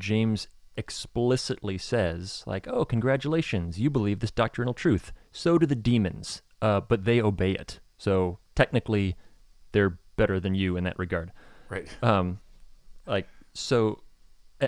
James 0.00 0.48
explicitly 0.76 1.78
says 1.78 2.42
like, 2.46 2.66
"Oh, 2.66 2.84
congratulations, 2.84 3.78
you 3.78 3.90
believe 3.90 4.20
this 4.20 4.30
doctrinal 4.30 4.74
truth." 4.74 5.12
So 5.30 5.58
do 5.58 5.66
the 5.66 5.76
demons, 5.76 6.42
uh, 6.60 6.80
but 6.80 7.04
they 7.04 7.20
obey 7.20 7.52
it. 7.52 7.80
So 7.98 8.38
technically, 8.54 9.16
they're 9.72 9.98
better 10.16 10.40
than 10.40 10.54
you 10.54 10.76
in 10.76 10.84
that 10.84 10.98
regard 10.98 11.32
right 11.70 11.88
um, 12.02 12.40
like 13.06 13.26
so 13.54 14.02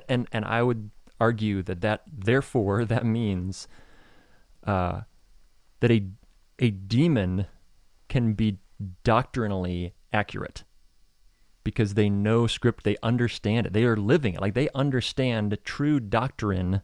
and 0.09 0.27
and 0.33 0.45
i 0.47 0.63
would 0.63 0.91
argue 1.21 1.63
that 1.63 1.83
that 1.83 2.03
therefore 2.11 2.85
that 2.93 3.05
means 3.05 3.69
uh, 4.67 5.03
that 5.81 5.91
a 5.91 6.07
a 6.59 6.71
demon 6.71 7.47
can 8.09 8.33
be 8.33 8.59
doctrinally 9.05 9.95
accurate 10.13 10.65
because 11.65 11.95
they 11.95 12.11
know 12.11 12.47
script 12.47 12.85
they 12.85 12.97
understand 13.03 13.67
it 13.67 13.73
they 13.73 13.85
are 13.85 13.97
living 13.97 14.35
it 14.35 14.41
like 14.41 14.55
they 14.55 14.69
understand 14.75 15.57
true 15.65 16.01
doctrine 16.01 16.83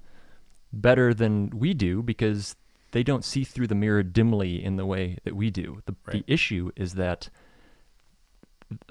better 0.72 1.12
than 1.14 1.50
we 1.50 1.74
do 1.74 2.02
because 2.02 2.56
they 2.92 3.02
don't 3.02 3.24
see 3.24 3.44
through 3.44 3.66
the 3.66 3.74
mirror 3.74 4.02
dimly 4.02 4.62
in 4.62 4.76
the 4.76 4.86
way 4.86 5.18
that 5.24 5.34
we 5.34 5.50
do 5.50 5.82
the, 5.86 5.94
Right. 6.06 6.24
the 6.26 6.32
issue 6.32 6.70
is 6.76 6.94
that 6.94 7.28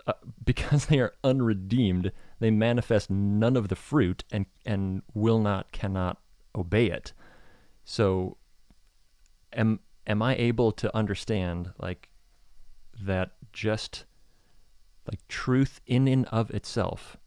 uh, 0.06 0.14
because 0.44 0.86
they 0.88 1.00
are 1.00 1.14
unredeemed, 1.24 2.12
they 2.40 2.52
manifest 2.52 3.10
none 3.10 3.56
of 3.56 3.68
the 3.68 3.76
fruit 3.76 4.24
and 4.32 4.46
and 4.66 5.02
will 5.14 5.40
not 5.40 5.72
cannot 5.72 6.18
obey 6.56 6.88
it. 6.88 7.14
So 7.86 8.38
am 9.54 9.80
am 10.06 10.22
I 10.22 10.36
able 10.36 10.72
to 10.74 10.96
understand 10.96 11.72
like 11.80 12.10
that 13.00 13.32
just 13.54 14.06
like 15.08 15.28
truth 15.28 15.82
in 15.86 16.08
and 16.08 16.26
of 16.28 16.50
itself 16.52 17.18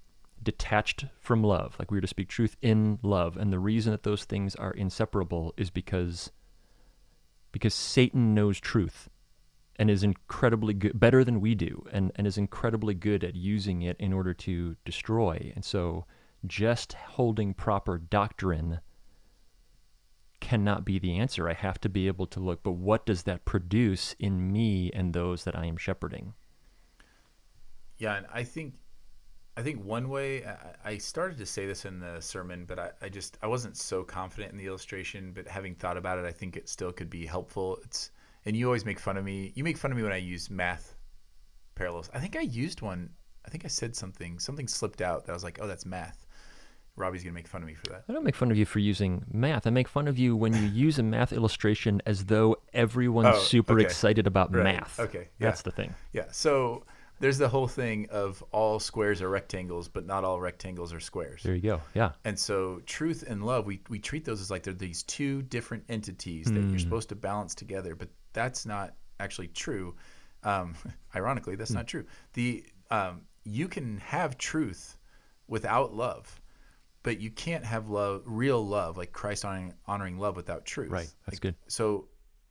detached 0.43 1.05
from 1.21 1.43
love 1.43 1.77
like 1.79 1.90
we 1.90 1.97
were 1.97 2.03
to 2.03 2.07
speak 2.07 2.29
truth 2.29 2.57
in 2.62 2.99
love 3.03 3.37
and 3.37 3.53
the 3.53 3.59
reason 3.59 3.93
that 3.93 4.03
those 4.05 4.25
things 4.25 4.55
are 4.57 4.73
inseparable 4.73 5.53
is 5.57 5.71
because 5.71 6.31
because 7.53 7.75
Satan 7.75 8.35
knows 8.35 8.61
truth 8.61 9.09
and 9.77 9.90
is 9.90 10.03
incredibly 10.03 10.75
good, 10.75 10.99
better 10.99 11.25
than 11.25 11.40
we 11.40 11.55
do, 11.55 11.87
and, 11.90 12.12
and 12.16 12.27
is 12.27 12.37
incredibly 12.37 12.95
good 12.95 13.25
at 13.25 13.35
using 13.35 13.83
it 13.83 13.97
in 13.99 14.12
order 14.12 14.35
to 14.35 14.77
destroy. 14.85 15.53
And 15.55 15.64
so, 15.64 16.05
just 16.47 16.93
holding 16.93 17.55
proper 17.55 17.99
doctrine 17.99 18.81
cannot 20.40 20.85
be 20.85 20.99
the 20.99 21.16
answer. 21.16 21.49
I 21.49 21.55
have 21.55 21.81
to 21.83 21.88
be 21.88 22.07
able 22.07 22.27
to 22.29 22.40
look, 22.40 22.62
but 22.62 22.73
what 22.73 23.05
does 23.05 23.23
that 23.25 23.45
produce 23.45 24.14
in 24.19 24.53
me 24.53 24.90
and 24.92 25.13
those 25.13 25.44
that 25.44 25.57
I 25.57 25.67
am 25.67 25.77
shepherding? 25.77 26.35
Yeah, 28.01 28.17
and 28.17 28.27
I 28.33 28.42
think 28.42 28.75
I 29.57 29.63
think 29.63 29.85
one 29.85 30.09
way 30.09 30.44
I, 30.44 30.90
I 30.92 30.98
started 30.98 31.37
to 31.38 31.46
say 31.46 31.67
this 31.67 31.85
in 31.85 32.01
the 32.01 32.21
sermon, 32.21 32.65
but 32.67 32.79
I, 32.79 32.90
I 33.03 33.09
just 33.09 33.37
I 33.42 33.46
wasn't 33.46 33.77
so 33.77 34.03
confident 34.03 34.53
in 34.53 34.59
the 34.59 34.67
illustration. 34.67 35.33
But 35.35 35.46
having 35.46 35.75
thought 35.75 35.96
about 35.96 36.19
it, 36.19 36.25
I 36.25 36.33
think 36.33 36.57
it 36.57 36.69
still 36.69 36.92
could 36.92 37.11
be 37.11 37.27
helpful. 37.27 37.79
It's 37.85 38.11
and 38.46 38.57
you 38.57 38.67
always 38.67 38.85
make 38.87 38.98
fun 38.98 39.17
of 39.19 39.25
me. 39.25 39.53
You 39.55 39.63
make 39.63 39.77
fun 39.77 39.90
of 39.92 39.96
me 39.98 40.03
when 40.03 40.13
I 40.13 40.17
use 40.17 40.48
math 40.51 40.96
parallels. 41.75 42.11
I 42.15 42.19
think 42.21 42.37
I 42.37 42.40
used 42.40 42.81
one. 42.81 43.11
I 43.46 43.51
think 43.51 43.65
I 43.65 43.69
said 43.69 43.94
something. 43.94 44.38
Something 44.38 44.67
slipped 44.67 45.01
out 45.03 45.27
that 45.27 45.33
I 45.33 45.35
was 45.35 45.44
like, 45.44 45.59
oh, 45.61 45.67
that's 45.67 45.85
math. 45.87 46.27
Robbie's 46.96 47.23
gonna 47.23 47.35
make 47.35 47.48
fun 47.48 47.63
of 47.63 47.67
me 47.69 47.75
for 47.75 47.87
that. 47.90 48.05
I 48.09 48.13
don't 48.13 48.25
make 48.25 48.35
fun 48.37 48.51
of 48.51 48.57
you 48.57 48.67
for 48.67 48.79
using 48.79 49.25
math. 49.33 49.67
I 49.67 49.71
make 49.71 49.88
fun 49.88 50.09
of 50.09 50.19
you 50.19 50.37
when 50.37 50.53
you 50.55 50.63
use 50.87 50.98
a 50.98 51.03
math 51.03 51.33
illustration 51.33 52.01
as 52.07 52.25
though 52.27 52.57
everyone's 52.73 53.37
Oh, 53.37 53.40
super 53.40 53.75
okay. 53.75 53.85
excited 53.85 54.27
about 54.27 54.55
Right. 54.55 54.65
math. 54.65 54.98
Okay, 55.01 55.29
yeah. 55.38 55.46
That's 55.48 55.63
the 55.63 55.71
thing. 55.71 55.94
Yeah. 56.13 56.27
So 56.31 56.85
there's 57.21 57.38
the 57.38 57.48
whole 57.48 57.68
thing 57.68 58.08
of 58.10 58.42
all 58.50 58.81
squares 58.81 59.23
are 59.23 59.29
rectangles, 59.29 59.88
but 59.88 60.06
not 60.06 60.25
all 60.25 60.40
rectangles 60.40 60.92
are 60.92 61.00
squares. 61.00 61.42
There 61.42 61.54
you 61.54 61.60
go. 61.60 61.83
Yeah. 61.94 62.12
And 62.25 62.38
so 62.38 62.81
truth 62.87 63.25
and 63.29 63.44
love, 63.44 63.66
we, 63.66 63.83
we 63.88 63.98
treat 63.98 64.25
those 64.25 64.40
as 64.40 64.50
like 64.50 64.62
they're 64.62 64.75
these 64.75 65.02
two 65.02 65.42
different 65.42 65.85
entities 65.88 66.46
that 66.50 66.62
you're 66.71 66.79
supposed 66.79 67.10
to 67.10 67.14
balance 67.14 67.54
together, 67.54 67.94
but 67.94 68.08
that's 68.33 68.64
not 68.64 68.94
actually 69.21 69.48
true. 69.48 69.94
Um, 70.42 70.75
ironically, 71.14 71.56
that's 71.56 71.71
not 71.71 71.87
true. 71.87 72.04
The 72.33 72.64
um, 72.90 73.23
you 73.44 73.68
can 73.68 73.98
have 73.98 74.38
truth 74.38 74.96
without 75.46 75.94
love, 75.94 76.40
but 77.02 77.21
you 77.21 77.31
can't 77.31 77.64
have 77.64 77.88
love, 77.88 78.23
real 78.25 78.66
love, 78.66 78.96
like 78.96 79.12
Christ 79.12 79.44
honoring, 79.44 79.75
honoring 79.87 80.18
love 80.18 80.37
without 80.37 80.64
truth. 80.64 80.90
Right. 80.90 81.10
That's 81.27 81.37
Like, 81.37 81.40
good. 81.40 81.54
So 81.68 82.08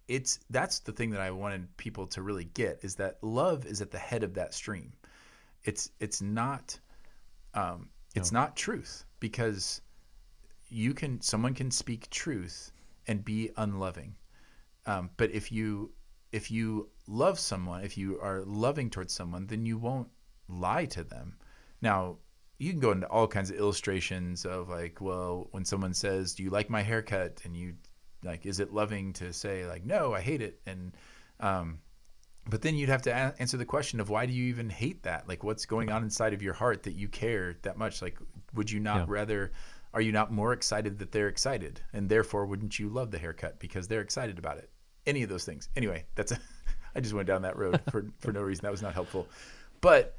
it's 0.09 0.39
that's 0.49 0.79
the 0.79 0.91
thing 0.91 1.11
that 1.11 1.21
I 1.21 1.29
wanted 1.29 1.77
people 1.77 2.07
to 2.07 2.23
really 2.23 2.45
get 2.45 2.79
is 2.81 2.95
that 2.95 3.23
love 3.23 3.65
is 3.67 3.79
at 3.79 3.91
the 3.91 3.99
head 3.99 4.23
of 4.23 4.33
that 4.33 4.53
stream. 4.53 4.91
It's 5.63 5.91
it's 5.99 6.21
not 6.21 6.77
um, 7.53 7.89
it's 8.15 8.31
not 8.31 8.55
truth 8.57 9.05
because 9.19 9.81
you 10.67 10.93
can 10.95 11.21
someone 11.21 11.53
can 11.53 11.69
speak 11.69 12.09
truth 12.09 12.71
and 13.07 13.23
be 13.23 13.51
unloving. 13.57 14.15
Um, 14.87 15.11
but 15.15 15.29
if 15.31 15.51
you 15.51 15.91
if 16.31 16.49
you 16.49 16.89
love 17.07 17.37
someone, 17.37 17.83
if 17.83 17.95
you 17.95 18.19
are 18.19 18.43
loving 18.45 18.89
towards 18.89 19.13
someone, 19.13 19.45
then 19.45 19.65
you 19.65 19.77
won't 19.77 20.09
lie 20.47 20.85
to 20.85 21.03
them. 21.03 21.37
Now, 21.81 22.17
you 22.57 22.71
can 22.71 22.79
go 22.79 22.91
into 22.91 23.07
all 23.07 23.27
kinds 23.27 23.51
of 23.51 23.57
illustrations 23.57 24.45
of 24.45 24.69
like, 24.69 25.01
well, 25.01 25.47
when 25.51 25.65
someone 25.65 25.93
says, 25.93 26.33
"Do 26.33 26.43
you 26.43 26.49
like 26.49 26.69
my 26.69 26.81
haircut?" 26.81 27.41
and 27.45 27.55
you 27.55 27.75
like, 28.23 28.45
is 28.45 28.59
it 28.59 28.73
loving 28.73 29.13
to 29.13 29.31
say 29.33 29.65
like, 29.65 29.85
"No, 29.85 30.13
I 30.13 30.21
hate 30.21 30.41
it," 30.41 30.59
and 30.65 30.93
um, 31.39 31.79
but 32.49 32.61
then 32.61 32.75
you'd 32.75 32.89
have 32.89 33.03
to 33.03 33.11
a- 33.11 33.35
answer 33.39 33.57
the 33.57 33.65
question 33.65 33.99
of 33.99 34.09
why 34.09 34.25
do 34.25 34.33
you 34.33 34.45
even 34.45 34.69
hate 34.69 35.03
that? 35.03 35.27
Like, 35.27 35.43
what's 35.43 35.65
going 35.65 35.91
on 35.91 36.03
inside 36.03 36.33
of 36.33 36.41
your 36.41 36.53
heart 36.53 36.83
that 36.83 36.93
you 36.93 37.07
care 37.07 37.55
that 37.61 37.77
much? 37.77 38.01
Like, 38.01 38.17
would 38.53 38.69
you 38.71 38.79
not 38.79 38.97
Yeah. 38.99 39.05
rather? 39.07 39.51
Are 39.93 40.01
you 40.01 40.11
not 40.11 40.31
more 40.31 40.53
excited 40.53 40.99
that 40.99 41.11
they're 41.11 41.29
excited, 41.29 41.81
and 41.93 42.09
therefore 42.09 42.45
wouldn't 42.45 42.77
you 42.77 42.89
love 42.89 43.09
the 43.11 43.17
haircut 43.17 43.59
because 43.59 43.87
they're 43.87 44.01
excited 44.01 44.37
about 44.37 44.57
it? 44.57 44.69
Any 45.07 45.23
of 45.23 45.29
those 45.29 45.45
things. 45.45 45.69
Anyway, 45.75 46.05
that's. 46.15 46.31
A, 46.31 46.39
I 46.95 46.99
just 47.01 47.13
went 47.13 47.27
down 47.27 47.43
that 47.43 47.57
road 47.57 47.81
for 47.91 48.05
for 48.19 48.31
no 48.31 48.41
reason. 48.41 48.63
That 48.63 48.71
was 48.71 48.81
not 48.81 48.93
helpful, 48.93 49.27
but 49.81 50.15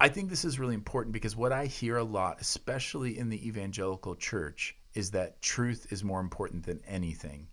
I 0.00 0.08
think 0.08 0.30
this 0.30 0.44
is 0.44 0.58
really 0.58 0.74
important 0.74 1.12
because 1.12 1.36
what 1.36 1.52
I 1.52 1.66
hear 1.66 1.96
a 1.96 2.02
lot, 2.04 2.40
especially 2.40 3.16
in 3.18 3.28
the 3.28 3.46
evangelical 3.46 4.16
church, 4.16 4.76
is 4.94 5.10
that 5.10 5.40
truth 5.42 5.86
is 5.90 6.04
more 6.04 6.20
important 6.20 6.64
than 6.64 6.80
anything 6.86 7.48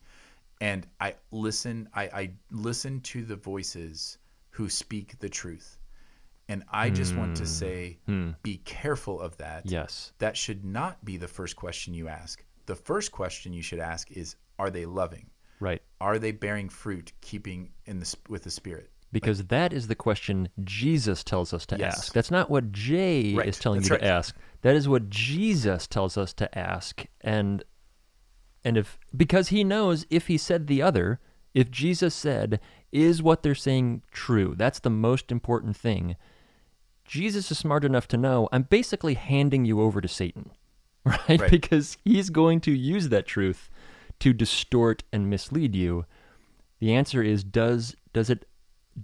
and 0.62 0.86
I 1.00 1.16
listen 1.32 1.90
I, 1.94 2.04
I 2.04 2.32
listen 2.52 3.02
to 3.02 3.24
the 3.24 3.36
voices 3.36 4.18
who 4.52 4.70
speak 4.70 5.18
the 5.20 5.30
truth. 5.30 5.78
And 6.50 6.64
I 6.72 6.90
just 6.90 7.16
want 7.16 7.38
to 7.38 7.44
hmm. 7.44 7.48
say 7.48 7.98
hmm. 8.08 8.32
be 8.42 8.58
careful 8.66 9.22
of 9.22 9.38
that. 9.38 9.70
Yes. 9.70 10.14
That 10.18 10.36
should 10.36 10.66
not 10.66 11.04
be 11.06 11.18
the 11.18 11.28
first 11.28 11.56
question 11.56 11.94
you 11.94 12.08
ask. 12.08 12.44
The 12.66 12.76
first 12.76 13.12
question 13.12 13.54
you 13.54 13.62
should 13.62 13.80
ask 13.80 14.12
is 14.12 14.36
are 14.58 14.72
they 14.72 14.86
loving? 14.86 15.30
Right. 15.60 15.82
Are 16.02 16.18
they 16.18 16.32
bearing 16.32 16.68
fruit 16.68 17.14
keeping 17.22 17.70
in 17.86 18.00
the 18.00 18.16
with 18.28 18.44
the 18.44 18.52
spirit? 18.52 18.90
Because 19.12 19.46
that 19.46 19.74
is 19.74 19.88
the 19.88 19.96
question 19.96 20.50
Jesus 20.64 21.24
tells 21.24 21.54
us 21.54 21.66
to 21.68 21.78
Yes. 21.78 21.98
ask. 21.98 22.14
That's 22.14 22.32
not 22.32 22.50
what 22.50 22.72
Jay 22.72 23.34
Right. 23.34 23.48
is 23.48 23.58
telling 23.58 23.80
That's 23.80 23.90
you 23.90 23.96
right. 23.96 24.02
to 24.02 24.08
ask. 24.08 24.36
That 24.62 24.76
is 24.76 24.89
what 24.89 25.10
Jesus 25.10 25.88
tells 25.88 26.18
us 26.18 26.34
to 26.34 26.57
ask. 26.57 27.05
And 27.22 27.64
and 28.64 28.78
if 28.78 28.99
because 29.16 29.49
he 29.49 29.64
knows 29.64 30.05
if 30.10 30.28
he 30.28 30.38
said 30.38 30.68
the 30.68 30.82
other, 30.82 31.20
if 31.53 31.72
Jesus 31.72 32.14
said, 32.14 32.60
is 32.91 33.24
what 33.24 33.43
they're 33.43 33.55
saying 33.55 34.01
true? 34.12 34.55
That's 34.57 34.80
the 34.80 34.89
most 34.89 35.32
important 35.32 35.78
thing. 35.78 36.16
Jesus 37.05 37.49
is 37.51 37.57
smart 37.57 37.84
enough 37.84 38.07
to 38.10 38.18
know 38.18 38.49
I'm 38.51 38.64
basically 38.64 39.14
handing 39.14 39.66
you 39.66 39.82
over 39.82 40.01
to 40.01 40.07
Satan. 40.07 40.51
Right? 41.05 41.39
Right. 41.39 41.49
Because 41.49 41.97
he's 42.03 42.30
going 42.30 42.60
to 42.62 42.72
use 42.72 43.07
that 43.07 43.26
truth 43.26 43.70
to 44.20 44.34
distort 44.34 45.03
and 45.14 45.30
mislead 45.30 45.74
you. 45.74 46.05
The 46.80 46.93
answer 46.93 47.24
is 47.24 47.43
does 47.43 47.95
does 48.14 48.30
it 48.30 48.45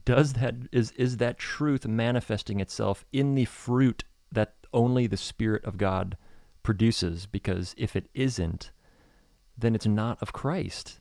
does 0.03 0.33
that 0.33 0.55
is 0.73 0.91
is 0.91 1.17
that 1.17 1.37
truth 1.37 1.87
manifesting 1.87 2.59
itself 2.59 3.05
in 3.13 3.33
the 3.33 3.45
fruit 3.45 4.03
that 4.31 4.55
only 4.75 5.07
the 5.07 5.17
spirit 5.17 5.65
of 5.65 5.77
God 5.77 6.15
produces 6.61 7.25
because 7.25 7.73
if 7.77 7.95
it 7.95 8.07
isn't 8.13 8.71
then 9.57 9.73
it's 9.73 9.87
not 9.87 10.21
of 10.21 10.33
Christ. 10.33 10.99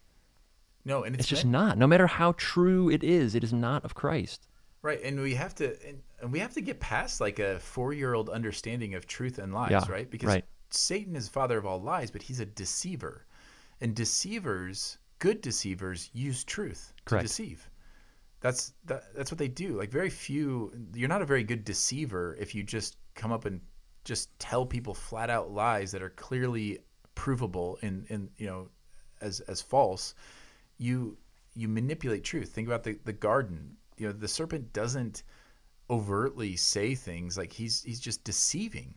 No, 0.84 1.02
and 1.02 1.14
it's, 1.14 1.22
It's 1.22 1.28
just 1.28 1.44
not. 1.44 1.76
No 1.76 1.86
matter 1.86 2.06
how 2.06 2.32
true 2.36 2.88
it 2.88 3.02
is, 3.02 3.34
it 3.34 3.42
is 3.42 3.52
not 3.52 3.84
of 3.84 3.94
Christ. 3.94 4.46
right. 4.82 5.02
And 5.02 5.20
we 5.20 5.34
have 5.34 5.54
to 5.56 5.76
and, 5.86 6.00
and 6.20 6.30
we 6.32 6.38
have 6.38 6.52
to 6.54 6.60
get 6.60 6.78
past 6.78 7.20
like 7.20 7.38
a 7.38 7.58
four 7.58 7.92
year 7.92 8.14
old 8.14 8.28
understanding 8.30 8.94
of 8.94 9.06
truth 9.06 9.38
and 9.38 9.52
lies, 9.52 9.70
Yeah, 9.72 9.84
right? 9.88 10.08
Because 10.10 10.28
right. 10.28 10.44
Satan 10.70 11.16
is 11.16 11.28
father 11.28 11.58
of 11.58 11.66
all 11.66 11.80
lies, 11.80 12.10
but 12.10 12.22
he's 12.22 12.40
a 12.40 12.46
deceiver. 12.46 13.26
And 13.80 13.94
deceivers, 13.94 14.98
good 15.18 15.40
deceivers, 15.40 16.10
use 16.12 16.44
truth 16.44 16.92
Correct. 17.06 17.22
to 17.22 17.28
deceive. 17.28 17.68
That's 18.40 18.72
that, 18.84 19.14
that's 19.16 19.30
what 19.32 19.38
they 19.38 19.48
do. 19.48 19.76
Like 19.78 19.90
very 19.90 20.10
few 20.10 20.70
you're 20.94 21.08
not 21.08 21.22
a 21.22 21.26
very 21.26 21.42
good 21.44 21.64
deceiver 21.64 22.36
if 22.38 22.54
you 22.54 22.62
just 22.62 22.98
come 23.14 23.32
up 23.32 23.44
and 23.44 23.60
just 24.04 24.36
tell 24.38 24.66
people 24.66 24.94
flat 24.94 25.30
out 25.30 25.50
lies 25.50 25.92
that 25.92 26.02
are 26.02 26.10
clearly 26.10 26.78
provable 27.14 27.78
in, 27.82 28.04
in 28.08 28.28
you 28.36 28.46
know 28.46 28.68
as 29.20 29.40
as 29.40 29.62
false. 29.62 30.14
You 30.78 31.16
you 31.54 31.68
manipulate 31.68 32.24
truth. 32.24 32.50
Think 32.50 32.68
about 32.68 32.82
the, 32.82 32.98
the 33.04 33.12
garden. 33.12 33.76
You 33.96 34.08
know, 34.08 34.12
the 34.12 34.28
serpent 34.28 34.72
doesn't 34.72 35.22
overtly 35.88 36.56
say 36.56 36.94
things 36.94 37.38
like 37.38 37.52
he's 37.52 37.82
he's 37.82 38.00
just 38.00 38.24
deceiving. 38.24 38.94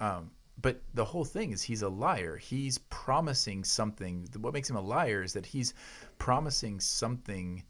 Um, 0.00 0.30
but 0.60 0.80
the 0.94 1.04
whole 1.04 1.24
thing 1.24 1.52
is 1.52 1.62
he's 1.62 1.82
a 1.82 1.88
liar. 1.88 2.36
He's 2.36 2.78
promising 2.78 3.64
something. 3.64 4.28
What 4.38 4.52
makes 4.52 4.70
him 4.70 4.76
a 4.76 4.80
liar 4.80 5.22
is 5.22 5.32
that 5.32 5.46
he's 5.46 5.74
promising 6.18 6.78
something 6.80 7.64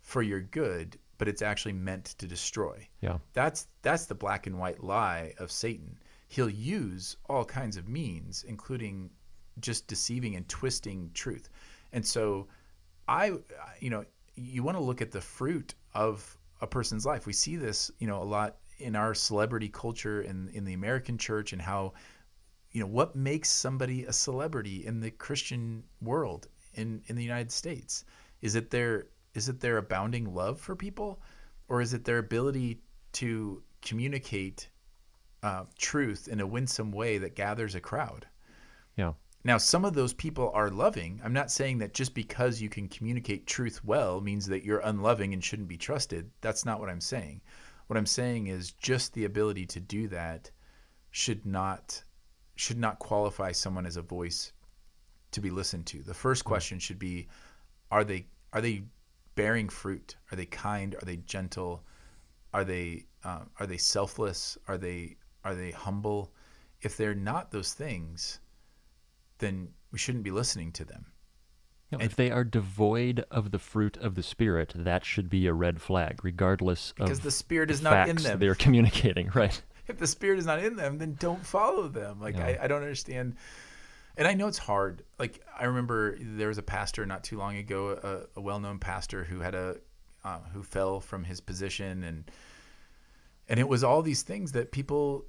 for 0.00 0.22
your 0.22 0.40
good, 0.40 0.98
but 1.24 1.30
it's 1.30 1.40
actually 1.40 1.72
meant 1.72 2.04
to 2.18 2.26
destroy. 2.26 2.86
Yeah. 3.00 3.16
That's 3.32 3.66
that's 3.80 4.04
the 4.04 4.14
black 4.14 4.46
and 4.46 4.58
white 4.58 4.84
lie 4.84 5.32
of 5.38 5.50
Satan. 5.50 5.98
He'll 6.28 6.50
use 6.50 7.16
all 7.30 7.46
kinds 7.46 7.78
of 7.78 7.88
means, 7.88 8.44
including 8.46 9.08
just 9.58 9.86
deceiving 9.86 10.36
and 10.36 10.46
twisting 10.46 11.10
truth. 11.14 11.48
And 11.94 12.04
so 12.04 12.48
I 13.08 13.38
you 13.80 13.88
know, 13.88 14.04
you 14.34 14.62
want 14.62 14.76
to 14.76 14.84
look 14.84 15.00
at 15.00 15.12
the 15.12 15.20
fruit 15.22 15.74
of 15.94 16.36
a 16.60 16.66
person's 16.66 17.06
life. 17.06 17.24
We 17.24 17.32
see 17.32 17.56
this, 17.56 17.90
you 18.00 18.06
know, 18.06 18.22
a 18.22 18.30
lot 18.38 18.58
in 18.76 18.94
our 18.94 19.14
celebrity 19.14 19.70
culture 19.70 20.20
in 20.20 20.50
in 20.50 20.66
the 20.66 20.74
American 20.74 21.16
church 21.16 21.54
and 21.54 21.62
how 21.62 21.94
you 22.70 22.80
know 22.82 22.86
what 22.86 23.16
makes 23.16 23.48
somebody 23.48 24.04
a 24.04 24.12
celebrity 24.12 24.84
in 24.84 25.00
the 25.00 25.10
Christian 25.10 25.84
world 26.02 26.48
in 26.74 27.00
in 27.06 27.16
the 27.16 27.24
United 27.24 27.50
States 27.50 28.04
is 28.42 28.56
it 28.56 28.68
their 28.68 29.06
is 29.34 29.48
it 29.48 29.60
their 29.60 29.78
abounding 29.78 30.32
love 30.34 30.60
for 30.60 30.74
people 30.76 31.20
or 31.68 31.80
is 31.80 31.92
it 31.94 32.04
their 32.04 32.18
ability 32.18 32.80
to 33.12 33.62
communicate 33.82 34.68
uh, 35.42 35.64
truth 35.78 36.28
in 36.28 36.40
a 36.40 36.46
winsome 36.46 36.90
way 36.90 37.18
that 37.18 37.34
gathers 37.36 37.74
a 37.74 37.80
crowd 37.80 38.26
Yeah. 38.96 39.12
now, 39.44 39.58
some 39.58 39.84
of 39.84 39.92
those 39.92 40.14
people 40.14 40.50
are 40.54 40.70
loving. 40.70 41.20
I'm 41.22 41.34
not 41.34 41.50
saying 41.50 41.78
that 41.78 41.92
just 41.92 42.14
because 42.14 42.62
you 42.62 42.68
can 42.70 42.88
communicate 42.88 43.46
truth 43.46 43.84
well 43.84 44.20
means 44.22 44.46
that 44.46 44.64
you're 44.64 44.80
unloving 44.80 45.34
and 45.34 45.44
shouldn't 45.44 45.68
be 45.68 45.76
trusted. 45.76 46.30
That's 46.40 46.64
not 46.64 46.80
what 46.80 46.88
I'm 46.88 47.00
saying. 47.00 47.42
What 47.88 47.98
I'm 47.98 48.06
saying 48.06 48.46
is 48.46 48.70
just 48.72 49.12
the 49.12 49.26
ability 49.26 49.66
to 49.66 49.80
do 49.80 50.08
that 50.08 50.50
should 51.10 51.44
not 51.44 52.02
should 52.56 52.78
not 52.78 52.98
qualify 53.00 53.52
someone 53.52 53.84
as 53.84 53.96
a 53.98 54.02
voice 54.02 54.52
to 55.32 55.40
be 55.40 55.50
listened 55.50 55.84
to. 55.86 56.02
The 56.02 56.14
first 56.14 56.44
question 56.44 56.78
should 56.78 56.98
be 56.98 57.28
are 57.90 58.04
they 58.04 58.26
are 58.54 58.62
they 58.62 58.84
bearing 59.34 59.68
fruit? 59.68 60.16
Are 60.30 60.36
they 60.36 60.46
kind? 60.46 60.94
Are 60.94 61.04
they 61.04 61.16
gentle? 61.18 61.82
Are 62.52 62.64
they 62.64 63.06
uh, 63.24 63.40
are 63.58 63.66
they 63.66 63.76
selfless? 63.76 64.56
Are 64.68 64.78
they 64.78 65.16
are 65.44 65.54
they 65.54 65.70
humble? 65.70 66.32
If 66.82 66.96
they're 66.96 67.14
not 67.14 67.50
those 67.50 67.72
things, 67.72 68.40
then 69.38 69.68
we 69.90 69.98
shouldn't 69.98 70.24
be 70.24 70.30
listening 70.30 70.72
to 70.72 70.84
them. 70.84 71.06
No, 71.92 71.98
if 71.98 72.16
they 72.16 72.30
are 72.30 72.44
devoid 72.44 73.24
of 73.30 73.50
the 73.50 73.58
fruit 73.58 73.96
of 73.98 74.14
the 74.14 74.22
Spirit, 74.22 74.72
that 74.74 75.04
should 75.04 75.28
be 75.28 75.46
a 75.46 75.52
red 75.52 75.80
flag, 75.80 76.24
regardless 76.24 76.92
Because 76.96 77.18
of 77.18 77.24
the 77.24 77.30
Spirit 77.30 77.70
is 77.70 77.80
the 77.80 77.90
not 77.90 78.08
in 78.08 78.16
them. 78.16 78.38
they're 78.38 78.54
communicating. 78.66 79.30
Right. 79.34 79.60
If 79.86 79.98
the 79.98 80.06
Spirit 80.06 80.38
is 80.38 80.46
not 80.46 80.64
in 80.64 80.76
them, 80.76 80.98
then 80.98 81.14
don't 81.20 81.44
follow 81.44 81.88
them. 81.88 82.20
Like. 82.20 82.36
I, 82.36 82.58
I 82.62 82.66
don't 82.66 82.82
understand. 82.82 83.36
And 84.16 84.28
I 84.28 84.34
know 84.34 84.46
it's 84.46 84.58
hard. 84.58 85.02
Like 85.18 85.40
I 85.58 85.64
remember 85.64 86.16
there 86.20 86.48
was 86.48 86.58
a 86.58 86.62
pastor 86.62 87.04
not 87.06 87.24
too 87.24 87.36
long 87.38 87.56
ago, 87.56 88.26
a, 88.36 88.38
a 88.38 88.42
well-known 88.42 88.78
pastor 88.78 89.24
who 89.24 89.40
had 89.40 89.54
a 89.54 89.76
uh, 90.24 90.38
who 90.52 90.62
fell 90.62 91.00
from 91.00 91.24
his 91.24 91.40
position, 91.40 92.04
and 92.04 92.30
and 93.48 93.60
it 93.60 93.68
was 93.68 93.84
all 93.84 94.02
these 94.02 94.22
things 94.22 94.52
that 94.52 94.72
people 94.72 95.26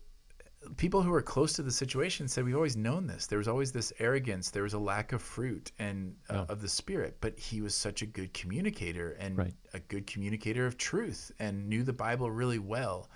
people 0.78 1.02
who 1.04 1.12
were 1.12 1.22
close 1.22 1.54
to 1.54 1.62
the 1.62 1.72
situation 1.72 2.28
said 2.28 2.44
we've 2.44 2.56
always 2.56 2.76
known 2.76 3.06
this 3.06 3.28
there 3.28 3.38
was 3.38 3.48
always 3.48 3.72
this 3.72 3.94
arrogance 4.00 4.50
there 4.50 4.64
was 4.64 4.74
a 4.74 4.80
lack 4.80 5.14
of 5.14 5.22
fruit 5.22 5.72
and 5.78 6.16
uh, 6.28 6.34
Yeah. 6.34 6.46
of 6.50 6.60
the 6.60 6.68
spirit 6.70 7.18
but 7.22 7.38
he 7.38 7.62
was 7.62 7.76
such 7.76 8.02
a 8.02 8.08
good 8.08 8.34
communicator 8.34 9.12
and 9.20 9.38
Right. 9.38 9.54
a 9.76 9.80
good 9.80 10.08
communicator 10.08 10.66
of 10.66 10.76
truth 10.76 11.32
and 11.38 11.70
knew 11.70 11.84
the 11.84 11.94
bible 11.94 12.32
really 12.32 12.58
well 12.58 13.12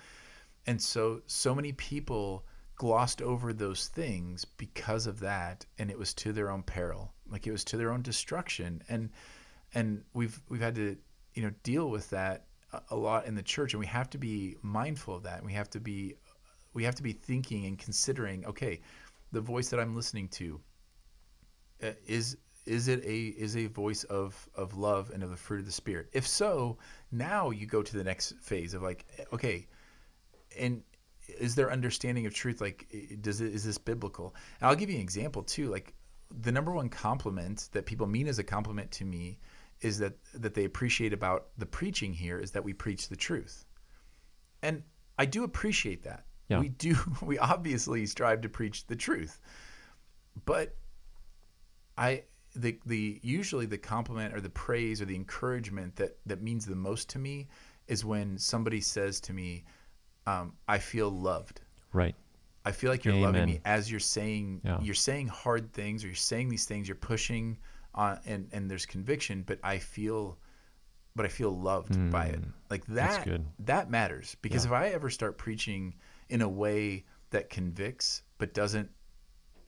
and 0.68 0.80
so 0.80 1.22
so 1.26 1.52
many 1.52 1.72
people 1.72 2.44
glossed 2.80 3.20
over 3.20 3.52
those 3.52 3.88
things 3.88 4.46
because 4.56 5.06
of 5.06 5.20
that 5.20 5.66
and 5.78 5.90
it 5.90 5.98
was 5.98 6.14
to 6.14 6.32
their 6.32 6.50
own 6.50 6.62
peril. 6.62 7.12
Like 7.28 7.46
it 7.46 7.52
was 7.52 7.62
to 7.64 7.76
their 7.76 7.92
own 7.92 8.00
destruction. 8.00 8.82
And 8.88 9.10
and 9.74 10.02
we've 10.14 10.40
we've 10.48 10.62
had 10.62 10.76
to 10.76 10.96
you 11.34 11.42
know 11.42 11.52
deal 11.62 11.90
with 11.90 12.08
that 12.08 12.46
a, 12.88 12.96
lot 12.96 13.26
in 13.26 13.34
the 13.34 13.42
church 13.42 13.74
and 13.74 13.80
we 13.80 13.86
have 13.86 14.08
to 14.08 14.16
be 14.18 14.56
mindful 14.62 15.14
of 15.14 15.24
that. 15.24 15.44
We 15.44 15.52
have 15.52 15.68
to 15.70 15.78
be 15.78 16.14
we 16.72 16.82
have 16.84 16.94
to 16.94 17.02
be 17.02 17.12
thinking 17.12 17.66
and 17.66 17.78
considering 17.78 18.46
okay 18.46 18.80
the 19.32 19.42
voice 19.42 19.68
that 19.68 19.78
i'm 19.78 19.94
listening 19.94 20.28
to 20.28 20.60
uh, 21.82 21.90
is 22.06 22.38
is 22.64 22.88
it 22.88 23.04
a 23.04 23.26
is 23.36 23.58
a 23.58 23.66
voice 23.66 24.04
of 24.04 24.48
of 24.54 24.74
love 24.78 25.10
and 25.12 25.22
of 25.22 25.30
the 25.30 25.36
fruit 25.36 25.60
of 25.60 25.66
the 25.66 25.72
spirit? 25.72 26.08
If 26.14 26.26
so 26.26 26.78
now 27.12 27.50
you 27.50 27.66
go 27.66 27.82
to 27.82 27.96
the 27.96 28.04
next 28.04 28.36
phase 28.40 28.72
of 28.72 28.82
like 28.82 29.04
okay 29.34 29.66
and 30.58 30.82
is 31.38 31.54
their 31.54 31.70
understanding 31.70 32.26
of 32.26 32.34
truth? 32.34 32.60
Like 32.60 32.86
does 33.20 33.40
it 33.40 33.54
is 33.54 33.64
this 33.64 33.78
biblical? 33.78 34.34
And 34.60 34.68
i'll 34.68 34.76
give 34.76 34.90
you 34.90 34.96
an 34.96 35.02
example 35.02 35.42
too 35.42 35.68
like 35.68 35.94
the 36.30 36.52
number 36.52 36.72
one 36.72 36.88
compliment 36.88 37.68
that 37.72 37.86
people 37.86 38.06
mean 38.06 38.28
as 38.28 38.38
a 38.38 38.44
compliment 38.44 38.90
to 38.92 39.04
me 39.04 39.38
is 39.80 39.98
that 39.98 40.14
that 40.34 40.54
they 40.54 40.64
appreciate 40.64 41.12
about 41.12 41.48
the 41.58 41.66
preaching 41.66 42.12
here 42.12 42.38
is 42.38 42.52
that 42.52 42.64
we 42.64 42.72
preach 42.72 43.08
the 43.08 43.16
truth. 43.16 43.64
And 44.62 44.82
i 45.18 45.26
do 45.26 45.44
appreciate 45.44 46.02
that. 46.04 46.24
Yeah. 46.48 46.60
we 46.60 46.68
do 46.68 46.96
we 47.22 47.38
obviously 47.38 48.06
strive 48.06 48.42
to 48.42 48.48
preach 48.48 48.86
the 48.86 48.96
truth. 48.96 49.40
But 50.44 50.76
i 51.96 52.24
the 52.54 52.78
the 52.86 53.20
usually 53.22 53.66
the 53.66 53.78
compliment 53.78 54.34
or 54.34 54.40
the 54.40 54.50
praise 54.50 55.00
or 55.00 55.04
the 55.04 55.14
encouragement 55.14 55.96
that 55.96 56.18
that 56.26 56.42
means 56.42 56.66
the 56.66 56.74
most 56.74 57.08
to 57.10 57.18
me 57.18 57.48
is 57.86 58.04
when 58.04 58.38
somebody 58.38 58.80
says 58.80 59.20
to 59.20 59.32
me 59.32 59.64
um, 60.26 60.54
i 60.68 60.78
feel 60.78 61.10
loved 61.10 61.60
Right. 61.92 62.14
I 62.64 62.72
feel 62.72 62.90
like 62.90 63.04
you're 63.04 63.14
loving 63.14 63.46
me 63.46 63.60
as 63.64 63.90
you're 63.90 63.98
saying 64.00 64.60
Yeah. 64.64 64.80
you're 64.80 64.94
saying 64.94 65.28
hard 65.28 65.72
things 65.72 66.04
or 66.04 66.08
you're 66.08 66.14
saying 66.14 66.50
these 66.50 66.66
things 66.66 66.86
you're 66.86 66.94
pushing 66.94 67.58
on 67.94 68.20
and 68.26 68.48
and 68.52 68.70
there's 68.70 68.86
conviction 68.86 69.42
but 69.42 69.58
I 69.64 69.78
feel 69.78 70.38
but 71.16 71.24
I 71.26 71.28
feel 71.30 71.50
loved 71.58 72.10
by 72.12 72.26
it 72.26 72.40
like 72.68 72.84
Hmm. 72.84 72.94
that's 72.94 73.16
that 73.16 73.24
good. 73.24 73.46
that 73.60 73.90
matters 73.90 74.36
because 74.42 74.64
Yeah. 74.64 74.70
if 74.70 74.74
I 74.82 74.88
ever 74.90 75.10
start 75.10 75.36
preaching 75.38 75.94
in 76.28 76.42
a 76.42 76.48
way 76.48 77.04
that 77.30 77.48
convicts 77.50 78.22
but 78.38 78.54
doesn't 78.54 78.90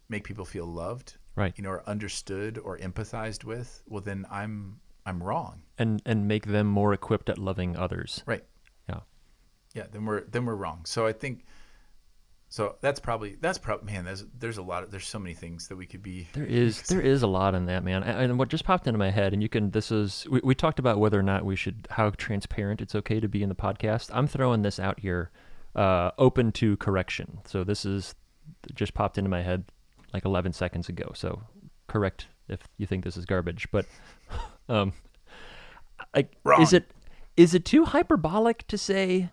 make 0.08 0.22
people 0.24 0.44
feel 0.44 0.66
loved 0.66 1.16
Right. 1.34 1.54
you 1.56 1.64
know 1.64 1.70
or 1.70 1.88
understood 1.88 2.58
or 2.58 2.78
empathized 2.78 3.42
with 3.42 3.82
well 3.88 4.02
then 4.02 4.26
I'm 4.30 4.80
I'm 5.06 5.20
wrong 5.22 5.62
And 5.78 6.00
and 6.06 6.28
make 6.28 6.46
them 6.46 6.66
more 6.68 6.92
equipped 6.92 7.28
at 7.30 7.38
loving 7.38 7.74
others. 7.76 8.22
right 8.26 8.44
Yeah. 9.74 9.86
then 9.90 10.04
we're 10.04 10.24
then 10.24 10.44
we're 10.44 10.54
wrong 10.54 10.82
so 10.84 11.06
i 11.06 11.12
think 11.12 11.44
so 12.52 12.76
that's 12.82 13.00
probably 13.00 13.36
that's 13.40 13.56
probably 13.56 13.90
man 13.90 14.04
there's 14.04 14.26
there's 14.38 14.58
a 14.58 14.62
lot 14.62 14.82
of 14.82 14.90
there's 14.90 15.06
so 15.06 15.18
many 15.18 15.34
things 15.34 15.68
that 15.68 15.76
we 15.76 15.86
could 15.86 16.02
be 16.02 16.28
There 16.34 16.44
is 16.44 16.82
there 16.82 17.00
is 17.00 17.22
a 17.22 17.26
lot 17.26 17.54
in 17.54 17.64
that, 17.64 17.82
man. 17.82 18.02
And 18.02 18.30
and 18.32 18.38
what 18.38 18.50
just 18.50 18.66
popped 18.66 18.86
into 18.86 18.98
my 18.98 19.10
head, 19.10 19.32
and 19.32 19.42
you 19.42 19.48
can 19.48 19.70
this 19.70 19.90
is 19.90 20.26
we, 20.30 20.42
we 20.44 20.54
talked 20.54 20.78
about 20.78 20.98
whether 20.98 21.18
or 21.18 21.22
not 21.22 21.46
we 21.46 21.56
should 21.56 21.88
how 21.88 22.10
transparent 22.10 22.82
it's 22.82 22.94
okay 22.94 23.20
to 23.20 23.28
be 23.28 23.42
in 23.42 23.48
the 23.48 23.54
podcast. 23.54 24.10
I'm 24.12 24.26
throwing 24.26 24.60
this 24.60 24.78
out 24.78 25.00
here, 25.00 25.30
uh, 25.74 26.10
open 26.18 26.52
to 26.52 26.76
correction. 26.76 27.38
So 27.46 27.64
this 27.64 27.86
is 27.86 28.14
just 28.74 28.92
popped 28.92 29.16
into 29.16 29.30
my 29.30 29.40
head 29.40 29.64
like 30.12 30.26
11 30.26 30.52
seconds 30.52 30.90
ago. 30.90 31.12
So 31.14 31.40
correct 31.86 32.26
if 32.48 32.60
you 32.76 32.86
think 32.86 33.02
this 33.02 33.16
is 33.16 33.24
garbage, 33.24 33.66
but 33.72 33.86
um, 34.68 34.92
like 36.14 36.36
is 36.60 36.74
it 36.74 36.90
is 37.38 37.54
it 37.54 37.64
too 37.64 37.86
hyperbolic 37.86 38.66
to 38.68 38.76
say 38.76 39.30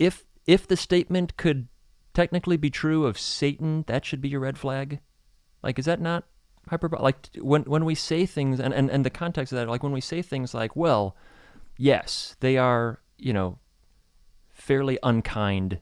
if 0.00 0.24
if 0.46 0.66
the 0.66 0.76
statement 0.76 1.36
could 1.36 1.68
technically 2.12 2.56
be 2.56 2.70
true 2.70 3.06
of 3.06 3.18
Satan, 3.18 3.84
that 3.86 4.04
should 4.04 4.20
be 4.20 4.28
your 4.28 4.40
red 4.40 4.58
flag? 4.58 4.98
Like, 5.62 5.78
is 5.78 5.84
that 5.84 6.00
not 6.00 6.24
hyperbolic? 6.68 7.02
Like, 7.02 7.28
when 7.36 7.62
when 7.62 7.84
we 7.84 7.94
say 7.94 8.26
things, 8.26 8.58
and, 8.58 8.74
and, 8.74 8.90
and 8.90 9.04
the 9.04 9.10
context 9.10 9.52
of 9.52 9.58
that, 9.58 9.68
like 9.68 9.84
when 9.84 9.92
we 9.92 10.00
say 10.00 10.22
things 10.22 10.54
like, 10.54 10.74
well, 10.74 11.14
yes, 11.76 12.34
they 12.40 12.56
are, 12.56 13.00
you 13.18 13.32
know, 13.32 13.58
fairly 14.52 14.98
unkind, 15.02 15.78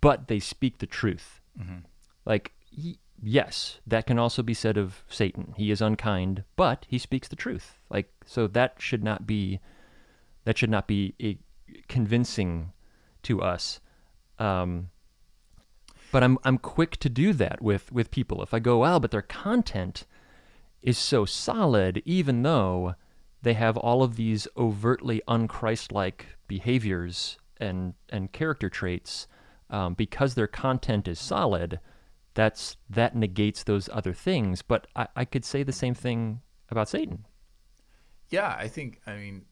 but 0.00 0.28
they 0.28 0.40
speak 0.40 0.78
the 0.78 0.86
truth. 0.86 1.40
Mm-hmm. 1.58 1.78
Like, 2.26 2.52
y- 2.76 2.98
yes, 3.22 3.78
that 3.86 4.06
can 4.06 4.18
also 4.18 4.42
be 4.42 4.54
said 4.54 4.76
of 4.76 5.04
Satan. 5.08 5.54
He 5.56 5.70
is 5.70 5.80
unkind, 5.80 6.42
but 6.56 6.86
he 6.88 6.98
speaks 6.98 7.28
the 7.28 7.36
truth. 7.36 7.78
Like, 7.88 8.12
so 8.26 8.48
that 8.48 8.74
should 8.78 9.04
not 9.04 9.26
be, 9.26 9.60
that 10.44 10.58
should 10.58 10.70
not 10.70 10.88
be 10.88 11.14
a, 11.22 11.38
convincing 11.88 12.72
to 13.24 13.42
us. 13.42 13.80
Um, 14.38 14.90
but 16.12 16.22
I'm 16.22 16.38
I'm 16.44 16.58
quick 16.58 16.96
to 16.98 17.08
do 17.08 17.32
that 17.34 17.60
with 17.60 17.90
with 17.92 18.10
people. 18.10 18.42
If 18.42 18.54
I 18.54 18.58
go, 18.60 18.78
well, 18.78 19.00
but 19.00 19.10
their 19.10 19.22
content 19.22 20.06
is 20.82 20.98
so 20.98 21.24
solid, 21.24 22.02
even 22.04 22.42
though 22.42 22.94
they 23.42 23.54
have 23.54 23.76
all 23.76 24.02
of 24.02 24.16
these 24.16 24.46
overtly 24.56 25.20
unchristlike 25.28 26.22
behaviors 26.46 27.38
and 27.58 27.94
and 28.10 28.32
character 28.32 28.70
traits, 28.70 29.26
um, 29.70 29.94
because 29.94 30.34
their 30.34 30.46
content 30.46 31.08
is 31.08 31.18
solid, 31.18 31.80
that's 32.34 32.76
that 32.88 33.16
negates 33.16 33.64
those 33.64 33.88
other 33.92 34.12
things. 34.12 34.62
But 34.62 34.86
I, 34.94 35.08
I 35.16 35.24
could 35.24 35.44
say 35.44 35.62
the 35.62 35.72
same 35.72 35.94
thing 35.94 36.40
about 36.70 36.88
Satan. 36.88 37.26
yeah 38.30 38.54
i 38.58 38.68
think 38.68 39.00
i 39.06 39.14
mean 39.16 39.44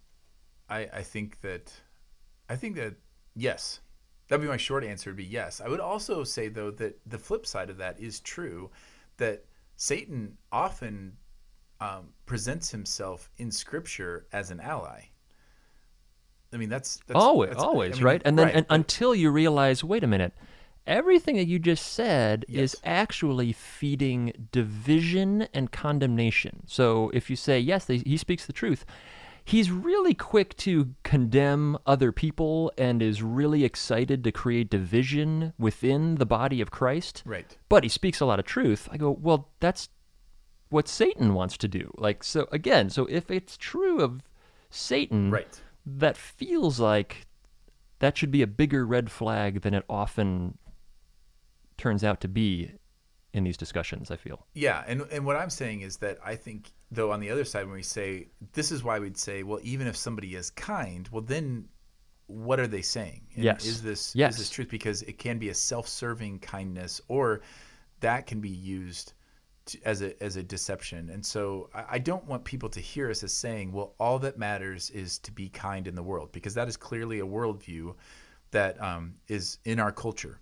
i 0.68 0.88
i 0.94 1.02
think 1.02 1.40
that 1.42 1.72
i 2.48 2.56
think 2.56 2.76
that 2.76 2.94
yes 3.34 3.80
that'd 4.28 4.42
be 4.42 4.48
my 4.48 4.56
short 4.56 4.84
answer 4.84 5.10
would 5.10 5.16
be 5.16 5.24
yes 5.24 5.60
i 5.60 5.68
would 5.68 5.80
also 5.80 6.24
say 6.24 6.48
though 6.48 6.70
that 6.70 6.98
the 7.06 7.18
flip 7.18 7.46
side 7.46 7.70
of 7.70 7.76
that 7.78 7.98
is 8.00 8.20
true 8.20 8.70
that 9.16 9.44
satan 9.76 10.36
often 10.50 11.16
um, 11.80 12.08
presents 12.26 12.70
himself 12.70 13.30
in 13.38 13.50
scripture 13.50 14.26
as 14.32 14.50
an 14.50 14.60
ally 14.60 15.00
i 16.52 16.56
mean 16.56 16.68
that's, 16.68 17.00
that's 17.06 17.18
always, 17.18 17.50
that's- 17.50 17.64
I 17.64 17.66
always, 17.66 17.94
mean, 17.96 18.04
right? 18.04 18.22
And 18.24 18.38
then 18.38 18.46
right, 18.46 18.54
and, 18.56 18.66
until 18.70 19.14
you 19.14 19.30
realize, 19.30 19.82
wait 19.82 20.04
a 20.04 20.06
minute, 20.06 20.32
everything 20.86 21.36
that 21.36 21.46
you 21.46 21.58
just 21.58 21.92
said 21.92 22.44
is 22.48 22.76
actually 22.84 23.52
feeding 23.52 24.48
division 24.52 25.48
and 25.54 25.70
condemnation. 25.72 26.64
So 26.66 27.10
if 27.14 27.30
you 27.30 27.36
say 27.36 27.58
yes, 27.58 27.84
they, 27.86 27.98
he 27.98 28.16
speaks 28.16 28.46
the 28.46 28.52
truth, 28.52 28.84
he's 29.44 29.70
really 29.70 30.14
quick 30.14 30.56
to 30.58 30.94
condemn 31.02 31.78
other 31.86 32.12
people 32.12 32.72
and 32.78 33.02
is 33.02 33.22
really 33.22 33.64
excited 33.64 34.24
to 34.24 34.32
create 34.32 34.70
division 34.70 35.52
within 35.58 36.16
the 36.16 36.26
body 36.26 36.60
of 36.60 36.70
Christ. 36.70 37.22
right 37.24 37.56
But 37.68 37.82
he 37.82 37.88
speaks 37.88 38.20
a 38.20 38.26
lot 38.26 38.38
of 38.38 38.44
truth. 38.44 38.88
I 38.90 38.96
go, 38.96 39.10
well, 39.10 39.50
that's 39.60 39.88
what 40.68 40.88
Satan 40.88 41.34
wants 41.34 41.56
to 41.58 41.68
do. 41.68 41.92
Like 41.96 42.24
so 42.24 42.48
again, 42.50 42.90
so 42.90 43.06
if 43.06 43.30
it's 43.30 43.56
true 43.56 44.00
of 44.00 44.22
Satan, 44.70 45.30
right 45.30 45.60
that 45.84 46.16
feels 46.16 46.78
like 46.78 47.26
that 47.98 48.16
should 48.16 48.30
be 48.30 48.42
a 48.42 48.46
bigger 48.46 48.86
red 48.86 49.10
flag 49.10 49.62
than 49.62 49.74
it 49.74 49.84
often 49.88 50.58
turns 51.76 52.04
out 52.04 52.20
to 52.20 52.28
be 52.28 52.72
in 53.32 53.44
these 53.44 53.56
discussions, 53.56 54.10
I 54.10 54.16
feel. 54.16 54.46
Yeah, 54.54 54.84
and 54.86 55.02
and 55.10 55.24
what 55.24 55.36
I'm 55.36 55.50
saying 55.50 55.80
is 55.80 55.96
that 55.98 56.18
I 56.24 56.36
think 56.36 56.72
though 56.92 57.10
on 57.10 57.20
the 57.20 57.30
other 57.30 57.44
side 57.44 57.64
when 57.64 57.74
we 57.74 57.82
say 57.82 58.28
this 58.52 58.70
is 58.70 58.84
why 58.84 58.98
we'd 58.98 59.16
say 59.16 59.42
well 59.42 59.60
even 59.62 59.86
if 59.86 59.96
somebody 59.96 60.34
is 60.34 60.50
kind, 60.50 61.08
well 61.10 61.22
then 61.22 61.68
what 62.26 62.60
are 62.60 62.66
they 62.66 62.82
saying? 62.82 63.22
And 63.34 63.44
Yes. 63.44 63.66
Is 63.66 63.82
this 63.82 64.14
Yes. 64.14 64.34
is 64.34 64.38
this 64.38 64.50
truth 64.50 64.68
because 64.68 65.02
it 65.02 65.18
can 65.18 65.38
be 65.38 65.48
a 65.48 65.54
self-serving 65.54 66.38
kindness 66.38 67.00
or 67.08 67.42
that 68.00 68.26
can 68.26 68.40
be 68.40 68.48
used 68.50 69.12
to, 69.66 69.78
as 69.84 70.02
a 70.02 70.20
as 70.22 70.36
a 70.36 70.42
deception. 70.42 71.10
And 71.10 71.24
so 71.24 71.70
I, 71.74 71.84
I 71.92 71.98
don't 71.98 72.26
want 72.26 72.44
people 72.44 72.68
to 72.70 72.80
hear 72.80 73.10
us 73.10 73.22
as 73.22 73.32
saying, 73.32 73.72
well, 73.72 73.94
all 73.98 74.18
that 74.20 74.38
matters 74.38 74.90
is 74.90 75.18
to 75.20 75.32
be 75.32 75.48
kind 75.48 75.86
in 75.86 75.94
the 75.94 76.02
world 76.02 76.32
because 76.32 76.54
that 76.54 76.68
is 76.68 76.76
clearly 76.76 77.20
a 77.20 77.26
worldview 77.26 77.94
that 78.50 78.80
um, 78.82 79.14
is 79.28 79.58
in 79.64 79.80
our 79.80 79.92
culture. 79.92 80.38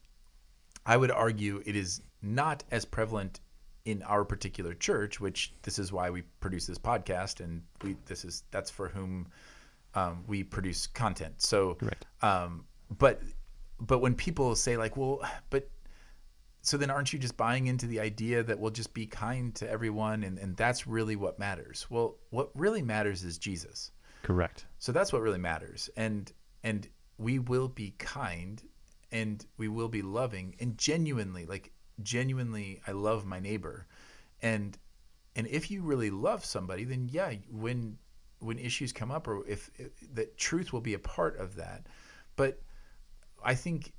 I 0.87 0.97
would 0.97 1.11
argue 1.11 1.63
it 1.67 1.77
is 1.77 2.03
not 2.23 2.65
as 2.71 2.85
prevalent 2.85 3.41
in 3.85 4.03
our 4.03 4.25
particular 4.25 4.75
church, 4.75 5.21
which 5.21 5.55
this 5.63 5.79
is 5.79 5.93
why 5.93 6.11
we 6.11 6.23
produce 6.41 6.67
this 6.67 6.79
podcast, 6.79 7.41
and 7.41 7.63
we 7.83 7.97
this 8.07 8.25
is 8.25 8.45
that's 8.51 8.71
for 8.71 8.89
whom 8.89 9.27
um, 9.95 10.25
we 10.27 10.43
produce 10.43 10.87
content. 10.87 11.41
So, 11.43 11.75
Correct. 11.75 12.07
um, 12.23 12.65
but 12.99 13.23
but 13.81 13.99
when 13.99 14.15
people 14.15 14.55
say 14.55 14.77
like, 14.77 14.97
well, 14.97 15.21
but 15.51 15.69
so 16.63 16.77
then 16.77 16.91
aren't 16.91 17.13
you 17.13 17.19
just 17.19 17.37
buying 17.37 17.69
into 17.69 17.87
the 17.87 18.01
idea 18.01 18.43
that 18.43 18.59
we'll 18.59 18.71
just 18.71 18.93
be 18.93 19.07
kind 19.07 19.55
to 19.57 19.71
everyone, 19.71 20.25
and 20.25 20.39
and 20.39 20.57
that's 20.57 20.87
really 20.87 21.17
what 21.17 21.39
matters? 21.39 21.87
Well, 21.91 22.17
what 22.31 22.51
really 22.55 22.83
matters 22.83 23.25
is 23.25 23.39
Jesus. 23.39 23.93
Correct. 24.23 24.67
So 24.79 24.93
that's 24.93 25.13
what 25.13 25.23
really 25.23 25.39
matters. 25.39 25.89
And 25.97 26.31
and 26.63 26.89
we 27.19 27.39
will 27.39 27.69
be 27.69 27.95
kind 27.99 28.63
and 29.13 29.45
we 29.57 29.69
will 29.69 29.89
be 29.89 30.03
loving 30.03 30.55
and 30.61 30.77
genuinely 30.79 31.47
like 31.47 31.73
genuinely 32.03 32.81
I 32.87 32.93
love 32.93 33.27
my 33.27 33.41
neighbor. 33.41 33.87
And 34.43 34.77
and 35.37 35.47
if 35.47 35.71
you 35.71 35.83
really 35.83 36.11
love 36.11 36.45
somebody, 36.45 36.85
then 36.85 37.09
yeah, 37.11 37.35
when 37.51 37.99
when 38.41 38.59
issues 38.59 38.93
come 38.93 39.11
up 39.11 39.29
or 39.29 39.47
if, 39.47 39.71
if 39.77 39.93
that 40.15 40.37
truth 40.39 40.73
will 40.73 40.81
be 40.81 40.95
a 40.95 40.99
part 40.99 41.39
of 41.39 41.57
that. 41.57 41.87
But 42.37 42.61
I 43.45 43.55
think 43.55 43.93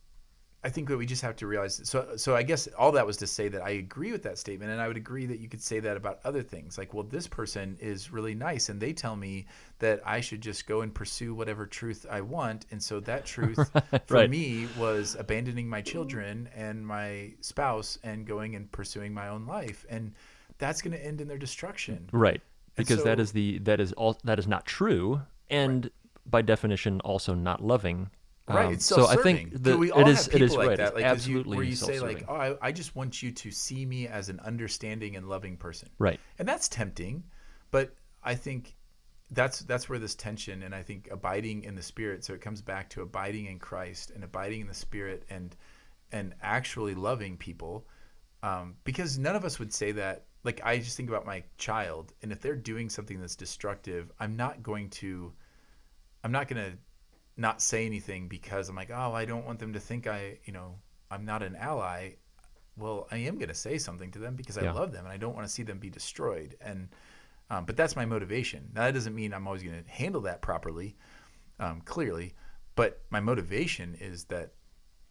I 0.63 0.69
think 0.69 0.87
that 0.89 0.97
we 0.97 1.07
just 1.07 1.23
have 1.23 1.35
to 1.37 1.47
realize. 1.47 1.81
So, 1.83 2.15
so 2.17 2.35
I 2.35 2.43
guess 2.43 2.67
all 2.77 2.91
that 2.91 3.05
was 3.05 3.17
to 3.17 3.27
say 3.27 3.47
that 3.47 3.63
I 3.63 3.71
agree 3.71 4.11
with 4.11 4.21
that 4.23 4.37
statement, 4.37 4.71
and 4.71 4.79
I 4.79 4.87
would 4.87 4.97
agree 4.97 5.25
that 5.25 5.39
you 5.39 5.49
could 5.49 5.61
say 5.61 5.79
that 5.79 5.97
about 5.97 6.19
other 6.23 6.43
things. 6.43 6.77
Like, 6.77 6.93
well, 6.93 7.03
this 7.03 7.27
person 7.27 7.77
is 7.79 8.11
really 8.11 8.35
nice, 8.35 8.69
and 8.69 8.79
they 8.79 8.93
tell 8.93 9.15
me 9.15 9.47
that 9.79 10.01
I 10.05 10.21
should 10.21 10.41
just 10.41 10.67
go 10.67 10.81
and 10.81 10.93
pursue 10.93 11.33
whatever 11.33 11.65
truth 11.65 12.05
I 12.09 12.21
want, 12.21 12.67
and 12.69 12.81
so 12.81 12.99
that 13.01 13.25
truth 13.25 13.57
Right, 13.73 14.07
for 14.07 14.13
right. 14.13 14.29
me 14.29 14.67
was 14.77 15.15
abandoning 15.17 15.67
my 15.67 15.81
children 15.81 16.47
and 16.55 16.85
my 16.85 17.31
spouse 17.41 17.97
and 18.03 18.27
going 18.27 18.55
and 18.55 18.71
pursuing 18.71 19.13
my 19.13 19.29
own 19.29 19.47
life, 19.47 19.83
and 19.89 20.13
that's 20.59 20.83
going 20.83 20.95
to 20.95 21.03
end 21.03 21.21
in 21.21 21.27
their 21.27 21.39
destruction. 21.39 22.07
Right. 22.11 22.41
Because 22.75 23.03
that 23.03 23.17
so- 23.17 23.23
is 23.23 23.31
the 23.31 23.57
that 23.59 23.79
is 23.79 23.93
all 23.93 24.17
that 24.23 24.39
is 24.39 24.47
not 24.47 24.65
true 24.65 25.21
and 25.49 25.89
by 26.25 26.41
definition 26.41 26.99
also 27.01 27.33
not 27.33 27.63
loving. 27.63 28.09
Right, 28.47 28.65
Um, 28.65 28.73
it's 28.73 28.85
so 28.85 29.07
I 29.07 29.15
think 29.17 29.51
Do 29.51 29.57
that 29.59 29.77
we 29.77 29.91
all 29.91 30.01
it 30.01 30.07
is 30.09 30.25
have 30.25 30.27
it 30.27 30.31
people 30.39 30.45
is 30.47 30.55
like 30.55 30.67
right. 30.69 30.77
that, 30.77 30.87
It's 30.87 30.95
like 30.95 31.03
'cause 31.05 31.27
you- 31.27 31.37
absolutely 31.37 31.57
where 31.57 31.65
you 31.65 31.75
say 31.75 31.99
like, 31.99 32.25
"Oh, 32.27 32.35
I, 32.35 32.57
I 32.67 32.71
just 32.71 32.95
want 32.95 33.21
you 33.23 33.31
to 33.31 33.51
see 33.51 33.85
me 33.85 34.07
as 34.07 34.29
an 34.29 34.39
understanding 34.41 35.15
and 35.15 35.29
loving 35.29 35.55
person," 35.57 35.89
Right. 35.99 36.19
and 36.39 36.47
that's 36.47 36.67
tempting, 36.67 37.23
but 37.69 37.95
I 38.23 38.35
think 38.35 38.75
that's 39.29 39.59
that's 39.59 39.87
where 39.87 39.99
this 39.99 40.15
tension 40.15 40.63
and 40.63 40.73
I 40.75 40.83
think 40.83 41.07
abiding 41.11 41.63
in 41.63 41.75
the 41.75 41.81
Spirit. 41.83 42.25
So 42.25 42.33
it 42.33 42.41
comes 42.41 42.61
back 42.61 42.89
to 42.91 43.01
abiding 43.03 43.45
in 43.45 43.59
Christ 43.59 44.11
and 44.11 44.23
abiding 44.23 44.61
in 44.61 44.67
the 44.67 44.73
Spirit 44.73 45.23
and 45.29 45.55
and 46.11 46.33
actually 46.41 46.93
loving 46.95 47.37
people, 47.37 47.87
um, 48.43 48.75
because 48.83 49.17
none 49.17 49.35
of 49.35 49.45
us 49.45 49.59
would 49.59 49.73
say 49.73 49.91
that. 49.93 50.25
Like 50.43 50.59
I 50.63 50.79
just 50.79 50.97
think 50.97 51.07
about 51.09 51.27
my 51.27 51.43
child, 51.59 52.11
and 52.23 52.31
if 52.31 52.41
they're 52.41 52.55
doing 52.55 52.89
something 52.89 53.21
that's 53.21 53.35
destructive, 53.35 54.11
I'm 54.19 54.35
not 54.35 54.63
going 54.63 54.89
to. 55.01 55.31
I'm 56.23 56.31
not 56.31 56.47
going 56.47 56.71
to 56.71 56.77
not 57.37 57.61
say 57.61 57.85
anything 57.85 58.27
because 58.27 58.69
I'm 58.69 58.75
like, 58.75 58.91
oh, 58.93 59.13
I 59.13 59.25
don't 59.25 59.45
want 59.45 59.59
them 59.59 59.73
to 59.73 59.79
think 59.79 60.07
I, 60.07 60.37
you 60.45 60.53
know, 60.53 60.75
I'm 61.09 61.25
not 61.25 61.43
an 61.43 61.55
ally. 61.55 62.11
Well, 62.77 63.07
I 63.11 63.17
am 63.17 63.35
going 63.35 63.49
to 63.49 63.55
say 63.55 63.77
something 63.77 64.11
to 64.11 64.19
them 64.19 64.35
because 64.35 64.57
I 64.57 64.63
Yeah. 64.63 64.73
love 64.73 64.91
them 64.91 65.05
and 65.05 65.13
I 65.13 65.17
don't 65.17 65.35
want 65.35 65.47
to 65.47 65.53
see 65.53 65.63
them 65.63 65.79
be 65.79 65.89
destroyed. 65.89 66.55
And, 66.61 66.89
um, 67.49 67.65
but 67.65 67.75
that's 67.75 67.95
my 67.95 68.05
motivation. 68.05 68.69
Now, 68.73 68.83
that 68.83 68.93
doesn't 68.93 69.15
mean 69.15 69.33
I'm 69.33 69.47
always 69.47 69.63
going 69.63 69.83
to 69.83 69.89
handle 69.89 70.21
that 70.21 70.41
properly, 70.41 70.95
um, 71.59 71.81
clearly. 71.81 72.33
But 72.75 73.01
my 73.09 73.19
motivation 73.19 73.95
is 73.99 74.25
that 74.25 74.53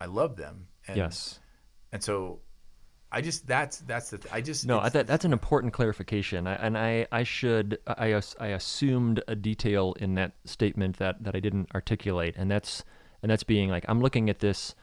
I 0.00 0.06
love 0.06 0.36
them. 0.36 0.68
And, 0.86 0.96
yes. 0.96 1.38
And 1.92 2.02
so, 2.02 2.40
I 3.12 3.20
just 3.20 3.46
that's 3.46 3.78
that's 3.78 4.10
the 4.10 4.18
th- 4.18 4.32
I 4.32 4.40
just 4.40 4.66
No, 4.66 4.88
that, 4.88 5.06
that's 5.06 5.24
an 5.24 5.32
important 5.32 5.72
clarification, 5.72 6.46
I, 6.46 6.54
and 6.54 6.78
I, 6.78 7.06
I 7.10 7.24
should 7.24 7.78
I, 7.86 8.20
I 8.38 8.46
assumed 8.48 9.22
a 9.26 9.34
detail 9.34 9.94
in 9.98 10.14
that 10.14 10.32
statement 10.44 10.98
that, 10.98 11.22
that 11.24 11.34
I 11.34 11.40
didn't 11.40 11.70
articulate, 11.74 12.34
and 12.36 12.50
that's 12.50 12.84
and 13.22 13.30
that's 13.30 13.42
being 13.42 13.68
like 13.68 13.84
I'm 13.88 14.00
looking 14.00 14.30
at 14.30 14.38
this 14.38 14.74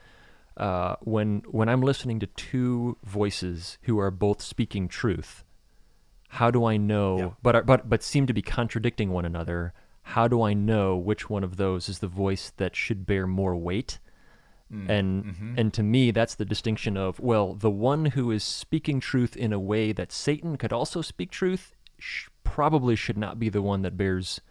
uh, 0.58 0.96
when 1.02 1.44
when 1.50 1.70
I'm 1.70 1.82
listening 1.82 2.20
to 2.20 2.28
two 2.28 2.98
voices 3.04 3.78
who 3.84 4.00
are 4.00 4.12
both 4.12 4.42
speaking 4.42 4.88
truth. 4.88 5.44
How 6.30 6.52
do 6.52 6.66
I 6.66 6.76
know? 6.76 7.18
Yeah. 7.18 7.30
But 7.42 7.56
are, 7.56 7.64
but 7.64 7.90
but 7.90 8.04
seem 8.04 8.28
to 8.28 8.34
be 8.34 8.42
contradicting 8.42 9.12
one 9.12 9.26
another. 9.26 9.74
How 10.02 10.28
do 10.28 10.42
I 10.42 10.54
know 10.54 10.98
which 10.98 11.30
one 11.30 11.44
of 11.44 11.58
those 11.58 11.90
is 11.90 12.00
the 12.00 12.08
voice 12.08 12.52
that 12.58 12.76
should 12.76 13.06
bear 13.06 13.28
more 13.28 13.56
weight? 13.56 14.00
Mm, 14.72 14.90
and 14.90 15.24
mm-hmm. 15.24 15.54
and 15.56 15.74
to 15.76 15.82
me 15.82 16.12
that's 16.12 16.36
the 16.36 16.44
distinction 16.44 16.98
of 16.98 17.22
well 17.22 17.54
the 17.54 17.72
one 17.72 18.08
who 18.08 18.32
is 18.32 18.44
speaking 18.44 19.00
truth 19.00 19.38
in 19.38 19.54
a 19.54 19.60
way 19.60 19.94
that 19.94 20.12
satan 20.12 20.58
could 20.58 20.74
also 20.74 21.02
speak 21.02 21.32
truth 21.32 21.74
sh- 21.98 22.28
probably 22.44 22.94
should 22.94 23.18
not 23.18 23.40
be 23.40 23.48
the 23.48 23.62
one 23.62 23.82
that 23.84 23.96
bears 23.96 24.42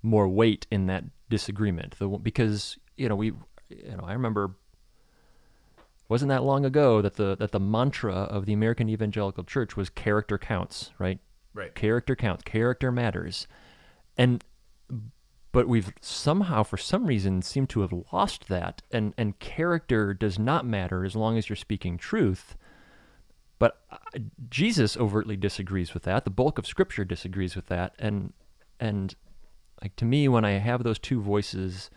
more 0.00 0.28
weight 0.28 0.68
in 0.70 0.86
that 0.86 1.02
disagreement 1.28 1.98
the 1.98 2.06
because 2.06 2.78
you 2.96 3.08
know 3.08 3.16
we 3.16 3.32
you 3.68 3.96
know 3.96 4.04
i 4.04 4.12
remember 4.12 4.54
wasn't 6.08 6.28
that 6.28 6.44
long 6.44 6.64
ago 6.64 7.02
that 7.02 7.16
the 7.16 7.34
that 7.34 7.50
the 7.50 7.58
mantra 7.58 8.14
of 8.14 8.46
the 8.46 8.52
american 8.52 8.88
evangelical 8.88 9.42
church 9.42 9.76
was 9.76 9.90
character 9.90 10.38
counts 10.38 10.92
right 11.00 11.18
right. 11.52 11.74
character 11.74 12.14
counts 12.14 12.44
character 12.44 12.92
matters 12.92 13.48
and 14.16 14.44
but 15.58 15.66
we've 15.66 15.92
somehow 16.00 16.62
for 16.62 16.76
some 16.76 17.04
reason 17.04 17.42
seemed 17.42 17.68
to 17.68 17.80
have 17.80 17.92
lost 18.12 18.46
that. 18.46 18.80
And 18.92 19.12
and 19.18 19.36
character 19.40 20.14
does 20.14 20.38
not 20.38 20.64
matter 20.64 21.04
as 21.04 21.16
long 21.16 21.36
as 21.36 21.48
you're 21.48 21.56
speaking 21.56 21.98
truth. 21.98 22.56
But 23.58 23.82
uh, 23.90 24.20
Jesus 24.48 24.96
overtly 24.96 25.36
disagrees 25.36 25.94
with 25.94 26.04
that. 26.04 26.22
The 26.22 26.30
bulk 26.30 26.60
of 26.60 26.66
scripture 26.68 27.04
disagrees 27.04 27.56
with 27.56 27.66
that. 27.66 27.96
And 27.98 28.34
and 28.78 29.16
like 29.82 29.96
to 29.96 30.04
me 30.04 30.28
when 30.28 30.44
I 30.44 30.52
have 30.52 30.84
those 30.84 31.00
two 31.00 31.20
voices 31.20 31.90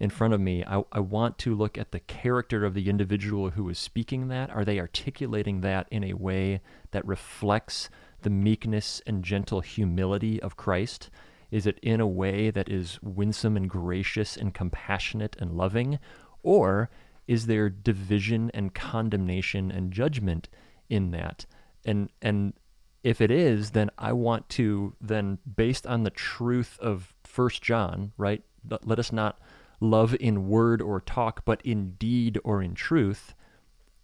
in 0.00 0.10
front 0.10 0.34
of 0.34 0.40
me 0.40 0.64
I, 0.64 0.82
I 0.90 0.98
want 0.98 1.38
to 1.38 1.54
look 1.54 1.78
at 1.78 1.92
the 1.92 2.00
character 2.00 2.64
of 2.64 2.74
the 2.74 2.88
individual 2.88 3.50
who 3.50 3.68
is 3.68 3.78
speaking 3.78 4.26
that. 4.30 4.50
Are 4.50 4.64
they 4.64 4.80
articulating 4.80 5.60
that 5.60 5.86
in 5.92 6.02
a 6.02 6.14
way 6.14 6.60
that 6.90 7.06
reflects 7.06 7.88
the 8.22 8.30
meekness 8.30 9.00
and 9.06 9.22
gentle 9.22 9.60
humility 9.60 10.42
of 10.42 10.56
Christ 10.56 11.08
is 11.50 11.66
it 11.66 11.78
in 11.82 12.00
a 12.00 12.06
way 12.06 12.50
that 12.50 12.68
is 12.68 12.98
winsome 13.02 13.56
and 13.56 13.70
gracious 13.70 14.36
and 14.36 14.54
compassionate 14.54 15.36
and 15.38 15.52
loving? 15.52 15.98
Or 16.42 16.90
is 17.26 17.46
there 17.46 17.68
division 17.68 18.50
and 18.54 18.74
condemnation 18.74 19.70
and 19.70 19.92
judgment 19.92 20.48
in 20.88 21.10
that? 21.12 21.46
And 21.84 22.10
and 22.20 22.54
if 23.02 23.20
it 23.20 23.30
is, 23.30 23.70
then 23.70 23.90
I 23.98 24.12
want 24.12 24.48
to 24.50 24.94
then 25.00 25.38
based 25.56 25.86
on 25.86 26.02
the 26.02 26.10
truth 26.10 26.78
of 26.80 27.14
First 27.24 27.62
John, 27.62 28.12
right? 28.16 28.42
Let 28.82 28.98
us 28.98 29.12
not 29.12 29.38
love 29.80 30.16
in 30.18 30.48
word 30.48 30.82
or 30.82 31.00
talk, 31.00 31.44
but 31.44 31.62
in 31.62 31.92
deed 31.92 32.38
or 32.42 32.62
in 32.62 32.74
truth. 32.74 33.34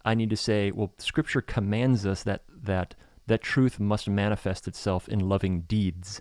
I 0.05 0.15
need 0.15 0.31
to 0.31 0.37
say, 0.37 0.71
well, 0.71 0.93
Scripture 0.99 1.41
commands 1.41 2.07
us 2.07 2.23
that 2.23 2.45
that 2.49 2.95
that 3.27 3.43
truth 3.43 3.79
must 3.81 4.09
manifest 4.09 4.67
itself 4.67 5.09
in 5.09 5.21
loving 5.21 5.63
deeds. 5.63 6.21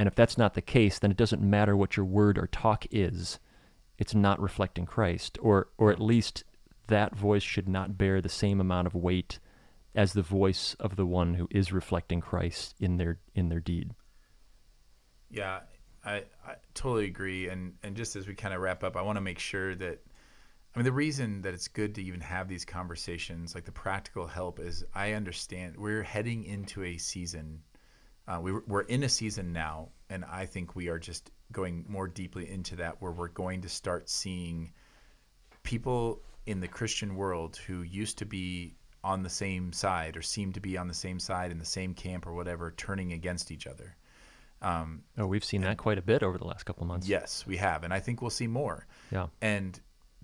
And 0.00 0.06
if 0.06 0.14
that's 0.14 0.38
not 0.38 0.54
the 0.54 0.62
case, 0.62 0.98
then 0.98 1.10
it 1.10 1.18
doesn't 1.18 1.42
matter 1.42 1.76
what 1.76 1.94
your 1.94 2.06
word 2.06 2.38
or 2.38 2.46
talk 2.46 2.86
is. 2.90 3.38
It's 3.98 4.14
not 4.14 4.40
reflecting 4.40 4.86
Christ, 4.86 5.36
or 5.42 5.68
or 5.76 5.92
at 5.92 6.00
least 6.00 6.42
that 6.86 7.14
voice 7.14 7.42
should 7.42 7.68
not 7.68 7.98
bear 7.98 8.22
the 8.22 8.30
same 8.30 8.62
amount 8.62 8.86
of 8.86 8.94
weight 8.94 9.40
as 9.94 10.14
the 10.14 10.22
voice 10.22 10.74
of 10.80 10.96
the 10.96 11.04
one 11.04 11.34
who 11.34 11.46
is 11.50 11.70
reflecting 11.70 12.22
Christ 12.22 12.76
in 12.80 12.96
their 12.96 13.18
in 13.34 13.50
their 13.50 13.60
deed. 13.60 13.90
Yeah, 15.28 15.60
I, 16.02 16.24
I 16.46 16.54
totally 16.72 17.04
agree. 17.04 17.50
And 17.50 17.74
and 17.82 17.94
just 17.94 18.16
as 18.16 18.26
we 18.26 18.34
kind 18.34 18.54
of 18.54 18.62
wrap 18.62 18.82
up, 18.82 18.96
I 18.96 19.02
want 19.02 19.16
to 19.16 19.20
make 19.20 19.38
sure 19.38 19.74
that 19.74 19.98
I 20.74 20.78
mean 20.78 20.86
the 20.86 20.92
reason 20.92 21.42
that 21.42 21.52
it's 21.52 21.68
good 21.68 21.96
to 21.96 22.02
even 22.02 22.22
have 22.22 22.48
these 22.48 22.64
conversations, 22.64 23.54
like 23.54 23.66
the 23.66 23.72
practical 23.72 24.26
help, 24.26 24.60
is 24.60 24.82
I 24.94 25.12
understand 25.12 25.76
we're 25.76 26.02
heading 26.02 26.44
into 26.44 26.84
a 26.84 26.96
season. 26.96 27.64
Uh, 28.30 28.40
we, 28.40 28.52
we're 28.52 28.82
in 28.82 29.02
a 29.02 29.08
season 29.08 29.52
now, 29.52 29.88
and 30.08 30.24
I 30.24 30.46
think 30.46 30.76
we 30.76 30.88
are 30.88 31.00
just 31.00 31.32
going 31.50 31.84
more 31.88 32.06
deeply 32.06 32.48
into 32.48 32.76
that, 32.76 33.02
where 33.02 33.10
we're 33.10 33.28
going 33.28 33.62
to 33.62 33.68
start 33.68 34.08
seeing 34.08 34.72
people 35.64 36.22
in 36.46 36.60
the 36.60 36.68
Christian 36.68 37.16
world 37.16 37.56
who 37.56 37.82
used 37.82 38.18
to 38.18 38.24
be 38.24 38.76
on 39.02 39.24
the 39.24 39.30
same 39.30 39.72
side 39.72 40.16
or 40.16 40.22
seem 40.22 40.52
to 40.52 40.60
be 40.60 40.76
on 40.76 40.86
the 40.86 40.94
same 40.94 41.18
side 41.18 41.50
in 41.50 41.58
the 41.58 41.64
same 41.64 41.92
camp 41.92 42.24
or 42.24 42.32
whatever, 42.32 42.72
turning 42.76 43.12
against 43.12 43.50
each 43.50 43.66
other. 43.66 43.96
Um, 44.62 45.02
Oh, 45.18 45.26
we've 45.26 45.44
seen 45.44 45.62
that 45.62 45.78
quite 45.78 45.98
a 45.98 46.02
bit 46.02 46.22
over 46.22 46.38
the 46.38 46.46
last 46.46 46.64
couple 46.64 46.84
of 46.84 46.88
months. 46.88 47.08
Yes, 47.08 47.44
we 47.48 47.56
have, 47.56 47.82
and 47.82 47.92
I 47.92 47.98
think 47.98 48.20
we'll 48.20 48.30
see 48.30 48.46
more. 48.46 48.86
Yeah. 49.10 49.26
And 49.40 49.78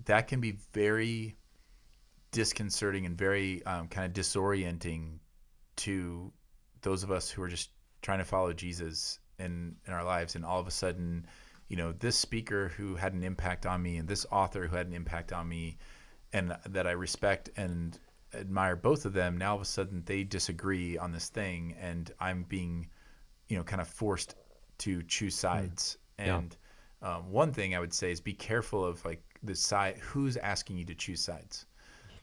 that 0.05 0.29
can 0.29 0.39
be 0.39 0.59
very 0.71 1.35
disconcerting 2.31 3.05
and 3.05 3.17
very 3.17 3.65
um, 3.65 3.89
kind 3.89 4.05
of 4.05 4.13
disorienting 4.13 5.17
to 5.77 6.31
those 6.83 7.03
of 7.03 7.11
us 7.11 7.29
who 7.29 7.41
are 7.41 7.49
just 7.49 7.69
trying 8.01 8.19
to 8.19 8.25
follow 8.25 8.53
Jesus 8.53 9.19
in 9.39 9.75
in 9.85 9.93
our 9.93 10.03
lives, 10.03 10.35
and 10.35 10.45
all 10.45 10.59
of 10.59 10.67
a 10.67 10.71
sudden, 10.71 11.25
you 11.67 11.77
know, 11.77 11.91
this 11.91 12.17
speaker 12.17 12.69
who 12.69 12.95
had 12.95 13.13
an 13.13 13.23
impact 13.23 13.65
on 13.65 13.81
me, 13.81 13.97
and 13.97 14.07
this 14.07 14.25
author 14.31 14.67
who 14.67 14.75
had 14.75 14.87
an 14.87 14.93
impact 14.93 15.33
on 15.33 15.47
me, 15.47 15.77
and 16.33 16.55
that 16.65 16.87
I 16.87 16.91
respect 16.91 17.49
and 17.57 17.97
admire 18.33 18.75
both 18.75 19.05
of 19.05 19.13
them. 19.13 19.37
Now 19.37 19.51
all 19.51 19.55
of 19.55 19.61
a 19.61 19.65
sudden 19.65 20.03
they 20.05 20.23
disagree 20.23 20.97
on 20.97 21.11
this 21.11 21.29
thing, 21.29 21.75
and 21.79 22.11
I'm 22.19 22.43
being, 22.43 22.89
you 23.47 23.57
know, 23.57 23.63
kind 23.63 23.81
of 23.81 23.87
forced 23.87 24.35
to 24.79 25.01
choose 25.03 25.35
sides. 25.35 25.97
Yeah. 26.19 26.37
And 26.37 26.57
um, 27.01 27.31
one 27.31 27.51
thing 27.51 27.75
I 27.75 27.79
would 27.79 27.93
say 27.93 28.11
is 28.11 28.19
be 28.19 28.33
careful 28.33 28.83
of 28.83 29.03
like 29.05 29.23
the 29.43 29.55
side 29.55 29.97
who's 29.99 30.37
asking 30.37 30.77
you 30.77 30.85
to 30.85 30.95
choose 30.95 31.21
sides. 31.21 31.65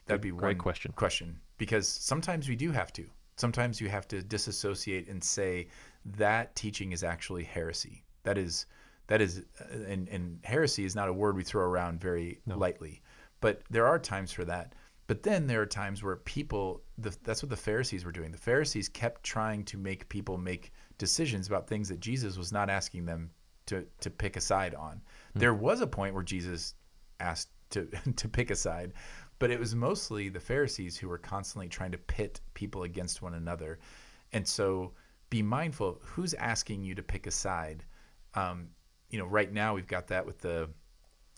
That'd 0.05 0.21
be 0.21 0.29
great 0.29 0.41
one 0.41 0.57
question. 0.57 0.93
Question 0.95 1.39
because 1.57 1.87
sometimes 1.87 2.49
we 2.49 2.55
do 2.55 2.71
have 2.71 2.91
to. 2.93 3.05
Sometimes 3.37 3.81
you 3.81 3.89
have 3.89 4.07
to 4.09 4.21
disassociate 4.21 5.07
and 5.07 5.23
say 5.23 5.67
that 6.05 6.55
teaching 6.55 6.91
is 6.91 7.03
actually 7.03 7.43
heresy. 7.43 8.03
That 8.23 8.37
is 8.37 8.65
that 9.07 9.21
is 9.21 9.43
uh, 9.59 9.83
and 9.87 10.07
and 10.09 10.39
heresy 10.43 10.85
is 10.85 10.95
not 10.95 11.09
a 11.09 11.13
word 11.13 11.35
we 11.35 11.43
throw 11.43 11.63
around 11.63 11.99
very 11.99 12.39
lightly. 12.47 13.01
But 13.41 13.61
there 13.69 13.85
are 13.85 13.99
times 13.99 14.31
for 14.31 14.45
that. 14.45 14.73
But 15.07 15.21
then 15.21 15.45
there 15.45 15.61
are 15.61 15.67
times 15.67 16.01
where 16.01 16.15
people, 16.15 16.81
the, 16.97 17.15
that's 17.23 17.43
what 17.43 17.51
the 17.51 17.55
Pharisees 17.55 18.05
were 18.05 18.11
doing. 18.11 18.31
The 18.31 18.37
Pharisees 18.37 18.89
kept 18.89 19.23
trying 19.23 19.63
to 19.65 19.77
make 19.77 20.09
people 20.09 20.37
make 20.37 20.71
decisions 20.97 21.47
about 21.47 21.67
things 21.67 21.89
that 21.89 21.99
Jesus 21.99 22.37
was 22.37 22.51
not 22.51 22.69
asking 22.69 23.05
them 23.05 23.29
to, 23.67 23.85
to 23.99 24.09
pick 24.09 24.35
a 24.35 24.41
side 24.41 24.73
on. 24.73 25.01
There 25.35 25.53
was 25.53 25.81
a 25.81 25.87
point 25.87 26.15
where 26.15 26.23
Jesus 26.23 26.73
asked 27.19 27.49
to, 27.71 27.85
to 28.15 28.27
pick 28.27 28.49
a 28.49 28.55
side, 28.55 28.93
but 29.39 29.51
it 29.51 29.59
was 29.59 29.75
mostly 29.75 30.29
the 30.29 30.39
Pharisees 30.39 30.97
who 30.97 31.09
were 31.09 31.17
constantly 31.17 31.67
trying 31.67 31.91
to 31.91 31.97
pit 31.97 32.41
people 32.53 32.83
against 32.83 33.21
one 33.21 33.33
another. 33.33 33.79
And 34.31 34.47
so 34.47 34.93
be 35.29 35.41
mindful 35.41 35.99
who's 36.03 36.33
asking 36.33 36.83
you 36.83 36.95
to 36.95 37.03
pick 37.03 37.27
a 37.27 37.31
side. 37.31 37.83
Um, 38.33 38.69
you 39.09 39.19
know, 39.19 39.25
right 39.25 39.51
now 39.51 39.75
we've 39.75 39.87
got 39.87 40.07
that 40.07 40.25
with 40.25 40.39
the, 40.39 40.69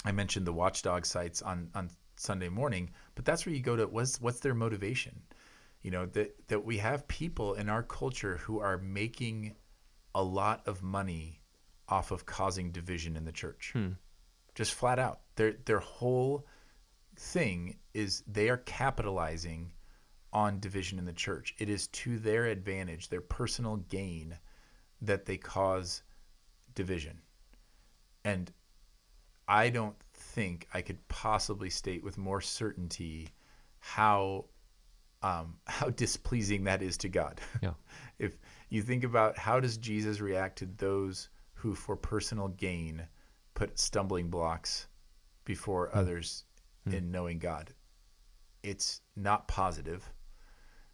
I 0.06 0.12
mentioned 0.12 0.46
the 0.46 0.54
watchdog 0.54 1.06
sites 1.06 1.42
on, 1.42 1.70
on 1.74 1.90
Sunday 2.18 2.50
morning, 2.50 2.90
but 3.16 3.26
that's 3.26 3.46
where 3.46 3.56
you 3.56 3.62
go 3.62 3.76
to 3.76 3.88
what's 3.88 4.20
what's 4.20 4.40
their 4.40 4.54
motivation? 4.56 5.22
You 5.82 5.92
know, 5.92 6.06
that 6.08 6.36
that 6.48 6.66
we 6.66 6.78
have 6.80 7.08
people 7.08 7.54
in 7.54 7.70
our 7.70 7.84
culture 7.84 8.38
who 8.38 8.60
are 8.60 8.78
making 8.78 9.56
a 10.16 10.24
lot 10.24 10.68
of 10.68 10.82
money 10.84 11.42
off 11.88 12.12
of 12.12 12.26
causing 12.26 12.72
division 12.72 13.16
in 13.16 13.24
the 13.24 13.32
church. 13.32 13.72
Just 14.56 14.74
flat 14.74 15.00
out. 15.00 15.22
Their 15.36 15.54
their 15.66 15.80
whole 15.80 16.48
thing 17.18 17.78
is 17.94 18.24
they 18.28 18.50
are 18.50 18.58
capitalizing 18.58 19.72
on 20.34 20.60
division 20.60 21.00
in 21.00 21.06
the 21.06 21.14
church. 21.14 21.56
It 21.58 21.70
is 21.70 21.88
to 21.88 22.20
their 22.20 22.46
advantage, 22.46 23.10
their 23.10 23.22
personal 23.22 23.78
gain 23.78 24.38
that 25.02 25.26
they 25.26 25.38
cause 25.38 26.04
division. 26.76 27.20
And 28.24 28.52
I 29.48 29.70
don't 29.70 29.96
think 30.14 30.68
I 30.74 30.82
could 30.82 31.06
possibly 31.08 31.70
state 31.70 32.04
with 32.04 32.18
more 32.18 32.42
certainty 32.42 33.30
how 33.80 34.46
um, 35.24 35.56
how 35.66 35.90
displeasing 35.90 36.66
that 36.66 36.82
is 36.82 36.98
to 36.98 37.10
God. 37.10 37.42
Yeah. 37.62 37.74
if 38.20 38.38
you 38.70 38.82
think 38.82 39.04
about 39.04 39.38
how 39.38 39.60
does 39.60 39.78
Jesus 39.78 40.20
react 40.20 40.60
to 40.60 40.66
those 40.78 41.30
who, 41.54 41.74
for 41.74 41.96
personal 41.96 42.50
gain, 42.50 43.08
put 43.56 43.80
stumbling 43.80 44.30
blocks 44.30 44.88
before 45.46 45.96
others 45.96 46.44
in 46.94 47.12
knowing 47.12 47.40
God, 47.40 47.74
it's 48.64 49.02
not 49.16 49.48
positive. 49.48 50.08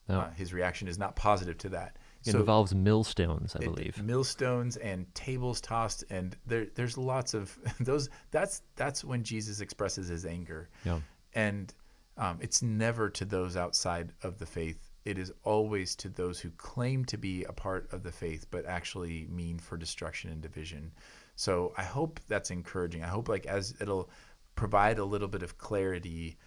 No. 0.09 0.19
Uh, 0.19 0.31
his 0.31 0.53
reaction 0.53 0.87
is 0.87 0.97
not 0.97 1.15
positive 1.15 1.57
to 1.59 1.69
that. 1.69 1.97
It 2.25 2.35
involves 2.35 2.73
millstones, 2.73 3.55
I 3.55 3.59
it- 3.59 3.65
believe. 3.65 4.01
millstones 4.03 4.77
and 4.77 5.13
tables 5.15 5.59
tossed, 5.61 6.03
and 6.09 6.35
there, 6.45 6.67
there's 6.75 6.97
lots 6.97 7.33
of 7.33 7.57
those. 7.79 8.09
That's 8.31 8.61
that's 8.75 9.03
when 9.03 9.23
Jesus 9.23 9.59
expresses 9.61 10.07
his 10.07 10.25
anger, 10.25 10.69
Yeah. 10.85 10.99
and 11.35 11.73
um, 12.17 12.37
it's 12.41 12.61
never 12.61 13.09
to 13.09 13.25
those 13.25 13.55
outside 13.57 14.13
of 14.23 14.39
the 14.39 14.45
faith. 14.45 14.89
It 15.03 15.17
is 15.17 15.33
always 15.43 15.95
to 15.97 16.09
those 16.09 16.39
who 16.39 16.49
claim 16.51 17.03
to 17.05 17.17
be 17.17 17.43
a 17.45 17.51
part 17.51 17.91
of 17.91 18.03
the 18.03 18.11
faith, 18.11 18.45
but 18.51 18.65
actually 18.65 19.27
mean 19.29 19.57
for 19.59 19.75
destruction 19.77 20.31
and 20.31 20.41
division. 20.41 20.91
So 21.35 21.73
I 21.77 21.83
hope 21.83 22.19
that's 22.27 22.51
encouraging. 22.51 23.03
I 23.03 23.07
hope 23.07 23.27
like 23.27 23.45
as 23.47 23.73
it'll 23.81 24.09
provide 24.55 24.99
a 24.99 25.05
little 25.05 25.27
bit 25.27 25.43
of 25.43 25.57
clarity 25.57 26.37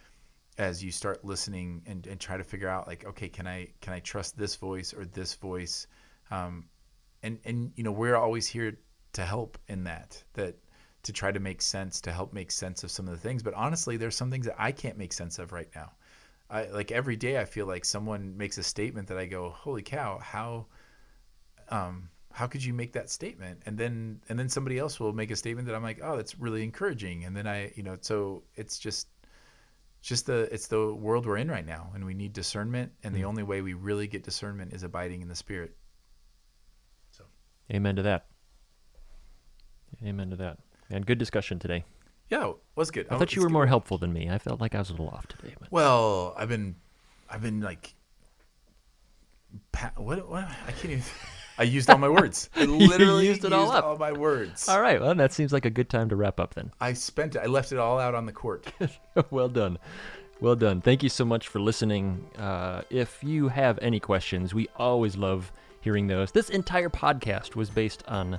as 0.59 0.83
you 0.83 0.91
start 0.91 1.25
listening 1.25 1.83
and, 1.87 2.07
and 2.07 2.19
try 2.19 2.37
to 2.37 2.45
figure 2.45 2.69
out 2.69 2.87
like 2.87 3.05
okay 3.05 3.29
can 3.29 3.47
i 3.47 3.69
can 3.81 3.93
i 3.93 4.01
trust 4.01 4.39
this 4.39 4.57
voice 4.57 4.95
or 4.95 5.05
this 5.05 5.35
voice? 5.35 5.87
Um, 6.31 6.67
and 7.23 7.39
and 7.45 7.73
you 7.77 7.85
know 7.85 7.93
we're 7.93 8.17
always 8.17 8.47
here 8.47 8.77
to 9.13 9.25
help 9.25 9.59
in 9.69 9.85
that 9.85 10.23
that 10.35 10.57
to 11.03 11.13
try 11.13 11.31
to 11.31 11.41
make 11.41 11.63
sense 11.63 12.01
to 12.01 12.13
help 12.13 12.33
make 12.33 12.51
sense 12.51 12.83
of 12.85 12.91
some 12.91 13.07
of 13.07 13.15
the 13.15 13.21
things. 13.21 13.43
But 13.43 13.55
honestly 13.55 13.97
there's 13.97 14.17
some 14.17 14.31
things 14.31 14.47
that 14.47 14.57
i 14.59 14.73
can't 14.73 14.99
make 14.99 15.13
sense 15.13 15.39
of 15.39 15.53
right 15.53 15.69
now. 15.75 15.93
I, 16.49 16.67
like 16.67 16.93
every 16.93 17.17
day 17.17 17.41
i 17.41 17.45
feel 17.45 17.67
like 17.67 17.85
someone 17.85 18.37
makes 18.37 18.57
a 18.57 18.63
statement 18.63 19.09
that 19.09 19.19
i 19.19 19.27
go 19.27 19.51
holy 19.51 19.83
cow 19.83 20.21
how 20.21 20.67
um, 21.69 22.09
how 22.37 22.47
could 22.47 22.62
you 22.62 22.74
make 22.74 22.93
that 22.93 23.09
statement 23.09 23.62
and 23.64 23.78
then 23.78 24.20
and 24.28 24.39
then 24.39 24.47
somebody 24.47 24.78
else 24.78 25.01
will 25.01 25.14
make 25.14 25.30
a 25.30 25.37
statement 25.37 25.66
that 25.66 25.74
i'm 25.74 25.82
like 25.82 26.01
oh 26.03 26.18
that's 26.18 26.39
really 26.39 26.62
encouraging 26.62 27.24
and 27.24 27.34
then 27.34 27.47
i 27.47 27.72
you 27.76 27.82
know 27.82 27.97
so 28.03 28.43
it's 28.57 28.78
just 28.78 29.09
just 30.03 30.26
the 30.26 30.47
it's 30.53 30.66
the 30.66 30.93
world 30.93 31.24
we're 31.24 31.39
in 31.39 31.51
right 31.51 31.64
now 31.64 31.91
and 31.95 32.05
we 32.05 32.12
need 32.12 32.34
discernment 32.34 32.93
and 33.05 33.14
the 33.14 33.22
mm. 33.22 33.24
only 33.24 33.43
way 33.43 33.62
we 33.62 33.72
really 33.72 34.07
get 34.07 34.22
discernment 34.22 34.74
is 34.74 34.82
abiding 34.82 35.22
in 35.22 35.28
the 35.28 35.34
spirit 35.34 35.74
so 37.11 37.24
Amen 37.72 37.97
to 37.97 38.03
that. 38.03 38.26
Amen 40.05 40.28
to 40.28 40.37
that. 40.37 40.59
And 40.91 41.07
good 41.07 41.16
discussion 41.16 41.59
today. 41.59 41.87
yeah 42.28 42.53
was 42.74 42.91
good 42.91 43.07
I 43.11 43.16
thought 43.16 43.34
you 43.34 43.41
were 43.41 43.49
more 43.49 43.66
helpful 43.66 43.97
than 43.97 44.12
me. 44.12 44.28
I 44.28 44.37
felt 44.37 44.61
like 44.61 44.74
I 44.74 44.78
was 44.78 44.91
a 44.91 44.93
little 44.93 45.09
off 45.09 45.26
today. 45.26 45.55
But 45.59 45.72
well 45.72 46.34
i've 46.37 46.51
been 46.51 46.76
i've 47.30 47.41
been 47.41 47.62
like 47.62 47.95
pa- 49.72 49.93
what, 49.97 50.28
what 50.28 50.45
i 50.66 50.72
can't 50.72 50.93
even 50.93 51.03
i 51.59 51.63
used 51.63 51.89
all 51.91 51.99
my 51.99 52.09
words 52.09 52.49
i 52.57 52.65
literally 52.65 53.27
used 53.27 53.45
it 53.45 53.53
all 53.53 53.71
up. 53.71 53.85
all 53.85 53.97
my 53.97 54.13
words 54.13 54.69
all 54.69 54.81
right, 54.81 55.01
well, 55.01 55.15
that 55.15 55.33
seems 55.33 55.53
like 55.53 55.65
a 55.65 55.71
good 55.71 55.89
time 55.89 56.09
to 56.09 56.17
wrap 56.17 56.39
up 56.41 56.55
then. 56.55 56.71
i 56.81 56.93
spent 56.93 57.37
it 57.37 57.41
i 57.41 57.47
left 57.47 57.73
it 57.73 57.79
all 57.79 57.99
out 57.99 58.15
on 58.15 58.27
the 58.27 58.33
court 58.33 58.73
well 59.31 59.49
done. 59.49 59.79
Well 60.39 60.55
done. 60.57 60.83
Thank 60.83 61.03
you 61.03 61.09
so 61.09 61.25
much 61.25 61.49
for 61.49 61.61
listening. 61.61 62.23
Uh, 62.39 62.83
if 62.91 63.25
you 63.25 63.49
have 63.49 63.79
any 63.81 63.99
questions, 63.99 64.53
we 64.53 64.69
always 64.77 65.17
love 65.17 65.51
hearing 65.81 66.07
those. 66.09 66.31
This 66.31 66.51
entire 66.51 66.91
podcast 66.91 67.57
was 67.57 67.71
based 67.71 68.05
on 68.07 68.39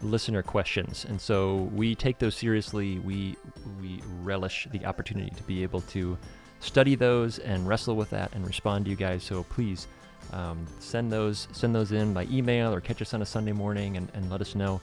listener 0.00 0.44
questions, 0.44 1.04
and 1.08 1.20
so 1.20 1.68
we 1.74 1.96
take 1.96 2.20
those 2.20 2.36
seriously. 2.36 3.00
We 3.00 3.36
we 3.80 4.00
relish 4.22 4.68
the 4.70 4.84
opportunity 4.86 5.30
to 5.34 5.42
be 5.42 5.64
able 5.64 5.80
to 5.80 6.16
study 6.60 6.94
those 6.94 7.40
and 7.40 7.66
wrestle 7.66 7.96
with 7.96 8.10
that 8.10 8.32
and 8.32 8.46
respond 8.46 8.84
to 8.84 8.90
you 8.92 8.96
guys. 8.96 9.24
So 9.24 9.42
please 9.42 9.88
um, 10.32 10.66
send 10.80 11.12
those 11.12 11.48
send 11.52 11.74
those 11.74 11.92
in 11.92 12.12
by 12.12 12.24
email 12.24 12.72
or 12.72 12.80
catch 12.80 13.00
us 13.02 13.14
on 13.14 13.22
a 13.22 13.26
Sunday 13.26 13.52
morning 13.52 13.96
and, 13.96 14.10
and 14.14 14.30
let 14.30 14.40
us 14.40 14.54
know. 14.54 14.80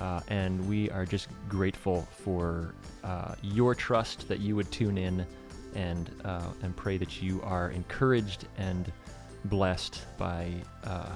Uh, 0.00 0.20
and 0.28 0.66
we 0.68 0.90
are 0.90 1.06
just 1.06 1.28
grateful 1.48 2.06
for 2.10 2.74
uh, 3.02 3.34
your 3.42 3.74
trust 3.74 4.28
that 4.28 4.40
you 4.40 4.54
would 4.54 4.70
tune 4.70 4.98
in 4.98 5.26
and 5.74 6.10
uh, 6.24 6.50
and 6.62 6.76
pray 6.76 6.96
that 6.96 7.22
you 7.22 7.40
are 7.42 7.70
encouraged 7.70 8.46
and 8.58 8.92
blessed 9.46 10.02
by 10.18 10.52
uh, 10.84 11.12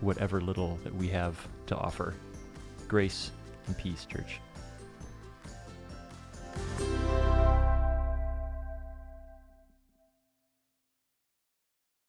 whatever 0.00 0.40
little 0.40 0.78
that 0.84 0.94
we 0.94 1.08
have 1.08 1.36
to 1.66 1.76
offer. 1.76 2.14
Grace 2.88 3.30
and 3.66 3.76
peace, 3.78 4.06
church. 4.06 4.40